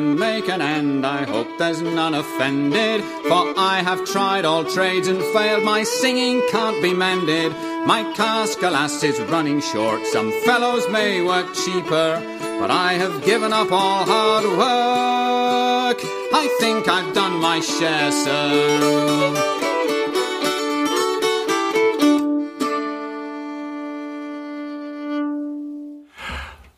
an 0.45 0.61
end, 0.61 1.05
I 1.05 1.23
hope 1.25 1.47
there's 1.57 1.81
none 1.81 2.13
offended. 2.13 3.03
For 3.27 3.53
I 3.57 3.81
have 3.83 4.05
tried 4.05 4.45
all 4.45 4.63
trades 4.63 5.07
and 5.07 5.21
failed, 5.33 5.63
my 5.63 5.83
singing 5.83 6.41
can't 6.51 6.81
be 6.81 6.93
mended. 6.93 7.51
My 7.85 8.03
cask, 8.15 8.61
alas, 8.61 9.03
is 9.03 9.19
running 9.21 9.61
short. 9.61 10.05
Some 10.07 10.31
fellows 10.45 10.87
may 10.89 11.21
work 11.21 11.47
cheaper, 11.53 12.21
but 12.59 12.69
I 12.69 12.93
have 12.93 13.23
given 13.25 13.51
up 13.51 13.71
all 13.71 14.05
hard 14.05 14.45
work. 14.45 15.99
I 16.33 16.55
think 16.59 16.87
I've 16.87 17.13
done 17.13 17.41
my 17.41 17.59
share, 17.59 18.11
sir. 18.11 19.46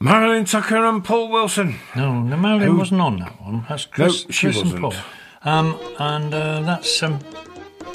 Marilyn 0.01 0.45
Tucker 0.45 0.85
and 0.85 1.03
Paul 1.03 1.29
Wilson. 1.29 1.75
No, 1.95 2.21
no, 2.21 2.37
Marilyn 2.37 2.67
Who- 2.69 2.77
wasn't 2.77 3.01
on 3.01 3.19
that 3.19 3.41
one. 3.41 3.65
That's 3.67 3.85
Chris, 3.85 4.25
No, 4.25 4.31
she 4.31 4.47
Chris 4.47 4.61
and 4.61 4.81
wasn't. 4.81 5.03
Paul. 5.43 5.51
Um, 5.53 5.79
and 5.99 6.33
uh, 6.33 6.61
that's 6.61 7.03
um, 7.03 7.19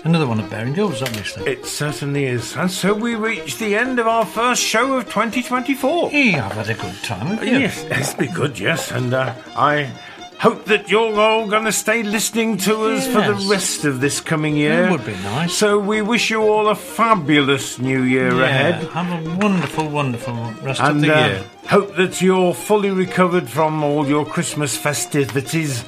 another 0.04 0.26
one 0.26 0.38
of 0.38 0.50
Baring 0.50 0.74
Gould's, 0.74 1.00
obviously. 1.00 1.50
It 1.50 1.64
certainly 1.64 2.24
is. 2.26 2.54
And 2.56 2.70
so 2.70 2.92
we 2.92 3.14
reach 3.14 3.56
the 3.58 3.74
end 3.74 3.98
of 3.98 4.06
our 4.06 4.26
first 4.26 4.62
show 4.62 4.98
of 4.98 5.04
2024. 5.06 6.10
Yeah, 6.12 6.44
I've 6.46 6.52
had 6.52 6.68
a 6.70 6.74
good 6.74 6.94
time, 7.02 7.26
haven't 7.26 7.48
you? 7.48 7.58
Yes, 7.60 7.82
it's 7.90 8.12
been 8.14 8.32
good, 8.34 8.58
yes. 8.58 8.90
And 8.92 9.14
uh, 9.14 9.34
I 9.56 9.90
hope 10.38 10.64
that 10.66 10.90
you're 10.90 11.18
all 11.18 11.48
going 11.48 11.64
to 11.64 11.72
stay 11.72 12.02
listening 12.02 12.56
to 12.58 12.74
us 12.92 13.06
for 13.06 13.20
the 13.22 13.34
rest 13.48 13.84
of 13.84 14.00
this 14.00 14.20
coming 14.20 14.56
year. 14.56 14.82
That 14.82 14.92
would 14.92 15.06
be 15.06 15.12
nice. 15.22 15.54
So 15.54 15.78
we 15.78 16.02
wish 16.02 16.30
you 16.30 16.42
all 16.42 16.68
a 16.68 16.74
fabulous 16.74 17.78
new 17.78 18.02
year 18.02 18.34
Yeah, 18.34 18.44
ahead. 18.44 18.84
Have 18.90 19.26
a 19.26 19.36
wonderful, 19.36 19.88
wonderful 19.88 20.34
rest 20.62 20.80
of 20.82 21.00
the 21.00 21.14
uh, 21.14 21.26
year. 21.28 21.44
hope 21.68 21.96
that 21.96 22.20
you're 22.20 22.54
fully 22.54 22.90
recovered 22.90 23.48
from 23.48 23.82
all 23.82 24.06
your 24.06 24.26
Christmas 24.26 24.76
festivities. 24.76 25.84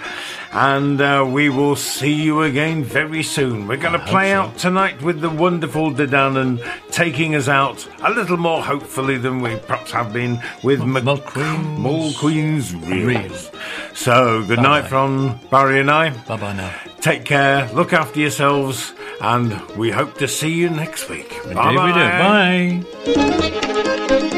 And 0.52 1.00
uh, 1.00 1.26
we 1.28 1.48
will 1.48 1.76
see 1.76 2.12
you 2.14 2.42
again 2.42 2.84
very 2.84 3.22
soon. 3.22 3.66
We're 3.66 3.76
going 3.76 3.98
to 3.98 4.06
play 4.06 4.30
so. 4.30 4.40
out 4.40 4.58
tonight 4.58 5.02
with 5.02 5.20
the 5.20 5.30
wonderful 5.30 5.90
De 5.90 6.06
Dannan 6.06 6.62
taking 6.90 7.34
us 7.34 7.48
out 7.48 7.86
a 8.02 8.10
little 8.10 8.36
more 8.36 8.62
hopefully 8.62 9.18
than 9.18 9.40
we 9.40 9.56
perhaps 9.56 9.90
have 9.92 10.12
been 10.12 10.40
with 10.62 10.80
Mulqueen's, 10.80 11.78
Mull 11.78 12.12
Queen's 12.14 12.74
Reels. 12.74 13.50
So, 13.94 14.44
good 14.46 14.60
night 14.60 14.82
Bye-bye. 14.82 14.88
from 14.88 15.40
Barry 15.50 15.80
and 15.80 15.90
I. 15.90 16.10
Bye 16.24 16.36
bye 16.36 16.52
now. 16.52 16.74
Take 17.00 17.24
care, 17.24 17.70
look 17.72 17.92
after 17.92 18.20
yourselves, 18.20 18.92
and 19.20 19.60
we 19.76 19.90
hope 19.90 20.18
to 20.18 20.26
see 20.28 20.52
you 20.52 20.70
next 20.70 21.08
week. 21.08 21.32
Indeed 21.44 21.56
we 21.56 21.92
do. 21.92 22.04
Bye. 22.18 22.84
Bye. 23.04 24.30